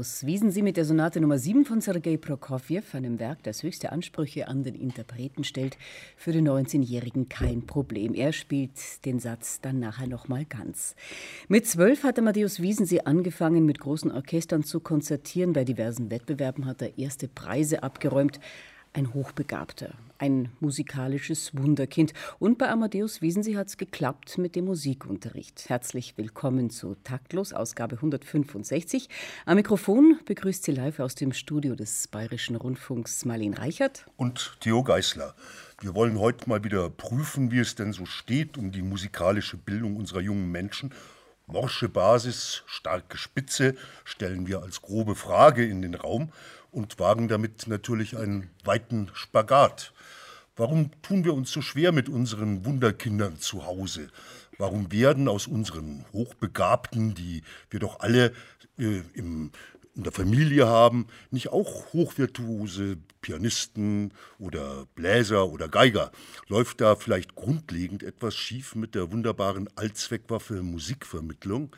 Amadeus 0.00 0.24
Wiesen 0.24 0.64
mit 0.64 0.78
der 0.78 0.86
Sonate 0.86 1.20
Nummer 1.20 1.36
7 1.36 1.66
von 1.66 1.82
Sergei 1.82 2.16
Prokofjew, 2.16 2.80
einem 2.94 3.18
Werk, 3.18 3.42
das 3.42 3.62
höchste 3.62 3.92
Ansprüche 3.92 4.48
an 4.48 4.62
den 4.62 4.74
Interpreten 4.74 5.44
stellt. 5.44 5.76
Für 6.16 6.32
den 6.32 6.48
19-Jährigen 6.48 7.28
kein 7.28 7.66
Problem. 7.66 8.14
Er 8.14 8.32
spielt 8.32 9.04
den 9.04 9.18
Satz 9.18 9.60
dann 9.60 9.78
nachher 9.78 10.06
nochmal 10.06 10.46
ganz. 10.46 10.94
Mit 11.48 11.66
zwölf 11.66 12.02
hat 12.02 12.18
Amadeus 12.18 12.60
Wiesen 12.60 12.86
angefangen, 13.04 13.66
mit 13.66 13.78
großen 13.78 14.10
Orchestern 14.10 14.62
zu 14.62 14.80
konzertieren. 14.80 15.52
Bei 15.52 15.64
diversen 15.64 16.10
Wettbewerben 16.10 16.64
hat 16.64 16.80
er 16.80 16.96
erste 16.96 17.28
Preise 17.28 17.82
abgeräumt 17.82 18.40
ein 18.92 19.14
Hochbegabter, 19.14 19.94
ein 20.18 20.50
musikalisches 20.58 21.56
Wunderkind. 21.56 22.12
Und 22.38 22.58
bei 22.58 22.68
Amadeus 22.68 23.22
Wiesensee 23.22 23.56
hat 23.56 23.68
es 23.68 23.76
geklappt 23.76 24.36
mit 24.38 24.56
dem 24.56 24.64
Musikunterricht. 24.64 25.68
Herzlich 25.68 26.18
willkommen 26.18 26.70
zu 26.70 26.96
Taktlos, 27.04 27.52
Ausgabe 27.52 27.96
165. 27.96 29.08
Am 29.46 29.56
Mikrofon 29.56 30.18
begrüßt 30.24 30.64
Sie 30.64 30.72
live 30.72 30.98
aus 30.98 31.14
dem 31.14 31.32
Studio 31.32 31.76
des 31.76 32.08
Bayerischen 32.08 32.56
Rundfunks 32.56 33.24
Marlene 33.24 33.58
Reichert. 33.58 34.06
Und 34.16 34.56
Theo 34.60 34.82
Geißler. 34.82 35.34
Wir 35.80 35.94
wollen 35.94 36.18
heute 36.18 36.48
mal 36.48 36.64
wieder 36.64 36.90
prüfen, 36.90 37.52
wie 37.52 37.60
es 37.60 37.76
denn 37.76 37.92
so 37.92 38.06
steht 38.06 38.58
um 38.58 38.72
die 38.72 38.82
musikalische 38.82 39.56
Bildung 39.56 39.96
unserer 39.96 40.20
jungen 40.20 40.50
Menschen. 40.50 40.92
Morsche 41.52 41.88
Basis, 41.88 42.62
starke 42.66 43.18
Spitze 43.18 43.74
stellen 44.04 44.46
wir 44.46 44.62
als 44.62 44.82
grobe 44.82 45.16
Frage 45.16 45.64
in 45.64 45.82
den 45.82 45.96
Raum 45.96 46.30
und 46.70 47.00
wagen 47.00 47.26
damit 47.26 47.66
natürlich 47.66 48.16
einen 48.16 48.50
weiten 48.64 49.10
Spagat. 49.14 49.92
Warum 50.56 50.90
tun 51.02 51.24
wir 51.24 51.34
uns 51.34 51.50
so 51.50 51.60
schwer 51.60 51.90
mit 51.90 52.08
unseren 52.08 52.64
Wunderkindern 52.64 53.40
zu 53.40 53.66
Hause? 53.66 54.08
Warum 54.58 54.92
werden 54.92 55.26
aus 55.26 55.48
unseren 55.48 56.04
Hochbegabten, 56.12 57.14
die 57.14 57.42
wir 57.70 57.80
doch 57.80 58.00
alle 58.00 58.32
äh, 58.78 59.02
im, 59.14 59.50
in 59.94 60.04
der 60.04 60.12
Familie 60.12 60.66
haben, 60.66 61.06
nicht 61.30 61.48
auch 61.48 61.92
hochvirtuose 61.92 62.98
Pianisten 63.20 64.12
oder 64.38 64.86
Bläser 64.94 65.48
oder 65.48 65.68
Geiger? 65.68 66.12
Läuft 66.48 66.80
da 66.80 66.96
vielleicht 66.96 67.34
grundlegend 67.34 68.02
etwas 68.02 68.36
schief 68.36 68.74
mit 68.74 68.94
der 68.94 69.12
wunderbaren 69.12 69.68
Allzweckwaffe 69.76 70.62
Musikvermittlung? 70.62 71.74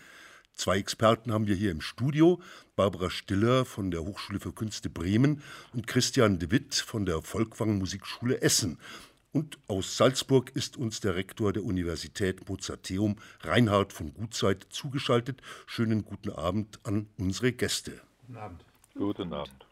Zwei 0.54 0.78
Experten 0.78 1.32
haben 1.32 1.46
wir 1.46 1.56
hier 1.56 1.70
im 1.70 1.80
Studio, 1.80 2.40
Barbara 2.76 3.10
Stiller 3.10 3.64
von 3.64 3.90
der 3.90 4.04
Hochschule 4.04 4.38
für 4.38 4.52
Künste 4.52 4.90
Bremen 4.90 5.42
und 5.72 5.86
Christian 5.86 6.38
de 6.38 6.50
Witt 6.50 6.74
von 6.74 7.06
der 7.06 7.22
Volkwang 7.22 7.78
Musikschule 7.78 8.42
Essen. 8.42 8.78
Und 9.32 9.58
aus 9.66 9.96
Salzburg 9.96 10.50
ist 10.54 10.76
uns 10.76 11.00
der 11.00 11.14
Rektor 11.14 11.54
der 11.54 11.64
Universität 11.64 12.46
Mozarteum, 12.48 13.16
Reinhard 13.40 13.94
von 13.94 14.12
Gutzeit, 14.12 14.66
zugeschaltet. 14.68 15.40
Schönen 15.66 16.04
guten 16.04 16.30
Abend 16.30 16.78
an 16.84 17.08
unsere 17.16 17.52
Gäste. 17.52 18.02
Guten 18.32 18.44
Abend. 18.44 18.64
Guten 18.94 19.32
Abend. 19.34 19.66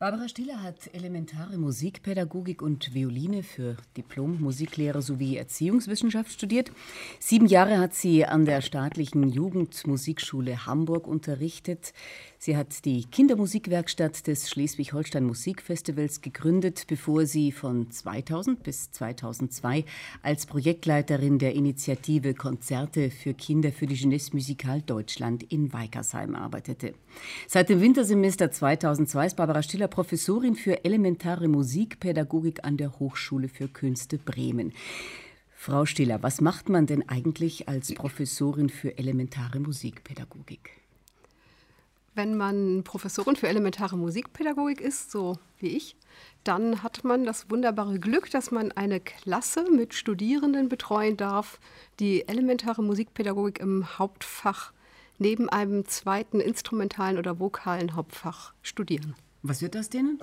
Barbara 0.00 0.28
Stiller 0.28 0.60
hat 0.60 0.92
elementare 0.92 1.56
Musikpädagogik 1.56 2.60
und 2.60 2.92
Violine 2.94 3.44
für 3.44 3.76
Diplom-Musiklehrer 3.96 5.02
sowie 5.02 5.36
Erziehungswissenschaft 5.36 6.32
studiert. 6.32 6.72
Sieben 7.20 7.46
Jahre 7.46 7.78
hat 7.78 7.94
sie 7.94 8.26
an 8.26 8.44
der 8.44 8.60
staatlichen 8.60 9.28
Jugendmusikschule 9.28 10.66
Hamburg 10.66 11.06
unterrichtet. 11.06 11.94
Sie 12.46 12.56
hat 12.56 12.84
die 12.84 13.04
Kindermusikwerkstatt 13.04 14.28
des 14.28 14.48
Schleswig-Holstein 14.48 15.24
Musikfestivals 15.24 16.20
gegründet, 16.20 16.84
bevor 16.86 17.26
sie 17.26 17.50
von 17.50 17.90
2000 17.90 18.62
bis 18.62 18.92
2002 18.92 19.84
als 20.22 20.46
Projektleiterin 20.46 21.40
der 21.40 21.54
Initiative 21.56 22.34
Konzerte 22.34 23.10
für 23.10 23.34
Kinder 23.34 23.72
für 23.72 23.88
die 23.88 23.96
Jeunesse 23.96 24.30
Musicale 24.32 24.82
Deutschland 24.82 25.42
in 25.42 25.72
Weikersheim 25.72 26.36
arbeitete. 26.36 26.94
Seit 27.48 27.68
dem 27.68 27.80
Wintersemester 27.80 28.52
2002 28.52 29.26
ist 29.26 29.36
Barbara 29.36 29.64
Stiller 29.64 29.88
Professorin 29.88 30.54
für 30.54 30.84
elementare 30.84 31.48
Musikpädagogik 31.48 32.62
an 32.62 32.76
der 32.76 33.00
Hochschule 33.00 33.48
für 33.48 33.66
Künste 33.66 34.18
Bremen. 34.18 34.72
Frau 35.52 35.84
Stiller, 35.84 36.22
was 36.22 36.40
macht 36.40 36.68
man 36.68 36.86
denn 36.86 37.08
eigentlich 37.08 37.68
als 37.68 37.92
Professorin 37.92 38.68
für 38.68 38.96
elementare 38.98 39.58
Musikpädagogik? 39.58 40.85
Wenn 42.16 42.34
man 42.34 42.82
Professorin 42.82 43.36
für 43.36 43.46
elementare 43.46 43.98
Musikpädagogik 43.98 44.80
ist, 44.80 45.10
so 45.10 45.36
wie 45.58 45.76
ich, 45.76 45.96
dann 46.44 46.82
hat 46.82 47.04
man 47.04 47.24
das 47.24 47.50
wunderbare 47.50 47.98
Glück, 47.98 48.30
dass 48.30 48.50
man 48.50 48.72
eine 48.72 49.00
Klasse 49.00 49.70
mit 49.70 49.92
Studierenden 49.92 50.70
betreuen 50.70 51.18
darf, 51.18 51.60
die 52.00 52.26
elementare 52.26 52.82
Musikpädagogik 52.82 53.60
im 53.60 53.98
Hauptfach 53.98 54.72
neben 55.18 55.50
einem 55.50 55.84
zweiten 55.84 56.40
instrumentalen 56.40 57.18
oder 57.18 57.38
vokalen 57.38 57.94
Hauptfach 57.94 58.54
studieren. 58.62 59.14
Was 59.42 59.60
wird 59.60 59.74
das 59.74 59.90
denen? 59.90 60.18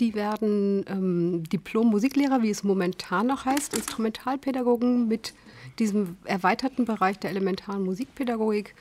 Die 0.00 0.14
werden 0.14 0.84
ähm, 0.88 1.44
Diplom-Musiklehrer, 1.44 2.42
wie 2.42 2.50
es 2.50 2.64
momentan 2.64 3.28
noch 3.28 3.46
heißt, 3.46 3.74
Instrumentalpädagogen 3.74 5.08
mit 5.08 5.32
diesem 5.78 6.18
erweiterten 6.24 6.84
Bereich 6.84 7.18
der 7.18 7.30
elementaren 7.30 7.82
Musikpädagogik 7.82 8.74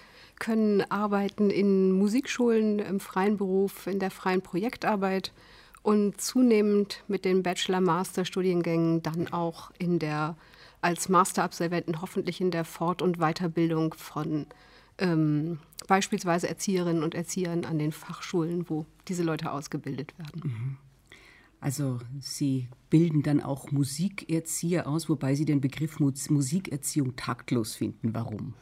können 0.43 0.81
arbeiten 0.91 1.49
in 1.49 1.93
Musikschulen, 1.93 2.79
im 2.79 2.99
freien 2.99 3.37
Beruf, 3.37 3.87
in 3.87 3.99
der 3.99 4.11
freien 4.11 4.41
Projektarbeit 4.41 5.31
und 5.83 6.19
zunehmend 6.19 7.01
mit 7.07 7.23
den 7.23 7.43
Bachelor-Master-Studiengängen 7.43 9.01
dann 9.01 9.31
auch 9.31 9.71
in 9.79 9.99
der, 9.99 10.35
als 10.81 11.07
Masterabsolventen 11.07 12.01
hoffentlich 12.01 12.41
in 12.41 12.51
der 12.51 12.65
Fort- 12.65 13.01
und 13.01 13.19
Weiterbildung 13.19 13.93
von 13.93 14.47
ähm, 14.97 15.59
beispielsweise 15.87 16.49
Erzieherinnen 16.49 17.03
und 17.03 17.15
Erziehern 17.15 17.63
an 17.63 17.79
den 17.79 17.93
Fachschulen, 17.93 18.69
wo 18.69 18.85
diese 19.07 19.23
Leute 19.23 19.49
ausgebildet 19.49 20.13
werden. 20.19 20.41
Mhm. 20.43 20.77
Also 21.61 22.01
Sie 22.19 22.67
bilden 22.89 23.23
dann 23.23 23.41
auch 23.41 23.71
Musikerzieher 23.71 24.87
aus, 24.87 25.07
wobei 25.07 25.35
Sie 25.35 25.45
den 25.45 25.61
Begriff 25.61 26.01
Musikerziehung 26.01 27.15
taktlos 27.15 27.75
finden. 27.75 28.13
Warum? 28.13 28.55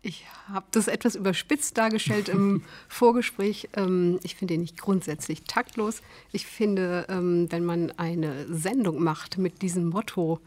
Ich 0.00 0.24
habe 0.48 0.66
das 0.70 0.86
etwas 0.86 1.16
überspitzt 1.16 1.76
dargestellt 1.76 2.28
im 2.28 2.62
Vorgespräch. 2.88 3.68
Ähm, 3.74 4.20
ich 4.22 4.36
finde 4.36 4.54
ihn 4.54 4.60
nicht 4.60 4.78
grundsätzlich 4.78 5.42
taktlos. 5.44 6.02
Ich 6.32 6.46
finde, 6.46 7.06
ähm, 7.08 7.50
wenn 7.50 7.64
man 7.64 7.92
eine 7.96 8.46
Sendung 8.52 9.02
macht 9.02 9.38
mit 9.38 9.60
diesem 9.60 9.88
Motto, 9.88 10.40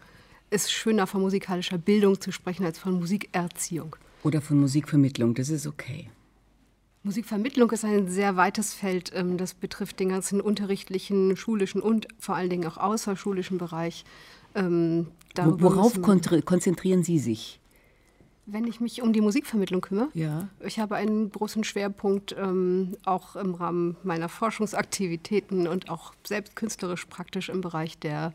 ist 0.49 0.71
schöner 0.71 1.05
von 1.05 1.21
musikalischer 1.21 1.77
Bildung 1.77 2.19
zu 2.19 2.31
sprechen 2.31 2.65
als 2.65 2.79
von 2.79 2.93
Musikerziehung. 2.93 3.95
Oder 4.23 4.41
von 4.41 4.59
Musikvermittlung, 4.59 5.33
das 5.33 5.49
ist 5.49 5.67
okay. 5.67 6.09
Musikvermittlung 7.03 7.71
ist 7.71 7.83
ein 7.83 8.07
sehr 8.07 8.37
weites 8.37 8.73
Feld. 8.73 9.11
Ähm, 9.13 9.37
das 9.37 9.53
betrifft 9.53 9.99
den 9.99 10.09
ganzen 10.09 10.39
unterrichtlichen, 10.39 11.35
schulischen 11.35 11.81
und 11.81 12.07
vor 12.19 12.35
allen 12.35 12.49
Dingen 12.49 12.67
auch 12.67 12.77
außerschulischen 12.77 13.57
Bereich. 13.57 14.05
Worauf 14.53 16.01
konzentrieren 16.01 17.03
Sie 17.03 17.19
sich? 17.19 17.60
Wenn 18.45 18.65
ich 18.65 18.79
mich 18.81 19.01
um 19.01 19.13
die 19.13 19.21
Musikvermittlung 19.21 19.81
kümmere, 19.81 20.09
ja. 20.13 20.49
ich 20.61 20.79
habe 20.79 20.95
einen 20.95 21.31
großen 21.31 21.63
Schwerpunkt 21.63 22.35
ähm, 22.37 22.97
auch 23.05 23.35
im 23.35 23.53
Rahmen 23.53 23.97
meiner 24.03 24.29
Forschungsaktivitäten 24.29 25.67
und 25.67 25.89
auch 25.89 26.13
selbst 26.23 26.55
künstlerisch 26.55 27.05
praktisch 27.05 27.49
im 27.49 27.61
Bereich 27.61 27.99
der 27.99 28.33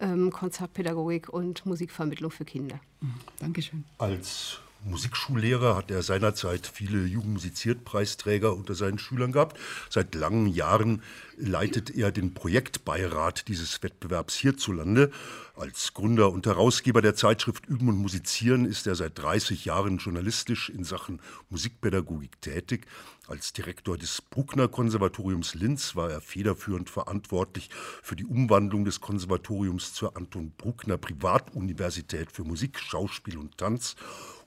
ähm, 0.00 0.30
Konzertpädagogik 0.30 1.28
und 1.28 1.66
Musikvermittlung 1.66 2.30
für 2.30 2.44
Kinder. 2.44 2.78
Mhm. 3.00 3.14
Dankeschön. 3.40 3.84
Als 3.98 4.60
Musikschullehrer 4.84 5.76
hat 5.76 5.90
er 5.90 6.02
seinerzeit 6.02 6.66
viele 6.66 7.04
Jugendmusiziert-Preisträger 7.04 8.54
unter 8.54 8.74
seinen 8.74 8.98
Schülern 8.98 9.32
gehabt. 9.32 9.58
Seit 9.90 10.14
langen 10.14 10.46
Jahren 10.46 11.02
leitet 11.36 11.90
er 11.90 12.12
den 12.12 12.34
Projektbeirat 12.34 13.48
dieses 13.48 13.82
Wettbewerbs 13.82 14.36
hierzulande. 14.36 15.10
Als 15.56 15.94
Gründer 15.94 16.30
und 16.30 16.46
Herausgeber 16.46 17.02
der 17.02 17.16
Zeitschrift 17.16 17.66
Üben 17.66 17.88
und 17.88 17.98
Musizieren 17.98 18.64
ist 18.64 18.86
er 18.86 18.94
seit 18.94 19.18
30 19.18 19.64
Jahren 19.64 19.98
journalistisch 19.98 20.68
in 20.70 20.84
Sachen 20.84 21.20
Musikpädagogik 21.50 22.40
tätig. 22.40 22.86
Als 23.28 23.52
Direktor 23.52 23.98
des 23.98 24.22
Bruckner 24.22 24.68
Konservatoriums 24.68 25.54
Linz 25.54 25.94
war 25.94 26.10
er 26.10 26.22
federführend 26.22 26.88
verantwortlich 26.88 27.68
für 28.02 28.16
die 28.16 28.24
Umwandlung 28.24 28.86
des 28.86 29.02
Konservatoriums 29.02 29.92
zur 29.92 30.16
Anton 30.16 30.52
Bruckner 30.56 30.96
Privatuniversität 30.96 32.32
für 32.32 32.44
Musik, 32.44 32.80
Schauspiel 32.80 33.36
und 33.36 33.58
Tanz 33.58 33.96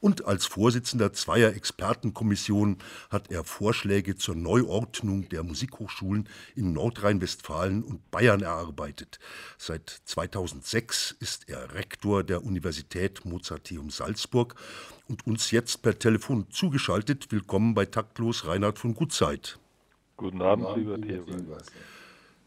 und 0.02 0.26
als 0.26 0.48
Vorsitzender 0.48 1.14
zweier 1.14 1.54
Expertenkommissionen 1.54 2.80
hat 3.12 3.30
er 3.32 3.44
Vorschläge 3.44 4.16
zur 4.16 4.36
Neuordnung 4.36 5.30
der 5.30 5.44
Musikhochschulen 5.44 6.28
in 6.56 6.74
Nordrhein-Westfalen 6.74 7.84
und 7.84 8.10
Bayern 8.10 8.42
erarbeitet. 8.42 9.20
Seit 9.60 10.02
2006 10.06 11.16
ist 11.20 11.50
er 11.50 11.76
Rektor 11.76 12.24
der 12.24 12.44
Universität 12.44 13.26
Mozarteum 13.26 13.92
Salzburg 13.92 14.56
und 15.12 15.28
uns 15.28 15.52
jetzt 15.52 15.82
per 15.82 16.00
Telefon 16.00 16.46
zugeschaltet. 16.50 17.32
Willkommen 17.32 17.74
bei 17.74 17.86
Taktlos 17.86 18.48
Reinhard 18.48 18.80
von 18.80 18.96
Gutzeit. 18.96 19.60
Guten 20.16 20.42
Abend, 20.42 20.66
lieber 20.78 21.00
Theo. 21.00 21.26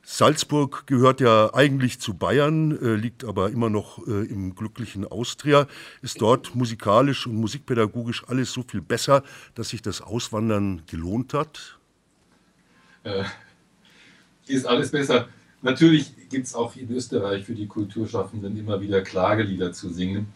Salzburg 0.03 0.87
gehört 0.87 1.21
ja 1.21 1.53
eigentlich 1.55 1.99
zu 2.01 2.15
Bayern, 2.15 2.73
äh, 2.73 2.95
liegt 2.95 3.25
aber 3.25 3.51
immer 3.51 3.71
noch 3.71 4.07
äh, 4.07 4.25
im 4.27 4.55
glücklichen 4.55 5.07
Austria. 5.07 5.67
Ist 6.03 6.21
dort 6.21 6.55
musikalisch 6.55 7.27
und 7.27 7.37
musikpädagogisch 7.37 8.25
alles 8.29 8.53
so 8.53 8.63
viel 8.63 8.81
besser, 8.83 9.23
dass 9.55 9.71
sich 9.71 9.83
das 9.83 10.01
Auswandern 10.01 10.83
gelohnt 10.87 11.35
hat? 11.35 11.79
Äh, 13.03 13.25
ist 14.47 14.67
alles 14.67 14.91
besser. 14.91 15.29
Natürlich 15.63 16.29
gibt 16.29 16.47
es 16.47 16.55
auch 16.55 16.77
in 16.77 16.91
Österreich 16.91 17.45
für 17.45 17.55
die 17.55 17.67
Kulturschaffenden 17.67 18.57
immer 18.59 18.81
wieder 18.81 19.03
Klagelieder 19.03 19.73
zu 19.73 19.91
singen. 19.91 20.33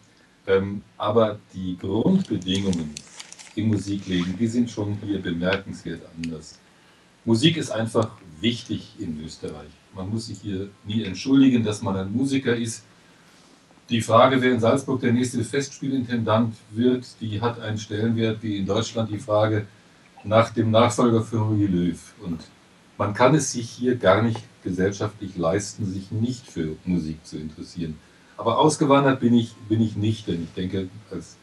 Ähm, 0.49 0.81
aber 0.97 1.37
die 1.53 1.77
Grundbedingungen 1.79 2.89
im 3.55 3.67
Musikleben, 3.67 4.35
die 4.37 4.47
sind 4.47 4.69
schon 4.69 4.97
hier 5.05 5.21
bemerkenswert 5.21 6.01
anders. 6.17 6.57
Musik 7.23 7.57
ist 7.57 7.69
einfach 7.69 8.09
wichtig 8.41 8.95
in 8.97 9.23
Österreich. 9.23 9.69
Man 9.93 10.09
muss 10.09 10.25
sich 10.27 10.39
hier 10.39 10.69
nie 10.85 11.03
entschuldigen, 11.03 11.63
dass 11.63 11.83
man 11.83 11.95
ein 11.95 12.11
Musiker 12.11 12.55
ist. 12.55 12.83
Die 13.89 14.01
Frage, 14.01 14.41
wer 14.41 14.51
in 14.51 14.59
Salzburg 14.59 15.01
der 15.01 15.13
nächste 15.13 15.43
Festspielintendant 15.43 16.55
wird, 16.71 17.05
die 17.21 17.41
hat 17.41 17.59
einen 17.59 17.77
Stellenwert 17.77 18.41
wie 18.41 18.57
in 18.57 18.65
Deutschland 18.65 19.11
die 19.11 19.19
Frage 19.19 19.67
nach 20.23 20.49
dem 20.49 20.71
Nachfolger 20.71 21.21
für 21.21 21.37
Louis 21.37 21.69
Löw. 21.69 22.13
Und 22.23 22.41
man 22.97 23.13
kann 23.13 23.35
es 23.35 23.51
sich 23.51 23.69
hier 23.69 23.95
gar 23.95 24.23
nicht 24.23 24.41
gesellschaftlich 24.63 25.37
leisten, 25.37 25.85
sich 25.85 26.11
nicht 26.11 26.47
für 26.47 26.75
Musik 26.85 27.25
zu 27.25 27.37
interessieren. 27.37 27.97
Aber 28.39 28.57
ausgewandert 28.57 29.19
bin 29.19 29.33
ich, 29.33 29.53
bin 29.67 29.81
ich 29.81 29.97
nicht, 29.97 30.29
denn 30.29 30.41
ich 30.43 30.53
denke, 30.53 30.87
als 31.11 31.35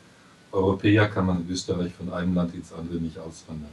Europäer 0.50 1.08
kann 1.08 1.26
man 1.26 1.42
in 1.42 1.50
Österreich 1.50 1.92
von 1.92 2.10
einem 2.10 2.34
Land 2.34 2.54
ins 2.54 2.72
andere 2.72 2.96
nicht 2.96 3.18
auswandern. 3.18 3.68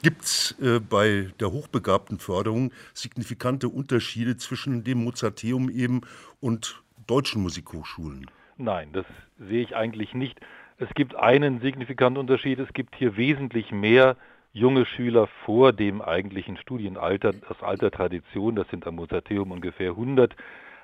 Gibt 0.00 0.22
es 0.22 0.54
äh, 0.62 0.78
bei 0.78 1.32
der 1.40 1.50
hochbegabten 1.50 2.20
Förderung 2.20 2.72
signifikante 2.94 3.68
Unterschiede 3.68 4.36
zwischen 4.36 4.84
dem 4.84 5.02
Mozarteum 5.02 5.70
eben 5.70 6.02
und 6.40 6.80
deutschen 7.08 7.42
Musikhochschulen? 7.42 8.30
Nein, 8.58 8.90
das 8.92 9.06
sehe 9.40 9.64
ich 9.64 9.74
eigentlich 9.74 10.14
nicht. 10.14 10.38
Es 10.78 10.88
gibt 10.94 11.16
einen 11.16 11.60
signifikanten 11.62 12.20
Unterschied. 12.20 12.60
Es 12.60 12.72
gibt 12.72 12.94
hier 12.94 13.16
wesentlich 13.16 13.72
mehr 13.72 14.16
junge 14.52 14.86
Schüler 14.86 15.28
vor 15.44 15.72
dem 15.72 16.00
eigentlichen 16.00 16.56
Studienalter, 16.58 17.32
das 17.32 17.60
Alter 17.60 17.90
Tradition, 17.90 18.54
das 18.54 18.68
sind 18.68 18.86
am 18.86 18.96
Mozarteum 18.96 19.50
ungefähr 19.50 19.90
100, 19.90 20.36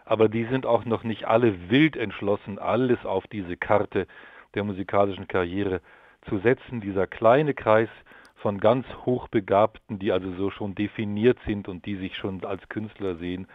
aber 0.09 0.31
die 0.31 0.45
sind 0.45 0.65
auch 0.65 0.87
noch 0.87 1.05
nicht 1.05 1.27
alle 1.27 1.69
wild 1.69 1.95
entschlossen, 1.95 2.59
alles 2.59 3.05
auf 3.05 3.27
diese 3.27 3.59
Karte 3.59 4.07
der 4.55 4.65
musikalischen 4.65 5.29
Karriere 5.29 5.83
zu 6.29 6.39
setzen. 6.39 6.81
Dieser 6.81 7.07
kleine 7.07 7.53
Kreis 7.53 7.91
von 8.37 8.59
ganz 8.59 8.87
Hochbegabten, 9.05 9.99
die 9.99 10.11
also 10.11 10.33
so 10.33 10.51
schon 10.51 10.75
definiert 10.75 11.39
sind 11.45 11.69
und 11.69 11.85
die 11.85 11.97
sich 11.97 12.17
schon 12.17 12.43
als 12.47 12.67
Künstler 12.71 13.17
sehen, 13.17 13.49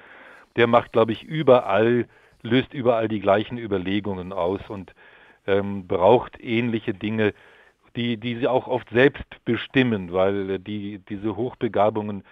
der 0.55 0.67
macht, 0.67 0.91
glaube 0.91 1.11
ich, 1.11 1.23
überall, 1.23 2.07
löst 2.43 2.71
überall 2.75 3.07
die 3.07 3.19
gleichen 3.19 3.57
Überlegungen 3.57 4.31
aus 4.31 4.61
und 4.69 4.93
ähm, 5.47 5.87
braucht 5.87 6.39
ähnliche 6.39 6.93
Dinge, 6.93 7.33
die, 7.95 8.17
die 8.17 8.35
sie 8.35 8.47
auch 8.47 8.67
oft 8.67 8.89
selbst 8.91 9.43
bestimmen, 9.43 10.13
weil 10.13 10.59
die, 10.59 10.99
diese 11.09 11.35
Hochbegabungen 11.35 12.21
äh, 12.21 12.23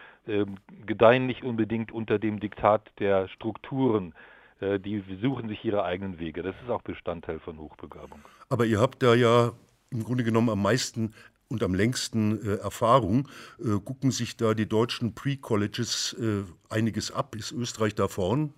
gedeihen 0.86 1.26
nicht 1.26 1.44
unbedingt 1.44 1.92
unter 1.92 2.20
dem 2.20 2.40
Diktat 2.40 2.92
der 3.00 3.28
Strukturen. 3.30 4.14
Äh, 4.60 4.80
die 4.80 5.04
suchen 5.22 5.50
sich 5.50 5.64
ihre 5.66 5.84
eigenen 5.84 6.20
Wege. 6.20 6.44
Das 6.44 6.56
ist 6.64 6.70
auch 6.70 6.82
Bestandteil 6.82 7.40
von 7.40 7.58
Hochbegabung. 7.58 8.20
Aber 8.50 8.66
ihr 8.66 8.80
habt 8.80 9.04
da 9.04 9.16
ja 9.16 9.52
im 9.90 10.04
Grunde 10.04 10.24
genommen 10.24 10.50
am 10.50 10.62
meisten 10.62 11.14
und 11.50 11.64
am 11.64 11.74
längsten 11.74 12.40
äh, 12.46 12.56
Erfahrung. 12.62 13.28
Äh, 13.60 13.80
gucken 13.84 14.12
sich 14.12 14.38
da 14.38 14.54
die 14.54 14.68
deutschen 14.68 15.14
Pre-Colleges 15.14 16.16
äh, 16.20 16.44
einiges 16.74 17.12
ab? 17.12 17.36
Ist 17.36 17.52
Österreich 17.52 17.94
da 17.94 18.08
vorn? 18.08 18.54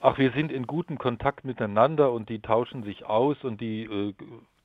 Ach, 0.00 0.18
wir 0.18 0.32
sind 0.32 0.50
in 0.50 0.66
gutem 0.66 0.98
Kontakt 0.98 1.44
miteinander 1.44 2.12
und 2.12 2.28
die 2.28 2.40
tauschen 2.40 2.82
sich 2.82 3.04
aus 3.04 3.36
und 3.42 3.60
die, 3.60 3.84
äh, 3.84 4.14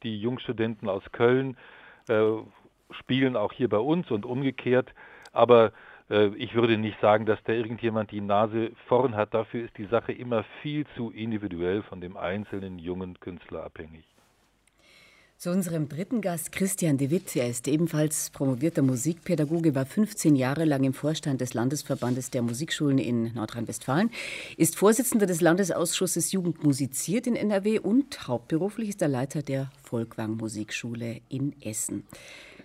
die 0.04 0.20
Jungstudenten 0.20 0.88
aus 0.90 1.04
Köln 1.12 1.58
äh, 2.08 2.32
spielen 2.92 3.36
auch 3.36 3.54
hier 3.54 3.70
bei 3.70 3.78
uns 3.78 4.10
und 4.10 4.26
umgekehrt. 4.26 4.94
Aber 5.32 5.72
ich 6.10 6.56
würde 6.56 6.78
nicht 6.78 7.00
sagen, 7.02 7.26
dass 7.26 7.40
da 7.44 7.54
irgendjemand 7.54 8.12
die 8.12 8.22
Nase 8.22 8.72
vorn 8.88 9.16
hat. 9.16 9.34
Dafür 9.34 9.66
ist 9.66 9.78
die 9.78 9.86
Sache 9.86 10.12
immer 10.12 10.44
viel 10.62 10.86
zu 10.96 11.12
individuell 11.12 11.84
von 11.84 12.02
dem 12.02 12.18
einzelnen 12.18 12.80
jungen 12.80 13.20
Künstler 13.20 13.64
abhängig. 13.64 14.06
Zu 15.40 15.52
unserem 15.52 15.88
dritten 15.88 16.20
Gast, 16.20 16.52
Christian 16.52 16.98
de 16.98 17.12
Witt. 17.12 17.34
Er 17.38 17.48
ist 17.48 17.70
ebenfalls 17.70 18.30
promovierter 18.30 18.82
Musikpädagoge, 18.82 19.74
war 19.74 19.86
15 19.86 20.36
Jahre 20.36 20.66
lang 20.66 20.84
im 20.84 20.94
Vorstand 20.94 21.40
des 21.40 21.54
Landesverbandes 21.54 22.30
der 22.30 22.42
Musikschulen 22.42 22.98
in 22.98 23.34
Nordrhein-Westfalen, 23.36 24.12
ist 24.58 24.76
Vorsitzender 24.76 25.28
des 25.28 25.40
Landesausschusses 25.40 26.34
Jugend 26.34 26.66
musiziert 26.66 27.26
in 27.26 27.38
NRW 27.38 27.80
und 27.80 28.28
hauptberuflich 28.28 28.90
ist 28.90 29.02
er 29.02 29.08
Leiter 29.08 29.42
der 29.42 29.72
Volkwang 29.82 30.36
Musikschule 30.36 31.22
in 31.30 31.56
Essen. 31.62 32.04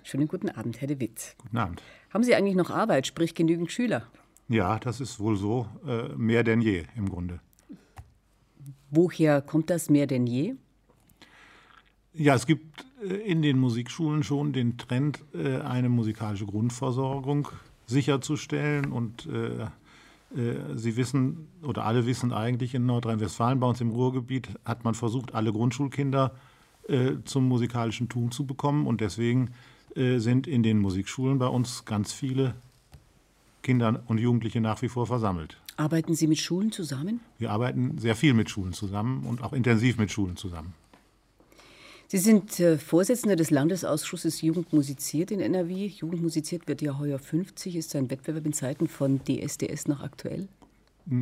Schönen 0.02 0.26
guten 0.26 0.48
Abend, 0.48 0.80
Herr 0.80 0.88
de 0.88 0.98
Witt. 0.98 1.36
Guten 1.38 1.58
Abend. 1.58 1.82
Haben 2.14 2.22
Sie 2.22 2.36
eigentlich 2.36 2.54
noch 2.54 2.70
Arbeit, 2.70 3.08
sprich 3.08 3.34
genügend 3.34 3.72
Schüler? 3.72 4.06
Ja, 4.48 4.78
das 4.78 5.00
ist 5.00 5.18
wohl 5.18 5.36
so, 5.36 5.66
äh, 5.84 6.10
mehr 6.16 6.44
denn 6.44 6.60
je 6.60 6.84
im 6.94 7.08
Grunde. 7.08 7.40
Woher 8.90 9.42
kommt 9.42 9.68
das 9.68 9.90
mehr 9.90 10.06
denn 10.06 10.28
je? 10.28 10.54
Ja, 12.12 12.36
es 12.36 12.46
gibt 12.46 12.86
äh, 13.02 13.14
in 13.14 13.42
den 13.42 13.58
Musikschulen 13.58 14.22
schon 14.22 14.52
den 14.52 14.78
Trend, 14.78 15.24
äh, 15.34 15.56
eine 15.56 15.88
musikalische 15.88 16.46
Grundversorgung 16.46 17.48
sicherzustellen. 17.86 18.92
Und 18.92 19.28
Sie 20.74 20.96
wissen, 20.96 21.46
oder 21.62 21.84
alle 21.84 22.06
wissen 22.06 22.32
eigentlich, 22.32 22.74
in 22.74 22.86
Nordrhein-Westfalen, 22.86 23.60
bei 23.60 23.68
uns 23.68 23.80
im 23.80 23.90
Ruhrgebiet, 23.90 24.48
hat 24.64 24.82
man 24.82 24.94
versucht, 24.94 25.34
alle 25.34 25.52
Grundschulkinder 25.52 26.34
zum 27.24 27.46
musikalischen 27.46 28.08
Tun 28.08 28.32
zu 28.32 28.44
bekommen. 28.46 28.86
Und 28.86 29.00
deswegen 29.00 29.50
sind 29.94 30.46
in 30.46 30.62
den 30.62 30.78
Musikschulen 30.78 31.38
bei 31.38 31.46
uns 31.46 31.84
ganz 31.84 32.12
viele 32.12 32.54
Kinder 33.62 34.02
und 34.06 34.18
Jugendliche 34.18 34.60
nach 34.60 34.82
wie 34.82 34.88
vor 34.88 35.06
versammelt. 35.06 35.56
Arbeiten 35.76 36.14
Sie 36.14 36.28
mit 36.28 36.38
Schulen 36.38 36.70
zusammen? 36.70 37.20
Wir 37.38 37.50
arbeiten 37.50 37.98
sehr 37.98 38.14
viel 38.14 38.34
mit 38.34 38.48
Schulen 38.48 38.72
zusammen 38.72 39.24
und 39.26 39.42
auch 39.42 39.52
intensiv 39.52 39.98
mit 39.98 40.12
Schulen 40.12 40.36
zusammen. 40.36 40.74
Sie 42.06 42.18
sind 42.18 42.60
äh, 42.60 42.78
Vorsitzender 42.78 43.34
des 43.34 43.50
Landesausschusses 43.50 44.42
Jugend 44.42 44.72
musiziert 44.72 45.32
in 45.32 45.40
NRW. 45.40 45.86
Jugend 45.86 46.22
musiziert 46.22 46.68
wird 46.68 46.80
ja 46.80 46.96
heuer 46.98 47.18
50. 47.18 47.74
Ist 47.74 47.96
ein 47.96 48.08
Wettbewerb 48.10 48.46
in 48.46 48.52
Zeiten 48.52 48.86
von 48.86 49.20
DSDS 49.24 49.88
noch 49.88 50.00
aktuell? 50.00 50.46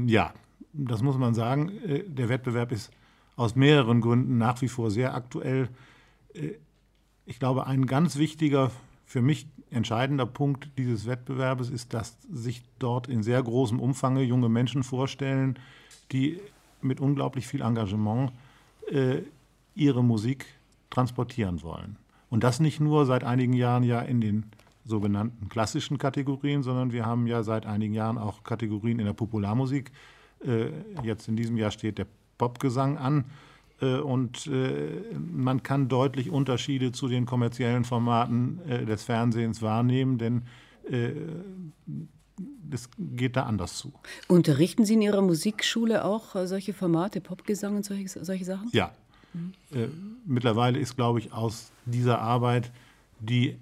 Ja, 0.07 0.35
das 0.75 1.03
muss 1.03 1.17
man 1.17 1.35
sagen. 1.35 1.71
Äh, 1.87 2.03
der 2.07 2.29
Wettbewerb 2.29 2.73
ist 2.73 2.91
aus 3.37 3.57
mehreren 3.57 4.03
Gründen 4.03 4.37
nach 4.37 4.61
wie 4.61 4.69
vor 4.69 4.91
sehr 4.91 5.15
aktuell. 5.15 5.69
Äh, 6.35 6.57
ich 7.27 7.39
glaube, 7.39 7.67
ein 7.67 7.87
ganz 7.87 8.17
wichtiger, 8.17 8.71
für 9.07 9.23
mich 9.23 9.47
entscheidender 9.71 10.27
Punkt 10.27 10.71
dieses 10.79 11.07
Wettbewerbes 11.07 11.71
ist, 11.71 11.95
dass 11.95 12.17
sich 12.31 12.63
dort 12.79 13.09
in 13.09 13.23
sehr 13.23 13.43
großem 13.43 13.81
Umfang 13.81 14.19
junge 14.19 14.49
Menschen 14.49 14.83
vorstellen, 14.83 15.59
die 16.13 16.41
mit 16.81 17.01
unglaublich 17.01 17.47
viel 17.47 17.63
Engagement 17.63 18.33
ihre 19.75 20.05
Musik 20.05 20.47
transportieren 20.91 21.63
wollen. 21.63 21.97
Und 22.29 22.45
das 22.45 22.61
nicht 22.61 22.81
nur 22.81 23.07
seit 23.07 23.25
einigen 23.25 23.53
Jahren 23.53 23.83
ja 23.83 24.01
in 24.01 24.21
den 24.21 24.45
sogenannten 24.85 25.49
klassischen 25.49 25.99
Kategorien, 25.99 26.63
sondern 26.63 26.93
wir 26.93 27.07
haben 27.07 27.27
ja 27.27 27.43
seit 27.43 27.67
einigen 27.67 27.95
Jahren 27.95 28.19
auch 28.19 28.43
Kategorien 28.43 28.99
in 28.99 29.07
der 29.07 29.13
Popularmusik. 29.13 29.93
Äh, 30.45 30.71
jetzt 31.03 31.29
in 31.29 31.37
diesem 31.37 31.57
Jahr 31.57 31.71
steht 31.71 31.99
der 31.99 32.07
Popgesang 32.39 32.99
an. 32.99 33.25
Äh, 33.83 33.97
und 33.97 34.47
äh, 34.47 35.03
man 35.19 35.63
kann 35.63 35.89
deutlich 35.89 36.31
Unterschiede 36.31 36.93
zu 36.93 37.09
den 37.09 37.27
kommerziellen 37.27 37.85
Formaten 37.85 38.61
äh, 38.69 38.87
des 38.87 39.03
Fernsehens 39.03 39.61
wahrnehmen, 39.61 40.19
denn 40.19 40.43
es 42.73 42.91
geht 42.99 43.37
da 43.37 43.45
anders 43.45 43.77
zu. 43.77 43.93
Unterrichten 44.27 44.85
Sie 44.85 44.95
in 44.95 45.03
Ihrer 45.03 45.23
Musikschule 45.23 46.05
auch 46.05 46.35
solche 46.45 46.75
Formate, 46.75 47.21
Popgesang 47.21 47.77
und 47.77 47.85
solche, 47.85 48.09
solche 48.09 48.45
Sachen? 48.45 48.69
Ja. 48.73 48.91
Mhm. 49.33 50.19
mittlerweile 50.27 50.81
ist, 50.81 50.97
glaube 50.97 51.21
ich, 51.21 51.33
aus 51.33 51.71
dieser 51.87 52.21
Arbeit 52.21 52.73
die 53.21 53.57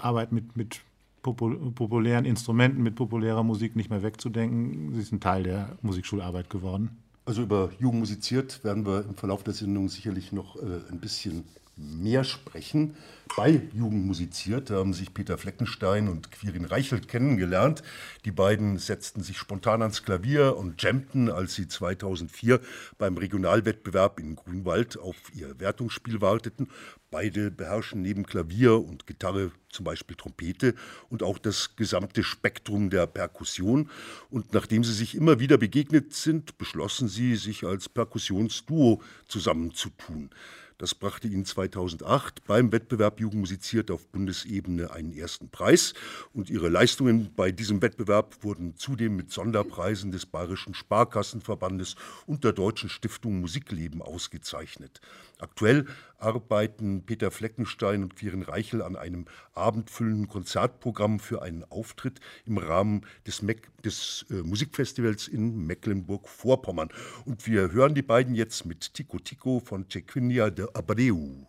Arbeit 0.00 0.32
mit, 0.32 0.56
mit 0.56 0.80
populären 1.22 2.24
Instrumenten, 2.24 2.82
mit 2.82 2.94
populärer 2.94 3.42
Musik 3.42 3.76
nicht 3.76 3.90
mehr 3.90 4.02
wegzudenken. 4.02 4.94
Sie 4.94 5.02
ist 5.02 5.12
ein 5.12 5.20
Teil 5.20 5.42
der 5.42 5.76
Musikschularbeit 5.82 6.48
geworden. 6.48 6.96
Also 7.26 7.42
über 7.42 7.70
Jugend 7.78 8.00
musiziert 8.00 8.62
werden 8.64 8.84
wir 8.84 9.04
im 9.06 9.14
Verlauf 9.14 9.42
der 9.42 9.54
Sendung 9.54 9.88
sicherlich 9.88 10.32
noch 10.32 10.56
äh, 10.56 10.80
ein 10.90 11.00
bisschen 11.00 11.44
mehr 11.76 12.24
sprechen. 12.24 12.96
Bei 13.36 13.62
Jugend 13.72 14.06
musiziert 14.06 14.70
haben 14.70 14.92
sich 14.92 15.12
Peter 15.12 15.38
Fleckenstein 15.38 16.08
und 16.08 16.30
Quirin 16.30 16.66
Reichelt 16.66 17.08
kennengelernt. 17.08 17.82
Die 18.24 18.30
beiden 18.30 18.78
setzten 18.78 19.22
sich 19.22 19.38
spontan 19.38 19.82
ans 19.82 20.02
Klavier 20.04 20.56
und 20.56 20.80
jammten, 20.80 21.30
als 21.30 21.54
sie 21.54 21.66
2004 21.66 22.60
beim 22.96 23.16
Regionalwettbewerb 23.16 24.20
in 24.20 24.36
Grünwald 24.36 24.98
auf 24.98 25.16
ihr 25.34 25.58
Wertungsspiel 25.58 26.20
warteten. 26.20 26.68
Beide 27.10 27.50
beherrschen 27.50 28.02
neben 28.02 28.24
Klavier 28.24 28.76
und 28.76 29.06
Gitarre 29.06 29.50
zum 29.68 29.84
Beispiel 29.84 30.16
Trompete 30.16 30.74
und 31.10 31.22
auch 31.22 31.38
das 31.38 31.76
gesamte 31.76 32.22
Spektrum 32.22 32.90
der 32.90 33.06
Perkussion. 33.06 33.90
Und 34.30 34.52
nachdem 34.52 34.84
sie 34.84 34.92
sich 34.92 35.14
immer 35.14 35.40
wieder 35.40 35.58
begegnet 35.58 36.12
sind, 36.12 36.58
beschlossen 36.58 37.08
sie, 37.08 37.36
sich 37.36 37.64
als 37.64 37.88
Perkussionsduo 37.88 39.02
zusammenzutun. 39.26 40.30
Das 40.76 40.92
brachte 40.92 41.28
ihnen 41.28 41.44
2008 41.44 42.44
beim 42.46 42.72
Wettbewerb 42.72 43.20
Jugend 43.20 43.40
musiziert 43.42 43.92
auf 43.92 44.08
Bundesebene 44.08 44.90
einen 44.90 45.12
ersten 45.12 45.48
Preis. 45.48 45.94
Und 46.32 46.50
ihre 46.50 46.68
Leistungen 46.68 47.30
bei 47.36 47.52
diesem 47.52 47.80
Wettbewerb 47.80 48.42
wurden 48.42 48.76
zudem 48.76 49.14
mit 49.14 49.30
Sonderpreisen 49.30 50.10
des 50.10 50.26
Bayerischen 50.26 50.74
Sparkassenverbandes 50.74 51.94
und 52.26 52.42
der 52.42 52.52
Deutschen 52.52 52.88
Stiftung 52.88 53.40
Musikleben 53.40 54.02
ausgezeichnet. 54.02 55.00
Aktuell 55.44 55.84
arbeiten 56.18 57.04
Peter 57.04 57.30
Fleckenstein 57.30 58.02
und 58.02 58.16
Quirin 58.16 58.42
Reichel 58.42 58.80
an 58.80 58.96
einem 58.96 59.26
abendfüllenden 59.52 60.26
Konzertprogramm 60.26 61.20
für 61.20 61.42
einen 61.42 61.64
Auftritt 61.64 62.18
im 62.46 62.56
Rahmen 62.56 63.02
des, 63.26 63.42
Me 63.42 63.56
des 63.84 64.24
äh, 64.30 64.36
Musikfestivals 64.36 65.28
in 65.28 65.66
Mecklenburg-Vorpommern. 65.66 66.88
Und 67.26 67.46
wir 67.46 67.72
hören 67.72 67.94
die 67.94 68.02
beiden 68.02 68.34
jetzt 68.34 68.64
mit 68.64 68.94
Tico 68.94 69.18
Tico 69.18 69.60
von 69.60 69.84
Cequinia 69.90 70.48
de 70.48 70.66
Abreu. 70.72 71.44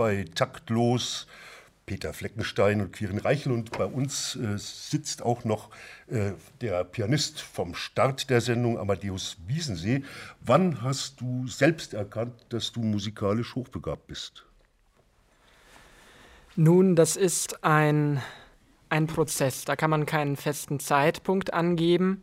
Bei 0.00 0.24
Taktlos. 0.34 1.26
Peter 1.84 2.14
Fleckenstein 2.14 2.80
und 2.80 2.92
Quirin 2.94 3.18
Reichel 3.18 3.52
und 3.52 3.70
bei 3.76 3.84
uns 3.84 4.34
äh, 4.36 4.56
sitzt 4.56 5.20
auch 5.20 5.44
noch 5.44 5.68
äh, 6.08 6.32
der 6.62 6.84
Pianist 6.84 7.42
vom 7.42 7.74
Start 7.74 8.30
der 8.30 8.40
Sendung, 8.40 8.78
Amadeus 8.78 9.36
Wiesensee. 9.46 10.02
Wann 10.40 10.80
hast 10.80 11.20
du 11.20 11.46
selbst 11.48 11.92
erkannt, 11.92 12.32
dass 12.48 12.72
du 12.72 12.80
musikalisch 12.80 13.54
hochbegabt 13.54 14.06
bist? 14.06 14.46
Nun, 16.56 16.96
das 16.96 17.16
ist 17.16 17.62
ein, 17.62 18.22
ein 18.88 19.06
Prozess. 19.06 19.66
Da 19.66 19.76
kann 19.76 19.90
man 19.90 20.06
keinen 20.06 20.36
festen 20.36 20.80
Zeitpunkt 20.80 21.52
angeben. 21.52 22.22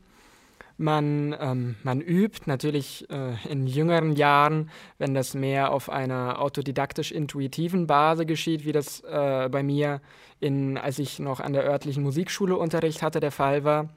Man, 0.80 1.36
ähm, 1.40 1.76
man 1.82 2.02
übt 2.02 2.42
natürlich 2.46 3.10
äh, 3.10 3.34
in 3.50 3.66
jüngeren 3.66 4.12
Jahren, 4.12 4.70
wenn 5.00 5.16
das 5.16 5.34
mehr 5.34 5.72
auf 5.72 5.90
einer 5.90 6.40
autodidaktisch-intuitiven 6.40 7.88
Basis 7.88 8.28
geschieht, 8.28 8.64
wie 8.64 8.74
das 8.74 9.02
äh, 9.02 9.50
bei 9.50 9.64
mir, 9.64 10.02
in, 10.40 10.78
als 10.78 11.00
ich 11.00 11.18
noch 11.18 11.40
an 11.40 11.54
der 11.54 11.64
örtlichen 11.64 12.04
Musikschule 12.04 12.56
Unterricht 12.56 13.02
hatte, 13.02 13.20
der 13.20 13.32
Fall 13.32 13.64
war. 13.64 13.90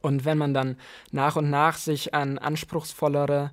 Und 0.00 0.24
wenn 0.24 0.38
man 0.38 0.54
dann 0.54 0.76
nach 1.10 1.36
und 1.36 1.50
nach 1.50 1.76
sich 1.76 2.14
an 2.14 2.38
anspruchsvollere, 2.38 3.50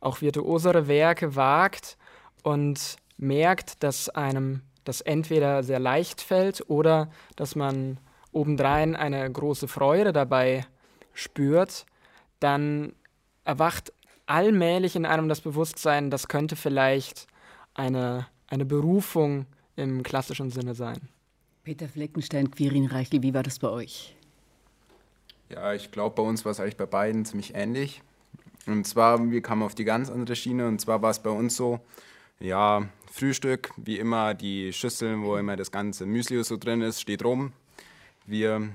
auch 0.00 0.20
virtuosere 0.20 0.86
Werke 0.86 1.34
wagt 1.34 1.96
und 2.44 2.96
merkt, 3.16 3.82
dass 3.82 4.08
einem 4.08 4.62
das 4.84 5.00
entweder 5.00 5.64
sehr 5.64 5.80
leicht 5.80 6.20
fällt 6.20 6.68
oder 6.68 7.10
dass 7.34 7.56
man 7.56 7.98
obendrein 8.32 8.94
eine 8.94 9.30
große 9.30 9.66
Freude 9.66 10.12
dabei 10.12 10.66
spürt, 11.12 11.86
dann 12.40 12.92
erwacht 13.44 13.92
allmählich 14.26 14.96
in 14.96 15.06
einem 15.06 15.28
das 15.28 15.40
Bewusstsein, 15.40 16.10
das 16.10 16.28
könnte 16.28 16.56
vielleicht 16.56 17.26
eine, 17.74 18.26
eine 18.48 18.64
Berufung 18.64 19.46
im 19.76 20.02
klassischen 20.02 20.50
Sinne 20.50 20.74
sein. 20.74 21.08
Peter 21.62 21.88
Fleckenstein, 21.88 22.50
Quirin 22.50 22.86
Reichel, 22.86 23.22
wie 23.22 23.34
war 23.34 23.42
das 23.42 23.58
bei 23.58 23.68
euch? 23.68 24.14
Ja, 25.48 25.74
ich 25.74 25.90
glaube, 25.90 26.16
bei 26.16 26.22
uns 26.22 26.44
war 26.44 26.52
es 26.52 26.60
eigentlich 26.60 26.76
bei 26.76 26.86
beiden 26.86 27.24
ziemlich 27.24 27.54
ähnlich. 27.54 28.02
Und 28.66 28.86
zwar, 28.86 29.30
wir 29.30 29.42
kamen 29.42 29.62
auf 29.62 29.74
die 29.74 29.84
ganz 29.84 30.10
andere 30.10 30.36
Schiene 30.36 30.66
und 30.66 30.80
zwar 30.80 31.02
war 31.02 31.10
es 31.10 31.22
bei 31.22 31.30
uns 31.30 31.56
so, 31.56 31.80
ja, 32.40 32.88
Frühstück, 33.10 33.70
wie 33.76 33.98
immer, 33.98 34.34
die 34.34 34.72
Schüsseln, 34.72 35.22
wo 35.22 35.36
immer 35.36 35.56
das 35.56 35.70
ganze 35.70 36.06
Müsli 36.06 36.42
so 36.44 36.56
drin 36.56 36.80
ist, 36.80 37.00
steht 37.00 37.24
rum. 37.24 37.52
Wir 38.26 38.70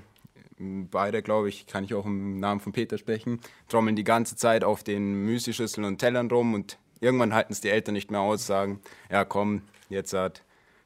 beide, 0.60 1.22
glaube 1.22 1.48
ich, 1.48 1.66
kann 1.66 1.84
ich 1.84 1.94
auch 1.94 2.06
im 2.06 2.38
Namen 2.38 2.60
von 2.60 2.72
Peter 2.72 2.98
sprechen, 2.98 3.40
trommeln 3.68 3.96
die 3.96 4.04
ganze 4.04 4.36
Zeit 4.36 4.64
auf 4.64 4.82
den 4.82 5.24
Müslischüsseln 5.24 5.84
und 5.86 5.98
Tellern 5.98 6.30
rum 6.30 6.54
und 6.54 6.78
irgendwann 7.00 7.34
halten 7.34 7.52
es 7.52 7.60
die 7.60 7.70
Eltern 7.70 7.94
nicht 7.94 8.10
mehr 8.10 8.20
aus, 8.20 8.46
sagen, 8.46 8.80
ja 9.10 9.24
komm, 9.24 9.62
jetzt 9.88 10.12
hat, 10.12 10.42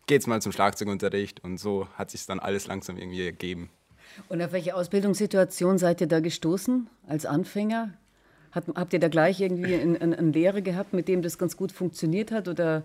geht's 0.07 0.27
mal 0.27 0.41
zum 0.41 0.53
Schlagzeugunterricht 0.53 1.43
und 1.43 1.59
so 1.59 1.89
hat 1.95 2.11
sich 2.11 2.25
dann 2.27 2.41
alles 2.41 2.67
langsam 2.67 2.97
irgendwie 2.97 3.27
ergeben. 3.27 3.71
Und 4.29 4.41
auf 4.43 4.53
welche 4.53 4.77
Ausbildungssituation 4.77 5.79
seid 5.79 6.01
ihr 6.01 6.07
da 6.07 6.21
gestoßen 6.21 6.89
als 7.09 7.27
Anfänger? 7.27 7.95
Hat, 8.53 8.65
habt 8.77 8.93
ihr 8.93 9.01
da 9.01 9.09
gleich 9.09 9.41
irgendwie 9.41 9.75
einen, 9.75 9.97
einen 9.97 10.33
Lehrer 10.33 10.61
gehabt, 10.61 10.93
mit 10.93 11.09
dem 11.09 11.23
das 11.23 11.39
ganz 11.39 11.57
gut 11.57 11.73
funktioniert 11.73 12.31
hat? 12.31 12.47
Oder 12.47 12.85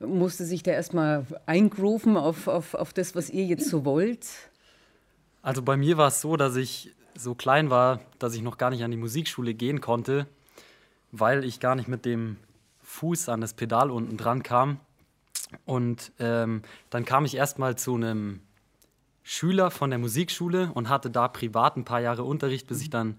musste 0.00 0.44
sich 0.44 0.64
der 0.64 0.74
erstmal 0.74 1.24
eingrooven 1.46 2.16
auf, 2.16 2.48
auf, 2.48 2.74
auf 2.74 2.92
das, 2.92 3.14
was 3.14 3.30
ihr 3.30 3.44
jetzt 3.44 3.68
so 3.68 3.84
wollt? 3.84 4.26
Also 5.44 5.60
bei 5.60 5.76
mir 5.76 5.98
war 5.98 6.08
es 6.08 6.22
so, 6.22 6.38
dass 6.38 6.56
ich 6.56 6.94
so 7.14 7.34
klein 7.34 7.68
war, 7.68 8.00
dass 8.18 8.34
ich 8.34 8.40
noch 8.40 8.56
gar 8.56 8.70
nicht 8.70 8.82
an 8.82 8.90
die 8.90 8.96
Musikschule 8.96 9.52
gehen 9.52 9.82
konnte, 9.82 10.26
weil 11.12 11.44
ich 11.44 11.60
gar 11.60 11.74
nicht 11.74 11.86
mit 11.86 12.06
dem 12.06 12.38
Fuß 12.82 13.28
an 13.28 13.42
das 13.42 13.52
Pedal 13.52 13.90
unten 13.90 14.16
dran 14.16 14.42
kam. 14.42 14.80
Und 15.66 16.12
ähm, 16.18 16.62
dann 16.88 17.04
kam 17.04 17.26
ich 17.26 17.36
erstmal 17.36 17.76
zu 17.76 17.94
einem 17.94 18.40
Schüler 19.22 19.70
von 19.70 19.90
der 19.90 19.98
Musikschule 19.98 20.70
und 20.72 20.88
hatte 20.88 21.10
da 21.10 21.28
privat 21.28 21.76
ein 21.76 21.84
paar 21.84 22.00
Jahre 22.00 22.24
Unterricht, 22.24 22.66
bis 22.66 22.80
ich 22.80 22.88
dann 22.88 23.18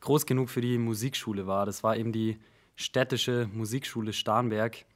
groß 0.00 0.24
genug 0.24 0.48
für 0.48 0.62
die 0.62 0.78
Musikschule 0.78 1.46
war. 1.46 1.66
Das 1.66 1.82
war 1.82 1.94
eben 1.98 2.10
die 2.10 2.40
städtische 2.74 3.50
Musikschule 3.52 4.14
Starnberg, 4.14 4.86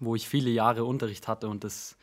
wo 0.00 0.14
ich 0.14 0.26
viele 0.26 0.48
Jahre 0.48 0.84
Unterricht 0.84 1.28
hatte 1.28 1.48
und 1.48 1.64
das 1.64 1.98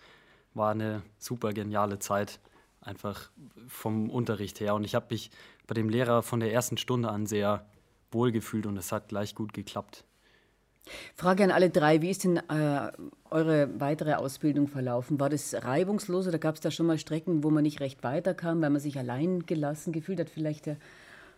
war 0.53 0.71
eine 0.71 1.01
super 1.17 1.53
geniale 1.53 1.97
Zeit, 1.97 2.39
einfach 2.85 3.29
vom 3.67 4.09
Unterricht 4.09 4.59
her. 4.59 4.75
Und 4.75 4.83
ich 4.83 4.95
habe 4.95 5.07
mich 5.09 5.31
bei 5.67 5.73
dem 5.73 5.89
Lehrer 5.89 6.21
von 6.23 6.39
der 6.39 6.53
ersten 6.53 6.77
Stunde 6.77 7.09
an 7.09 7.25
sehr 7.25 7.65
wohl 8.11 8.31
gefühlt 8.31 8.65
und 8.65 8.77
es 8.77 8.91
hat 8.91 9.09
gleich 9.09 9.35
gut 9.35 9.53
geklappt. 9.53 10.05
Frage 11.15 11.43
an 11.43 11.51
alle 11.51 11.71
drei, 11.71 12.01
wie 12.01 12.11
ist 12.11 12.23
denn 12.23 12.37
äh, 12.37 12.91
eure 13.31 13.79
weitere 13.79 14.13
Ausbildung 14.13 14.67
verlaufen? 14.67 15.19
War 15.19 15.29
das 15.29 15.55
reibungslos 15.55 16.27
oder 16.27 16.37
gab 16.37 16.55
es 16.55 16.61
da 16.61 16.69
schon 16.69 16.85
mal 16.85 16.99
Strecken, 16.99 17.43
wo 17.43 17.49
man 17.49 17.63
nicht 17.63 17.79
recht 17.79 18.03
weiterkam, 18.03 18.61
weil 18.61 18.69
man 18.69 18.79
sich 18.79 18.97
allein 18.97 19.45
gelassen 19.47 19.91
gefühlt 19.93 20.19
hat? 20.19 20.29
Vielleicht 20.29 20.67
der 20.67 20.77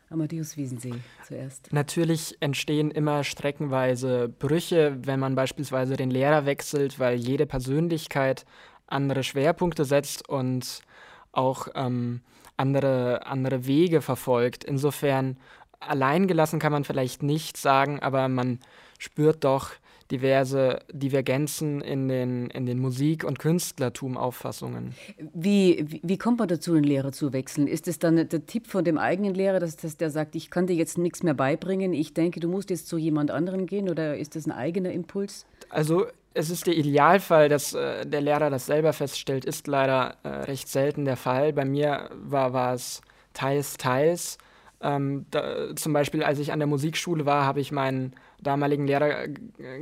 Amadeus 0.09 0.57
Wiesensee 0.57 0.95
zuerst. 1.25 1.71
Natürlich 1.71 2.37
entstehen 2.41 2.91
immer 2.91 3.23
streckenweise 3.23 4.29
Brüche, 4.29 4.97
wenn 5.03 5.19
man 5.19 5.35
beispielsweise 5.35 5.95
den 5.95 6.11
Lehrer 6.11 6.45
wechselt, 6.45 6.99
weil 6.99 7.17
jede 7.17 7.45
Persönlichkeit 7.45 8.45
andere 8.85 9.23
Schwerpunkte 9.23 9.85
setzt 9.85 10.27
und 10.27 10.81
auch 11.37 11.67
ähm, 11.75 12.21
andere, 12.57 13.25
andere 13.25 13.65
Wege 13.65 14.01
verfolgt. 14.01 14.63
Insofern 14.63 15.37
alleingelassen 15.79 16.59
kann 16.59 16.71
man 16.71 16.83
vielleicht 16.83 17.23
nicht 17.23 17.57
sagen, 17.57 17.99
aber 17.99 18.27
man 18.27 18.59
spürt 18.97 19.43
doch 19.43 19.71
diverse 20.11 20.79
Divergenzen 20.91 21.81
in 21.81 22.07
den, 22.07 22.49
in 22.49 22.65
den 22.65 22.79
Musik- 22.79 23.25
und 23.25 23.39
Künstlertum-Auffassungen. 23.39 24.95
Wie, 25.33 25.85
wie, 25.85 26.01
wie, 26.03 26.17
kommt 26.17 26.39
man 26.39 26.47
dazu, 26.47 26.73
einen 26.73 26.85
Lehrer 26.85 27.11
zu 27.11 27.33
wechseln? 27.33 27.67
Ist 27.67 27.87
es 27.87 27.99
dann 27.99 28.15
der 28.15 28.45
Tipp 28.45 28.67
von 28.67 28.85
dem 28.85 28.97
eigenen 28.97 29.33
Lehrer, 29.33 29.59
dass, 29.59 29.75
dass 29.75 29.97
der 29.97 30.09
sagt, 30.09 30.35
ich 30.35 30.49
kann 30.49 30.65
dir 30.65 30.75
jetzt 30.75 30.97
nichts 30.97 31.23
mehr 31.23 31.33
beibringen, 31.33 31.93
ich 31.93 32.13
denke, 32.13 32.39
du 32.39 32.47
musst 32.47 32.69
jetzt 32.69 32.87
zu 32.87 32.97
jemand 32.97 33.31
anderem 33.31 33.65
gehen 33.65 33.89
oder 33.89 34.17
ist 34.17 34.35
das 34.35 34.45
ein 34.45 34.51
eigener 34.51 34.91
Impuls? 34.91 35.45
Also 35.69 36.07
es 36.37 36.49
ist 36.49 36.67
der 36.67 36.75
Idealfall, 36.75 37.49
dass 37.49 37.73
äh, 37.73 38.05
der 38.05 38.21
Lehrer 38.21 38.49
das 38.49 38.67
selber 38.67 38.93
feststellt, 38.93 39.43
ist 39.43 39.67
leider 39.67 40.15
äh, 40.23 40.29
recht 40.29 40.67
selten 40.67 41.05
der 41.05 41.17
Fall. 41.17 41.51
Bei 41.51 41.65
mir 41.65 42.09
war, 42.13 42.53
war 42.53 42.73
es 42.73 43.01
teils, 43.33 43.77
teils. 43.77 44.37
Ähm, 44.79 45.25
da, 45.31 45.75
zum 45.75 45.93
Beispiel, 45.93 46.23
als 46.23 46.37
ich 46.37 46.51
an 46.51 46.59
der 46.59 46.67
Musikschule 46.67 47.25
war, 47.25 47.45
habe 47.45 47.59
ich 47.59 47.71
meinen 47.71 48.13
damaligen 48.39 48.85
Lehrer 48.85 49.27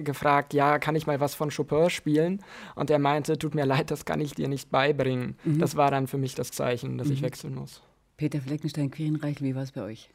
gefragt, 0.01 0.53
ja, 0.53 0.79
kann 0.79 0.95
ich 0.95 1.05
mal 1.05 1.19
was 1.19 1.35
von 1.35 1.49
Chopin 1.49 1.89
spielen? 1.89 2.41
Und 2.75 2.89
er 2.89 2.99
meinte, 2.99 3.37
tut 3.37 3.55
mir 3.55 3.65
leid, 3.65 3.91
das 3.91 4.05
kann 4.05 4.21
ich 4.21 4.33
dir 4.33 4.47
nicht 4.47 4.71
beibringen. 4.71 5.37
Mhm. 5.43 5.59
Das 5.59 5.75
war 5.75 5.91
dann 5.91 6.07
für 6.07 6.17
mich 6.17 6.35
das 6.35 6.51
Zeichen, 6.51 6.97
dass 6.97 7.07
mhm. 7.07 7.13
ich 7.13 7.21
wechseln 7.21 7.55
muss. 7.55 7.81
Peter 8.15 8.39
Fleckenstein-Quirenreich, 8.39 9.41
wie 9.41 9.55
war 9.55 9.63
es 9.63 9.73
bei 9.73 9.81
euch? 9.81 10.09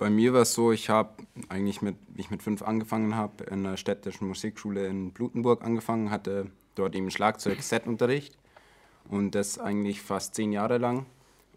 Bei 0.00 0.08
mir 0.08 0.32
war 0.32 0.40
es 0.40 0.54
so, 0.54 0.72
ich 0.72 0.88
habe 0.88 1.10
eigentlich 1.50 1.82
mit, 1.82 1.94
wie 2.14 2.22
ich 2.22 2.30
mit 2.30 2.42
fünf 2.42 2.62
angefangen 2.62 3.16
habe, 3.16 3.44
in 3.44 3.64
der 3.64 3.76
städtischen 3.76 4.28
Musikschule 4.28 4.86
in 4.86 5.10
Blutenburg 5.10 5.62
angefangen, 5.62 6.10
hatte 6.10 6.46
dort 6.74 6.94
eben 6.94 7.10
Schlagzeug-Set-Unterricht 7.10 8.34
und 9.10 9.34
das 9.34 9.58
eigentlich 9.58 10.00
fast 10.00 10.34
zehn 10.34 10.52
Jahre 10.52 10.78
lang. 10.78 11.04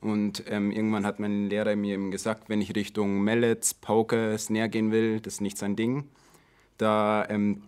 Und 0.01 0.43
ähm, 0.49 0.71
irgendwann 0.71 1.05
hat 1.05 1.21
mein 1.21 1.49
Lehrer 1.49 1.77
mir 1.77 1.93
eben 1.93 2.11
gesagt, 2.11 2.49
wenn 2.49 2.59
ich 2.59 2.75
Richtung 2.75 3.23
Mallets, 3.23 3.73
Pauke, 3.75 4.37
Snare 4.37 4.67
gehen 4.67 4.91
will, 4.91 5.21
das 5.21 5.35
ist 5.35 5.41
nicht 5.41 5.57
sein 5.57 5.77
Ding. 5.77 6.09
Da 6.77 7.25
ähm, 7.29 7.63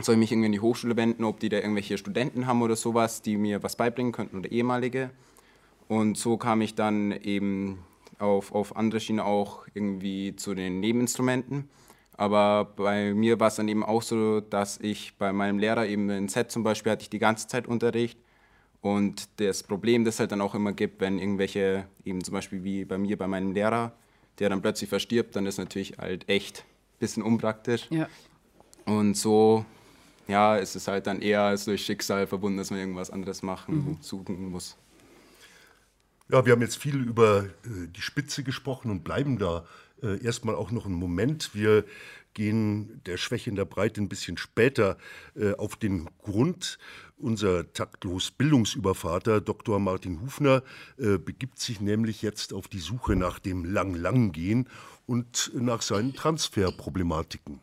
soll 0.00 0.14
ich 0.14 0.20
mich 0.20 0.30
irgendwie 0.30 0.46
in 0.46 0.52
die 0.52 0.60
Hochschule 0.60 0.96
wenden, 0.96 1.24
ob 1.24 1.40
die 1.40 1.48
da 1.48 1.56
irgendwelche 1.56 1.98
Studenten 1.98 2.46
haben 2.46 2.62
oder 2.62 2.76
sowas, 2.76 3.20
die 3.20 3.36
mir 3.36 3.64
was 3.64 3.74
beibringen 3.74 4.12
könnten 4.12 4.38
oder 4.38 4.52
ehemalige. 4.52 5.10
Und 5.88 6.16
so 6.16 6.36
kam 6.36 6.60
ich 6.60 6.76
dann 6.76 7.10
eben 7.10 7.80
auf, 8.20 8.52
auf 8.52 8.76
andere 8.76 9.00
Schiene 9.00 9.24
auch 9.24 9.66
irgendwie 9.74 10.36
zu 10.36 10.54
den 10.54 10.80
Nebeninstrumenten. 10.80 11.68
Aber 12.16 12.66
bei 12.76 13.14
mir 13.14 13.40
war 13.40 13.48
es 13.48 13.56
dann 13.56 13.68
eben 13.68 13.82
auch 13.82 14.02
so, 14.02 14.40
dass 14.40 14.78
ich 14.78 15.16
bei 15.16 15.32
meinem 15.32 15.58
Lehrer 15.58 15.86
eben 15.86 16.10
in 16.10 16.28
Set 16.28 16.50
zum 16.50 16.62
Beispiel 16.62 16.92
hatte 16.92 17.02
ich 17.02 17.10
die 17.10 17.18
ganze 17.18 17.48
Zeit 17.48 17.66
Unterricht 17.66 18.18
und 18.82 19.28
das 19.40 19.62
Problem, 19.62 20.04
das 20.04 20.14
es 20.14 20.20
halt 20.20 20.32
dann 20.32 20.40
auch 20.40 20.54
immer 20.54 20.72
gibt, 20.72 21.00
wenn 21.00 21.18
irgendwelche, 21.18 21.86
eben 22.04 22.24
zum 22.24 22.34
Beispiel 22.34 22.64
wie 22.64 22.84
bei 22.84 22.98
mir, 22.98 23.16
bei 23.18 23.26
meinem 23.26 23.52
Lehrer, 23.52 23.92
der 24.38 24.48
dann 24.48 24.62
plötzlich 24.62 24.88
verstirbt, 24.88 25.36
dann 25.36 25.46
ist 25.46 25.58
natürlich 25.58 25.98
halt 25.98 26.28
echt 26.28 26.60
ein 26.60 26.98
bisschen 26.98 27.22
unpraktisch. 27.22 27.86
Ja. 27.90 28.08
Und 28.86 29.16
so, 29.16 29.64
ja, 30.28 30.56
ist 30.56 30.76
es 30.76 30.88
halt 30.88 31.06
dann 31.06 31.20
eher 31.20 31.42
als 31.42 31.66
durch 31.66 31.84
Schicksal 31.84 32.26
verbunden, 32.26 32.58
dass 32.58 32.70
man 32.70 32.80
irgendwas 32.80 33.10
anderes 33.10 33.42
machen, 33.42 33.74
mhm. 33.74 33.96
suchen 34.00 34.50
muss. 34.50 34.76
Ja, 36.30 36.46
wir 36.46 36.52
haben 36.52 36.62
jetzt 36.62 36.76
viel 36.76 36.96
über 36.96 37.44
äh, 37.44 37.88
die 37.88 38.02
Spitze 38.02 38.44
gesprochen 38.44 38.90
und 38.90 39.02
bleiben 39.02 39.38
da 39.38 39.66
äh, 40.00 40.22
erstmal 40.22 40.54
auch 40.54 40.70
noch 40.70 40.86
einen 40.86 40.94
Moment. 40.94 41.54
Wir 41.54 41.84
gehen 42.34 43.00
der 43.06 43.16
Schwäche 43.16 43.50
in 43.50 43.56
der 43.56 43.64
Breite 43.64 44.00
ein 44.00 44.08
bisschen 44.08 44.36
später 44.36 44.96
äh, 45.34 45.54
auf 45.54 45.74
den 45.74 46.08
Grund. 46.22 46.78
Unser 47.18 47.72
taktlos 47.72 48.30
Bildungsübervater 48.30 49.40
Dr. 49.40 49.80
Martin 49.80 50.20
Hufner 50.20 50.62
äh, 50.98 51.18
begibt 51.18 51.58
sich 51.58 51.80
nämlich 51.80 52.22
jetzt 52.22 52.52
auf 52.52 52.68
die 52.68 52.78
Suche 52.78 53.16
nach 53.16 53.40
dem 53.40 53.64
Lang-Lang-Gehen 53.64 54.68
und 55.06 55.50
nach 55.54 55.82
seinen 55.82 56.14
Transferproblematiken. 56.14 57.60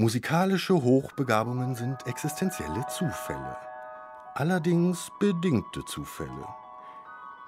Musikalische 0.00 0.74
Hochbegabungen 0.74 1.74
sind 1.74 2.06
existenzielle 2.06 2.86
Zufälle, 2.86 3.56
allerdings 4.32 5.10
bedingte 5.18 5.84
Zufälle. 5.86 6.46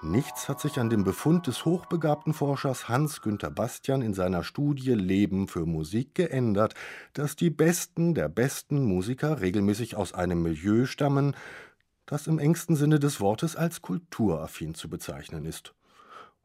Nichts 0.03 0.49
hat 0.49 0.59
sich 0.59 0.81
an 0.81 0.91
dem 0.91 1.05
Befund 1.05 1.47
des 1.47 1.65
hochbegabten 1.65 2.35
Forschers 2.35 2.89
Hans-Günther 2.89 3.53
Bastian 3.53 4.03
in 4.03 4.15
seiner 4.15 4.43
Studie 4.43 4.95
Leben 4.95 5.47
für 5.47 5.65
Musik 5.65 6.17
geändert, 6.17 6.75
dass 7.13 7.37
die 7.37 7.51
Besten 7.51 8.15
der 8.15 8.29
besten 8.29 8.83
Musiker 8.83 9.41
regelmäßig 9.41 9.95
aus 9.95 10.13
einem 10.13 10.43
Milieu 10.43 10.87
stammen, 10.87 11.37
das 12.05 12.27
im 12.27 12.41
engsten 12.41 12.75
Sinne 12.75 12.99
des 12.99 13.21
Wortes 13.21 13.55
als 13.55 13.81
kulturaffin 13.81 14.75
zu 14.75 14.91
bezeichnen 14.91 15.45
ist. 15.45 15.73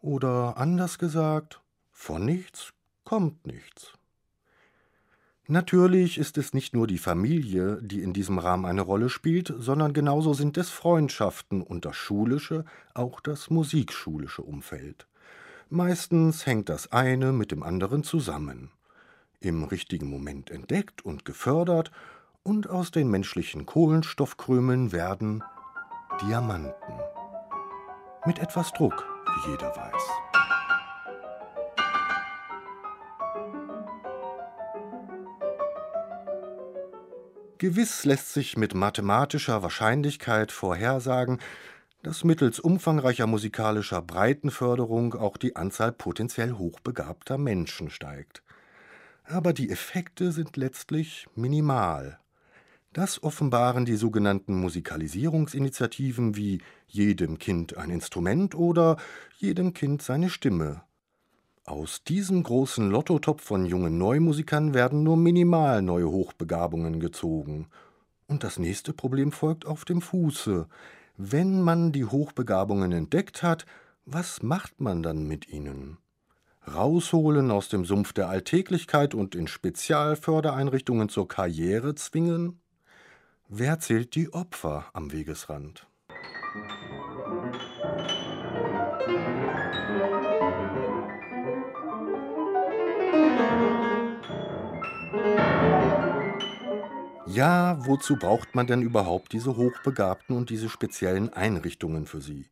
Oder 0.02 0.58
anders 0.58 1.00
gesagt, 1.00 1.62
von 1.92 2.26
nichts 2.26 2.74
kommt 3.06 3.48
nichts. 3.48 3.94
Natürlich 5.48 6.18
ist 6.18 6.40
es 6.40 6.54
nicht 6.54 6.74
nur 6.74 6.88
die 6.88 6.98
Familie, 6.98 7.80
die 7.80 8.02
in 8.02 8.14
diesem 8.14 8.40
Rahmen 8.40 8.66
eine 8.66 8.82
Rolle 8.82 9.10
spielt, 9.10 9.54
sondern 9.60 9.94
genauso 9.94 10.34
sind 10.34 10.58
es 10.58 10.72
Freundschaften 10.72 11.62
und 11.62 11.86
das 11.86 11.96
schulische, 11.96 12.66
auch 12.96 13.20
das 13.20 13.52
musikschulische 13.52 14.42
Umfeld. 14.42 15.06
Meistens 15.70 16.48
hängt 16.48 16.70
das 16.70 16.92
eine 16.92 17.32
mit 17.32 17.52
dem 17.52 17.62
anderen 17.62 18.04
zusammen. 18.04 18.72
Im 19.40 19.64
richtigen 19.64 20.10
Moment 20.10 20.50
entdeckt 20.50 21.06
und 21.06 21.26
gefördert, 21.26 21.92
und 22.42 22.70
aus 22.70 22.92
den 22.92 23.10
menschlichen 23.10 23.66
Kohlenstoffkrümeln 23.66 24.92
werden 24.92 25.44
Diamanten. 26.22 26.94
Mit 28.26 28.40
etwas 28.40 28.72
Druck, 28.74 29.04
wie 29.26 29.52
jeder 29.52 29.76
weiß. 29.76 30.35
Gewiss 37.66 38.06
lässt 38.06 38.32
sich 38.32 38.58
mit 38.58 38.76
mathematischer 38.76 39.64
Wahrscheinlichkeit 39.64 40.52
vorhersagen, 40.52 41.40
dass 42.04 42.24
mittels 42.24 42.60
umfangreicher 42.60 43.26
musikalischer 43.26 44.04
Breitenförderung 44.04 45.16
auch 45.16 45.36
die 45.36 45.56
Anzahl 45.56 45.92
potenziell 45.92 46.52
hochbegabter 46.52 47.40
Menschen 47.40 47.90
steigt. 47.90 48.44
Aber 49.24 49.52
die 49.52 49.72
Effekte 49.72 50.32
sind 50.32 50.58
letztlich 50.58 51.26
minimal. 51.34 52.20
Das 52.94 53.24
offenbaren 53.24 53.86
die 53.86 53.96
sogenannten 53.96 54.54
Musikalisierungsinitiativen 54.62 56.36
wie 56.36 56.62
jedem 56.86 57.40
Kind 57.40 57.78
ein 57.78 57.90
Instrument 57.90 58.54
oder 58.54 58.98
jedem 59.40 59.74
Kind 59.74 60.04
seine 60.04 60.30
Stimme. 60.30 60.84
Aus 61.68 62.04
diesem 62.04 62.44
großen 62.44 62.92
Lottotopf 62.92 63.42
von 63.42 63.66
jungen 63.66 63.98
Neumusikern 63.98 64.76
werden 64.76 65.02
nur 65.02 65.18
minimal 65.18 65.82
neue 65.82 66.08
Hochbegabungen 66.08 67.00
gezogen. 67.00 67.70
Und 68.28 68.44
das 68.44 68.60
nächste 68.60 68.94
Problem 68.94 69.32
folgt 69.32 69.66
auf 69.66 69.84
dem 69.84 70.00
Fuße. 70.02 70.68
Wenn 71.18 71.62
man 71.64 71.92
die 71.92 72.06
Hochbegabungen 72.06 72.92
entdeckt 72.92 73.42
hat, 73.42 73.66
was 74.06 74.44
macht 74.44 74.80
man 74.80 75.02
dann 75.02 75.28
mit 75.28 75.50
ihnen? 75.50 75.98
Rausholen 76.72 77.50
aus 77.50 77.68
dem 77.68 77.84
Sumpf 77.84 78.14
der 78.14 78.30
Alltäglichkeit 78.30 79.16
und 79.16 79.34
in 79.34 79.48
Spezialfördereinrichtungen 79.48 81.10
zur 81.10 81.28
Karriere 81.28 81.96
zwingen? 81.96 82.60
Wer 83.50 83.80
zählt 83.80 84.14
die 84.14 84.32
Opfer 84.32 84.86
am 84.94 85.12
Wegesrand? 85.12 85.88
Ja, 97.36 97.78
wozu 97.86 98.18
braucht 98.18 98.56
man 98.56 98.68
denn 98.68 98.82
überhaupt 98.82 99.34
diese 99.34 99.58
Hochbegabten 99.58 100.36
und 100.36 100.50
diese 100.50 100.70
speziellen 100.70 101.34
Einrichtungen 101.34 102.06
für 102.06 102.22
sie? 102.22 102.46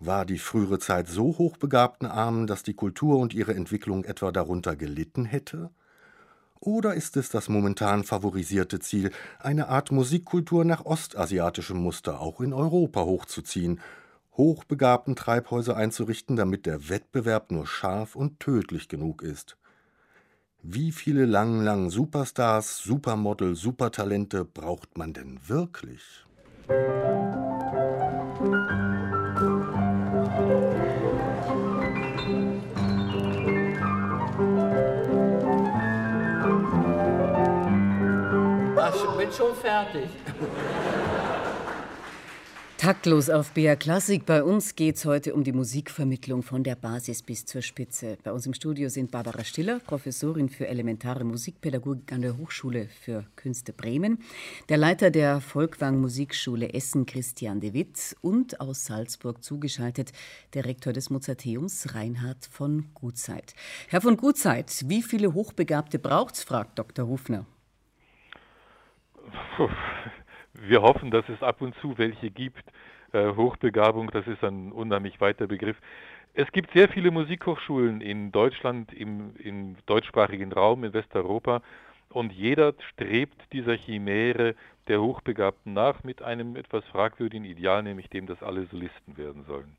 War 0.00 0.26
die 0.26 0.38
frühere 0.38 0.78
Zeit 0.78 1.08
so 1.08 1.38
hochbegabten 1.38 2.06
arm, 2.08 2.46
dass 2.46 2.62
die 2.62 2.74
Kultur 2.74 3.18
und 3.18 3.34
ihre 3.34 3.54
Entwicklung 3.54 4.04
etwa 4.04 4.32
darunter 4.32 4.76
gelitten 4.76 5.24
hätte? 5.24 5.70
Oder 6.60 6.94
ist 6.94 7.16
es 7.16 7.30
das 7.30 7.48
momentan 7.48 8.04
favorisierte 8.04 8.80
Ziel, 8.80 9.12
eine 9.40 9.68
Art 9.68 9.92
Musikkultur 9.92 10.64
nach 10.64 10.84
ostasiatischem 10.86 11.78
Muster 11.78 12.20
auch 12.20 12.40
in 12.40 12.52
Europa 12.52 13.02
hochzuziehen, 13.04 13.80
hochbegabten 14.36 15.16
Treibhäuser 15.16 15.76
einzurichten, 15.76 16.36
damit 16.36 16.66
der 16.66 16.88
Wettbewerb 16.90 17.50
nur 17.52 17.66
scharf 17.66 18.16
und 18.16 18.40
tödlich 18.40 18.88
genug 18.88 19.22
ist? 19.22 19.56
Wie 20.62 20.92
viele 20.92 21.24
lang, 21.24 21.60
lang 21.62 21.90
Superstars, 21.90 22.78
Supermodel, 22.78 23.54
Supertalente 23.54 24.44
braucht 24.44 24.98
man 24.98 25.12
denn 25.12 25.38
wirklich? 25.46 26.26
bin 39.28 39.36
schon 39.36 39.54
fertig. 39.56 40.08
Taktlos 42.78 43.28
auf 43.28 43.50
BR 43.54 43.74
Klassik. 43.74 44.24
Bei 44.24 44.44
uns 44.44 44.76
geht 44.76 44.94
es 44.94 45.04
heute 45.04 45.34
um 45.34 45.42
die 45.42 45.50
Musikvermittlung 45.50 46.44
von 46.44 46.62
der 46.62 46.76
Basis 46.76 47.24
bis 47.24 47.44
zur 47.44 47.60
Spitze. 47.60 48.18
Bei 48.22 48.30
uns 48.30 48.46
im 48.46 48.54
Studio 48.54 48.88
sind 48.88 49.10
Barbara 49.10 49.42
Stiller, 49.42 49.80
Professorin 49.80 50.48
für 50.48 50.68
elementare 50.68 51.24
Musikpädagogik 51.24 52.12
an 52.12 52.22
der 52.22 52.38
Hochschule 52.38 52.88
für 53.02 53.24
Künste 53.34 53.72
Bremen, 53.72 54.22
der 54.68 54.76
Leiter 54.76 55.10
der 55.10 55.40
Volkwang 55.40 56.00
Musikschule 56.00 56.72
Essen, 56.72 57.04
Christian 57.04 57.58
de 57.58 57.74
Witt, 57.74 58.16
und 58.20 58.60
aus 58.60 58.86
Salzburg 58.86 59.42
zugeschaltet 59.42 60.12
der 60.54 60.64
Rektor 60.64 60.92
des 60.92 61.10
Mozarteums, 61.10 61.96
Reinhard 61.96 62.46
von 62.46 62.90
Gutzeit. 62.94 63.54
Herr 63.88 64.02
von 64.02 64.16
Gutzeit, 64.16 64.84
wie 64.86 65.02
viele 65.02 65.34
Hochbegabte 65.34 65.98
braucht 65.98 66.36
es, 66.36 66.44
fragt 66.44 66.78
Dr. 66.78 67.08
Hufner. 67.08 67.44
Wir 70.60 70.82
hoffen, 70.82 71.10
dass 71.10 71.28
es 71.28 71.42
ab 71.42 71.60
und 71.60 71.74
zu 71.80 71.98
welche 71.98 72.30
gibt. 72.30 72.64
Äh, 73.12 73.34
Hochbegabung, 73.34 74.10
das 74.10 74.26
ist 74.26 74.42
ein 74.42 74.72
unheimlich 74.72 75.20
weiter 75.20 75.46
Begriff. 75.46 75.76
Es 76.34 76.50
gibt 76.52 76.72
sehr 76.72 76.88
viele 76.88 77.10
Musikhochschulen 77.10 78.00
in 78.00 78.32
Deutschland, 78.32 78.92
im, 78.92 79.34
im 79.38 79.76
deutschsprachigen 79.86 80.52
Raum, 80.52 80.84
in 80.84 80.92
Westeuropa. 80.92 81.62
Und 82.10 82.32
jeder 82.32 82.74
strebt 82.92 83.40
dieser 83.52 83.76
Chimäre 83.76 84.54
der 84.88 85.00
Hochbegabten 85.00 85.72
nach 85.74 86.04
mit 86.04 86.22
einem 86.22 86.56
etwas 86.56 86.84
fragwürdigen 86.86 87.44
Ideal, 87.44 87.82
nämlich 87.82 88.08
dem, 88.08 88.26
dass 88.26 88.42
alle 88.42 88.66
Solisten 88.66 89.16
werden 89.16 89.44
sollen. 89.46 89.76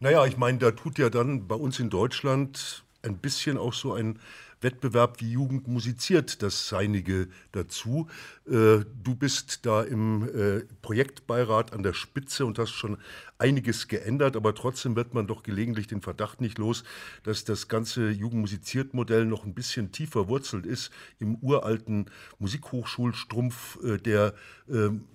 Naja, 0.00 0.24
ich 0.26 0.36
meine, 0.36 0.58
da 0.58 0.70
tut 0.70 0.98
ja 0.98 1.10
dann 1.10 1.46
bei 1.46 1.54
uns 1.54 1.78
in 1.78 1.90
Deutschland 1.90 2.82
ein 3.02 3.18
bisschen 3.18 3.58
auch 3.58 3.72
so 3.72 3.92
ein 3.92 4.18
Wettbewerb 4.60 5.20
Wie 5.20 5.32
Jugend 5.32 5.68
musiziert 5.68 6.42
das 6.42 6.68
Seinige 6.68 7.28
dazu. 7.52 8.08
Äh, 8.46 8.84
du 9.02 9.14
bist 9.18 9.64
da 9.64 9.82
im 9.82 10.28
äh, 10.28 10.60
Projektbeirat 10.82 11.72
an 11.72 11.82
der 11.82 11.94
Spitze 11.94 12.44
und 12.44 12.58
hast 12.58 12.72
schon 12.72 12.98
einiges 13.38 13.88
geändert, 13.88 14.36
aber 14.36 14.54
trotzdem 14.54 14.96
wird 14.96 15.14
man 15.14 15.26
doch 15.26 15.42
gelegentlich 15.42 15.86
den 15.86 16.02
Verdacht 16.02 16.40
nicht 16.40 16.58
los, 16.58 16.84
dass 17.22 17.44
das 17.44 17.68
ganze 17.68 18.10
Jugendmusiziert-Modell 18.10 19.24
noch 19.24 19.44
ein 19.44 19.54
bisschen 19.54 19.92
tiefer 19.92 20.28
wurzelt 20.28 20.66
ist 20.66 20.90
im 21.18 21.36
uralten 21.36 22.06
Musikhochschulstrumpf 22.38 23.78
äh, 23.82 23.98
der 23.98 24.34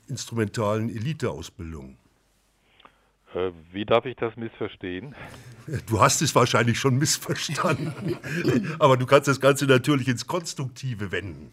instrumentalen 0.07 0.89
Eliteausbildung. 0.89 1.97
Äh, 3.35 3.51
wie 3.71 3.85
darf 3.85 4.05
ich 4.05 4.15
das 4.15 4.35
missverstehen? 4.37 5.13
Du 5.87 5.99
hast 5.99 6.21
es 6.21 6.33
wahrscheinlich 6.35 6.79
schon 6.79 6.97
missverstanden, 6.97 8.17
aber 8.79 8.97
du 8.97 9.05
kannst 9.05 9.27
das 9.27 9.41
Ganze 9.41 9.65
natürlich 9.65 10.07
ins 10.07 10.25
Konstruktive 10.25 11.11
wenden. 11.11 11.51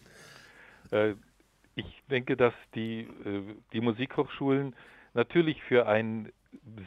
Äh, 0.91 1.15
ich 1.75 2.03
denke, 2.09 2.37
dass 2.37 2.53
die, 2.75 3.01
äh, 3.01 3.41
die 3.73 3.81
Musikhochschulen 3.81 4.75
natürlich 5.13 5.61
für 5.63 5.87
ein 5.87 6.31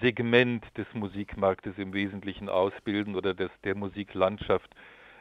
Segment 0.01 0.65
des 0.79 0.87
Musikmarktes 0.95 1.75
im 1.77 1.93
Wesentlichen 1.93 2.49
ausbilden 2.49 3.17
oder 3.17 3.35
des, 3.35 3.51
der 3.65 3.75
Musiklandschaft 3.75 4.71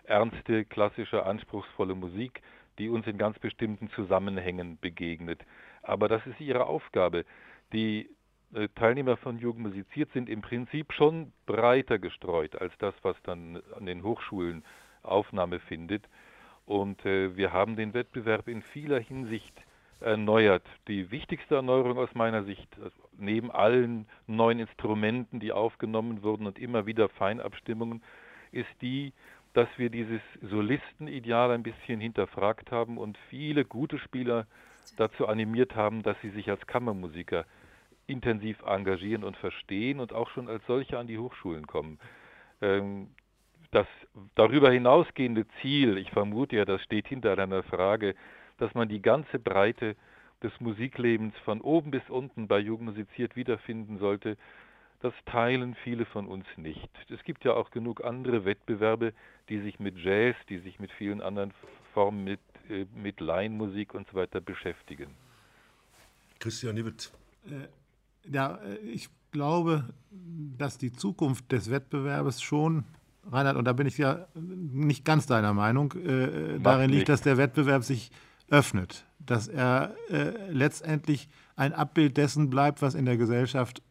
ernste, 0.04 0.64
klassische, 0.66 1.26
anspruchsvolle 1.26 1.96
Musik, 1.96 2.42
die 2.78 2.90
uns 2.90 3.08
in 3.08 3.18
ganz 3.18 3.40
bestimmten 3.40 3.90
Zusammenhängen 3.90 4.78
begegnet. 4.80 5.42
Aber 5.82 6.08
das 6.08 6.26
ist 6.28 6.40
ihre 6.40 6.68
Aufgabe. 6.68 7.26
Die 7.74 8.10
Teilnehmer 8.76 9.18
von 9.18 9.38
Jugend 9.38 9.64
musiziert 9.64 10.12
sind 10.14 10.30
im 10.30 10.42
Prinzip 10.42 10.94
schon 10.94 11.32
breiter 11.46 12.00
gestreut 12.00 12.56
als 12.56 12.74
das, 12.78 12.94
was 13.02 13.16
dann 13.24 13.62
an 13.76 13.86
den 13.86 14.04
Hochschulen 14.04 14.64
Aufnahme 15.04 15.60
findet. 15.60 16.08
Und 16.66 17.06
äh, 17.06 17.36
wir 17.36 17.54
haben 17.54 17.76
den 17.76 17.94
Wettbewerb 17.94 18.48
in 18.48 18.62
vieler 18.62 19.00
Hinsicht 19.00 19.54
erneuert. 20.00 20.66
Die 20.88 21.12
wichtigste 21.12 21.56
Erneuerung 21.56 21.98
aus 21.98 22.14
meiner 22.14 22.44
Sicht, 22.44 22.68
also 22.82 22.96
neben 23.18 23.52
allen 23.52 24.08
neuen 24.28 24.60
Instrumenten, 24.60 25.40
die 25.40 25.52
aufgenommen 25.52 26.24
wurden 26.24 26.48
und 26.48 26.60
immer 26.60 26.86
wieder 26.86 27.10
Feinabstimmungen, 27.10 28.02
ist 28.52 28.70
die, 28.82 29.14
dass 29.54 29.70
wir 29.78 29.90
dieses 29.90 30.22
Solistenideal 30.42 31.52
ein 31.52 31.64
bisschen 31.64 32.00
hinterfragt 32.02 32.72
haben 32.72 32.98
und 32.98 33.18
viele 33.30 33.64
gute 33.64 34.00
Spieler 34.00 34.48
dazu 34.98 35.28
animiert 35.28 35.76
haben, 35.76 36.04
dass 36.04 36.20
sie 36.22 36.30
sich 36.30 36.50
als 36.50 36.66
Kammermusiker 36.68 37.46
intensiv 38.08 38.62
engagieren 38.64 39.24
und 39.24 39.38
verstehen 39.38 40.00
und 40.00 40.14
auch 40.14 40.30
schon 40.30 40.50
als 40.50 40.66
solche 40.68 40.98
an 40.98 41.08
die 41.08 41.18
Hochschulen 41.18 41.68
kommen. 41.68 42.00
Ähm, 42.62 43.10
das 43.72 43.88
darüber 44.36 44.72
hinausgehende 44.72 45.46
Ziel, 45.62 45.98
ich 45.98 46.10
vermute 46.12 46.56
ja, 46.56 46.66
das 46.66 46.82
steht 46.84 47.08
hinter 47.08 47.36
deiner 47.36 47.64
Frage, 47.64 48.16
dass 48.58 48.74
man 48.74 48.88
die 48.88 49.02
ganze 49.02 49.40
Breite 49.40 49.96
des 50.44 50.52
Musiklebens 50.60 51.34
von 51.44 51.62
oben 51.62 51.92
bis 51.92 52.08
unten 52.10 52.48
bei 52.48 52.60
Jugend 52.60 52.90
musiziert 52.90 53.36
wiederfinden 53.36 53.98
sollte, 53.98 54.38
das 55.02 55.14
teilen 55.26 55.76
viele 55.84 56.06
von 56.06 56.28
uns 56.28 56.46
nicht. 56.56 56.90
Es 57.10 57.24
gibt 57.24 57.44
ja 57.44 57.54
auch 57.54 57.70
genug 57.72 58.04
andere 58.04 58.46
Wettbewerbe, 58.46 59.14
die 59.50 59.60
sich 59.60 59.80
mit 59.80 59.98
Jazz, 59.98 60.36
die 60.50 60.60
sich 60.60 60.80
mit 60.80 60.92
vielen 60.92 61.22
anderen 61.22 61.54
Formen, 61.94 62.24
mit, 62.24 62.40
äh, 62.70 62.86
mit 62.96 63.20
Laienmusik 63.20 63.94
und 63.94 64.08
so 64.08 64.16
weiter 64.16 64.42
beschäftigen. 64.42 65.14
Christian 66.40 66.76
Niewitz. 66.76 67.12
Ja, 68.32 68.56
äh, 68.56 68.78
ich 68.80 69.10
glaube, 69.32 69.94
dass 70.58 70.78
die 70.78 70.92
Zukunft 70.92 71.52
des 71.52 71.70
Wettbewerbs 71.70 72.42
schon, 72.42 72.86
Reinhard, 73.30 73.58
und 73.58 73.66
da 73.66 73.74
bin 73.74 73.88
ich 73.88 73.98
ja 73.98 74.28
nicht 74.36 75.04
ganz 75.04 75.26
deiner 75.26 75.54
Meinung, 75.54 75.94
äh, 75.94 76.60
darin 76.60 76.92
liegt, 76.92 77.10
dass 77.10 77.22
der 77.22 77.38
Wettbewerb 77.38 77.84
sich 77.84 78.12
öffnet, 78.50 79.06
dass 79.20 79.48
er 79.48 79.96
äh, 80.10 80.52
letztendlich 80.52 81.28
ein 81.56 81.74
Abbild 81.74 82.18
dessen 82.18 82.50
bleibt, 82.50 82.82
was 82.82 82.96
in 82.96 83.06
der 83.06 83.18
Gesellschaft 83.18 83.82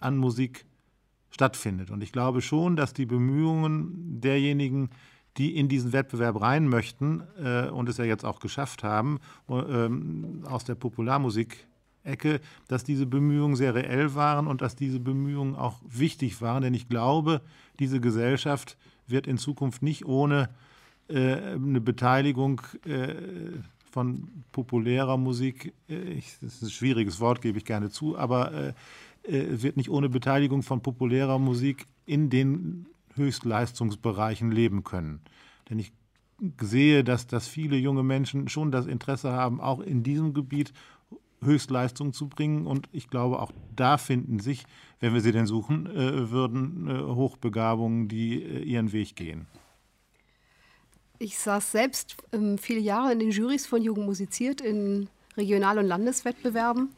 an 0.00 0.16
Musik 0.16 0.64
stattfindet. 1.30 1.90
Und 1.90 2.02
ich 2.02 2.12
glaube 2.12 2.40
schon, 2.40 2.76
dass 2.76 2.92
die 2.92 3.06
Bemühungen 3.06 4.20
derjenigen, 4.20 4.90
die 5.36 5.56
in 5.56 5.68
diesen 5.68 5.92
Wettbewerb 5.92 6.40
rein 6.40 6.68
möchten 6.68 7.24
äh, 7.42 7.68
und 7.68 7.88
es 7.88 7.96
ja 7.96 8.04
jetzt 8.04 8.24
auch 8.24 8.38
geschafft 8.38 8.84
haben, 8.84 9.18
äh, 9.48 9.88
aus 10.46 10.64
der 10.64 10.76
Popularmusik 10.76 11.66
Ecke, 12.04 12.40
dass 12.68 12.84
diese 12.84 13.06
Bemühungen 13.06 13.56
sehr 13.56 13.74
reell 13.74 14.14
waren 14.14 14.46
und 14.46 14.60
dass 14.60 14.76
diese 14.76 15.00
Bemühungen 15.00 15.56
auch 15.56 15.80
wichtig 15.88 16.40
waren. 16.40 16.62
Denn 16.62 16.74
ich 16.74 16.88
glaube, 16.88 17.40
diese 17.78 18.00
Gesellschaft 18.00 18.76
wird 19.06 19.26
in 19.26 19.38
Zukunft 19.38 19.82
nicht 19.82 20.06
ohne 20.06 20.48
äh, 21.08 21.34
eine 21.54 21.80
Beteiligung 21.80 22.62
äh, 22.86 23.14
von 23.90 24.28
populärer 24.52 25.16
Musik, 25.16 25.72
äh, 25.88 25.94
ich, 25.94 26.36
das 26.40 26.54
ist 26.54 26.62
ein 26.62 26.70
schwieriges 26.70 27.20
Wort, 27.20 27.42
gebe 27.42 27.58
ich 27.58 27.64
gerne 27.64 27.90
zu, 27.90 28.16
aber 28.18 28.52
äh, 28.52 28.72
äh, 29.24 29.62
wird 29.62 29.76
nicht 29.76 29.88
ohne 29.88 30.08
Beteiligung 30.08 30.62
von 30.62 30.80
populärer 30.80 31.38
Musik 31.38 31.86
in 32.06 32.30
den 32.30 32.86
Höchstleistungsbereichen 33.14 34.50
leben 34.50 34.84
können. 34.84 35.20
Denn 35.70 35.78
ich 35.78 35.92
sehe, 36.60 37.04
dass, 37.04 37.26
dass 37.26 37.46
viele 37.46 37.76
junge 37.76 38.02
Menschen 38.02 38.48
schon 38.48 38.72
das 38.72 38.86
Interesse 38.86 39.32
haben, 39.32 39.60
auch 39.60 39.80
in 39.80 40.02
diesem 40.02 40.34
Gebiet 40.34 40.72
Höchstleistung 41.44 42.12
zu 42.12 42.28
bringen. 42.28 42.66
Und 42.66 42.88
ich 42.92 43.08
glaube, 43.08 43.40
auch 43.40 43.52
da 43.74 43.98
finden 43.98 44.38
sich, 44.40 44.64
wenn 45.00 45.14
wir 45.14 45.20
sie 45.20 45.32
denn 45.32 45.46
suchen 45.46 45.86
äh, 45.86 46.30
würden, 46.30 46.88
äh, 46.88 47.02
Hochbegabungen, 47.02 48.08
die 48.08 48.42
äh, 48.42 48.62
ihren 48.62 48.92
Weg 48.92 49.16
gehen. 49.16 49.46
Ich 51.18 51.38
saß 51.38 51.72
selbst 51.72 52.16
ähm, 52.32 52.58
viele 52.58 52.80
Jahre 52.80 53.12
in 53.12 53.18
den 53.18 53.30
Jurys 53.30 53.66
von 53.66 53.82
Jugend 53.82 54.06
musiziert 54.06 54.60
in 54.60 55.08
Regional- 55.36 55.78
und 55.78 55.86
Landeswettbewerben 55.86 56.90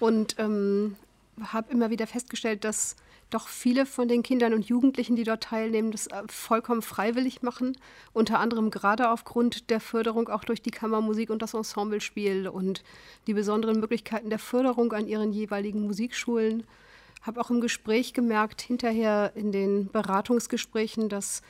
und 0.00 0.36
ähm, 0.38 0.96
habe 1.40 1.72
immer 1.72 1.90
wieder 1.90 2.06
festgestellt, 2.06 2.64
dass 2.64 2.96
doch 3.30 3.48
viele 3.48 3.86
von 3.86 4.08
den 4.08 4.22
Kindern 4.22 4.54
und 4.54 4.66
Jugendlichen, 4.66 5.16
die 5.16 5.24
dort 5.24 5.42
teilnehmen, 5.42 5.90
das 5.90 6.06
äh, 6.06 6.22
vollkommen 6.28 6.82
freiwillig 6.82 7.42
machen. 7.42 7.76
Unter 8.12 8.38
anderem 8.38 8.70
gerade 8.70 9.10
aufgrund 9.10 9.70
der 9.70 9.80
Förderung 9.80 10.28
auch 10.28 10.44
durch 10.44 10.62
die 10.62 10.70
Kammermusik 10.70 11.30
und 11.30 11.42
das 11.42 11.54
Ensemblespiel 11.54 12.48
und 12.48 12.84
die 13.26 13.34
besonderen 13.34 13.80
Möglichkeiten 13.80 14.30
der 14.30 14.38
Förderung 14.38 14.92
an 14.92 15.08
ihren 15.08 15.32
jeweiligen 15.32 15.82
Musikschulen. 15.82 16.64
Habe 17.22 17.40
auch 17.40 17.50
im 17.50 17.60
Gespräch 17.60 18.12
gemerkt, 18.12 18.60
hinterher 18.62 19.32
in 19.34 19.50
den 19.50 19.88
Beratungsgesprächen, 19.90 21.08
dass 21.08 21.42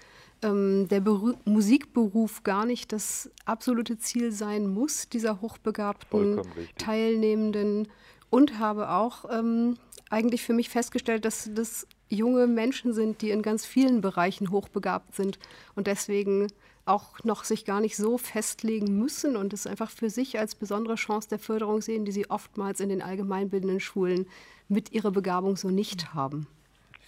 ähm, 0.42 0.88
der 0.88 1.00
Beru 1.00 1.34
Musikberuf 1.44 2.42
gar 2.42 2.64
nicht 2.64 2.92
das 2.92 3.30
absolute 3.44 3.98
Ziel 3.98 4.32
sein 4.32 4.66
muss, 4.66 5.08
dieser 5.10 5.42
hochbegabten 5.42 6.40
Teilnehmenden. 6.78 7.88
Und 8.28 8.58
habe 8.58 8.90
auch 8.90 9.24
ähm, 9.30 9.76
eigentlich 10.10 10.42
für 10.42 10.52
mich 10.52 10.68
festgestellt, 10.68 11.24
dass 11.24 11.50
das 11.52 11.86
junge 12.08 12.46
Menschen 12.46 12.92
sind, 12.92 13.22
die 13.22 13.30
in 13.30 13.42
ganz 13.42 13.66
vielen 13.66 14.00
Bereichen 14.00 14.50
hochbegabt 14.50 15.14
sind 15.14 15.38
und 15.74 15.86
deswegen 15.86 16.46
auch 16.84 17.24
noch 17.24 17.42
sich 17.42 17.64
gar 17.64 17.80
nicht 17.80 17.96
so 17.96 18.16
festlegen 18.16 18.96
müssen 18.96 19.36
und 19.36 19.52
es 19.52 19.66
einfach 19.66 19.90
für 19.90 20.08
sich 20.08 20.38
als 20.38 20.54
besondere 20.54 20.94
Chance 20.94 21.28
der 21.28 21.40
Förderung 21.40 21.82
sehen, 21.82 22.04
die 22.04 22.12
sie 22.12 22.30
oftmals 22.30 22.78
in 22.80 22.88
den 22.88 23.02
allgemeinbildenden 23.02 23.80
Schulen 23.80 24.26
mit 24.68 24.92
ihrer 24.92 25.10
Begabung 25.10 25.56
so 25.56 25.68
nicht 25.68 26.14
haben. 26.14 26.46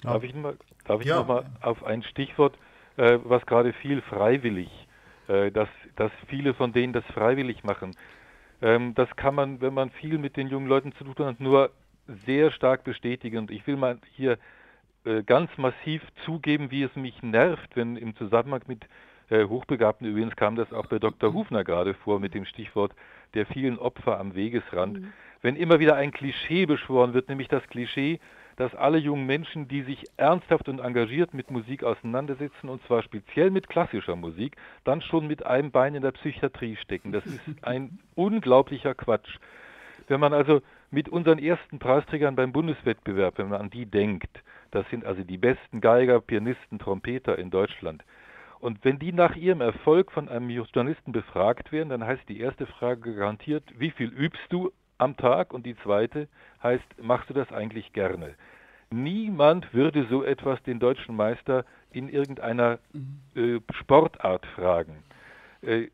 Darf 0.03 0.25
ich, 0.25 0.35
mal, 0.35 0.57
darf 0.85 1.01
ich 1.01 1.07
ja. 1.07 1.21
noch 1.21 1.29
mal 1.29 1.47
auf 1.61 1.85
ein 1.85 2.03
Stichwort, 2.03 2.57
äh, 2.97 3.19
was 3.23 3.47
gerade 3.47 3.73
viel 3.73 4.03
freiwillig, 4.03 4.69
äh, 5.29 5.53
dass, 5.53 5.69
dass 5.95 6.11
viele 6.27 6.55
von 6.55 6.73
denen 6.73 6.93
das 6.93 7.05
freiwillig 7.15 7.63
machen. 7.63 7.97
Ähm, 8.61 8.95
das 8.97 9.09
kann 9.15 9.37
man, 9.37 9.61
wenn 9.61 9.75
man 9.75 9.91
viel 9.91 10.19
mit 10.19 10.37
den 10.37 10.49
jungen 10.49 10.67
Leuten 10.67 10.93
zu 10.93 11.05
tun 11.05 11.27
hat, 11.27 11.41
nur 11.41 11.71
sehr 12.27 12.51
stark 12.51 12.85
bestätigen. 12.85 13.39
Und 13.39 13.51
ich 13.51 13.67
will 13.67 13.77
mal 13.77 13.99
hier 14.15 14.39
äh, 15.05 15.23
ganz 15.23 15.51
massiv 15.57 16.03
zugeben, 16.25 16.71
wie 16.71 16.83
es 16.83 16.95
mich 16.97 17.23
nervt, 17.23 17.77
wenn 17.77 17.97
im 17.97 18.17
Zusammenhang 18.17 18.63
mit 18.67 18.87
äh, 19.31 19.45
Hochbegabten, 19.45 20.07
übrigens 20.07 20.37
kam 20.37 20.57
das 20.57 20.73
auch 20.73 20.87
bei 20.87 20.99
Dr. 20.99 21.33
Hufner 21.33 21.65
gerade 21.65 21.95
vor 21.95 22.19
mit 22.19 22.35
dem 22.35 22.45
Stichwort 22.45 22.93
der 23.35 23.47
vielen 23.47 23.79
Opfer 23.79 24.19
am 24.19 24.35
Wegesrand, 24.35 25.01
mhm. 25.01 25.13
wenn 25.43 25.57
immer 25.57 25.81
wieder 25.81 25.97
ein 25.97 26.13
Klischee 26.13 26.67
beschworen 26.67 27.15
wird, 27.15 27.29
nämlich 27.29 27.49
das 27.49 27.63
Klischee, 27.69 28.21
dass 28.57 28.75
alle 28.75 28.99
jungen 28.99 29.27
Menschen, 29.27 29.69
die 29.69 29.83
sich 29.83 30.05
ernsthaft 30.17 30.69
und 30.69 30.81
engagiert 30.81 31.33
mit 31.33 31.51
Musik 31.51 31.85
auseinandersetzen, 31.85 32.69
und 32.69 32.83
zwar 32.87 33.03
speziell 33.03 33.51
mit 33.51 33.69
klassischer 33.69 34.17
Musik, 34.17 34.57
dann 34.83 35.01
schon 35.01 35.29
mit 35.29 35.47
einem 35.47 35.71
Bein 35.71 35.95
in 35.95 36.03
der 36.03 36.11
Psychiatrie 36.11 36.77
stecken. 36.77 37.13
Das 37.13 37.25
ist 37.25 37.41
ein 37.63 38.01
unglaublicher 38.17 38.95
Quatsch. 38.95 39.37
Wenn 40.09 40.19
man 40.19 40.33
also 40.33 40.61
mit 40.91 41.09
unseren 41.09 41.39
ersten 41.39 41.79
Preisträgern 41.79 42.37
beim 42.37 42.53
Bundeswettbewerb, 42.53 43.39
wenn 43.39 43.49
man 43.49 43.61
an 43.61 43.71
die 43.71 43.87
denkt, 43.87 44.43
das 44.71 44.89
sind 44.91 45.05
also 45.05 45.23
die 45.23 45.39
besten 45.39 45.81
Geiger, 45.81 46.21
Pianisten, 46.21 46.79
Trompeter 46.79 47.39
in 47.39 47.51
Deutschland. 47.51 48.05
Und 48.61 48.85
wenn 48.85 48.99
die 48.99 49.13
nach 49.13 49.37
ihrem 49.37 49.61
Erfolg 49.61 50.11
von 50.13 50.29
einem 50.29 50.51
Journalisten 50.51 51.13
befragt 51.13 51.71
werden, 51.73 51.91
dann 51.91 52.05
heißt 52.05 52.29
die 52.29 52.41
erste 52.41 52.67
Frage 52.67 53.15
garantiert, 53.15 53.65
wie 53.79 53.91
viel 53.91 54.09
übst 54.09 54.43
du 54.51 54.73
am 54.99 55.17
Tag? 55.17 55.55
Und 55.55 55.65
die 55.65 55.77
zweite 55.77 56.29
heißt, 56.63 57.01
machst 57.01 57.31
du 57.31 57.35
das 57.35 57.53
eigentlich 57.53 57.93
gerne? 57.93 58.35
Niemand 58.91 59.73
würde 59.75 60.07
so 60.11 60.25
etwas 60.25 60.63
den 60.65 60.81
deutschen 60.81 61.15
Meister 61.15 61.65
in 61.93 62.09
irgendeiner 62.09 62.79
äh, 63.35 63.61
Sportart 63.81 64.45
fragen. 64.47 65.05
Äh, 65.63 65.89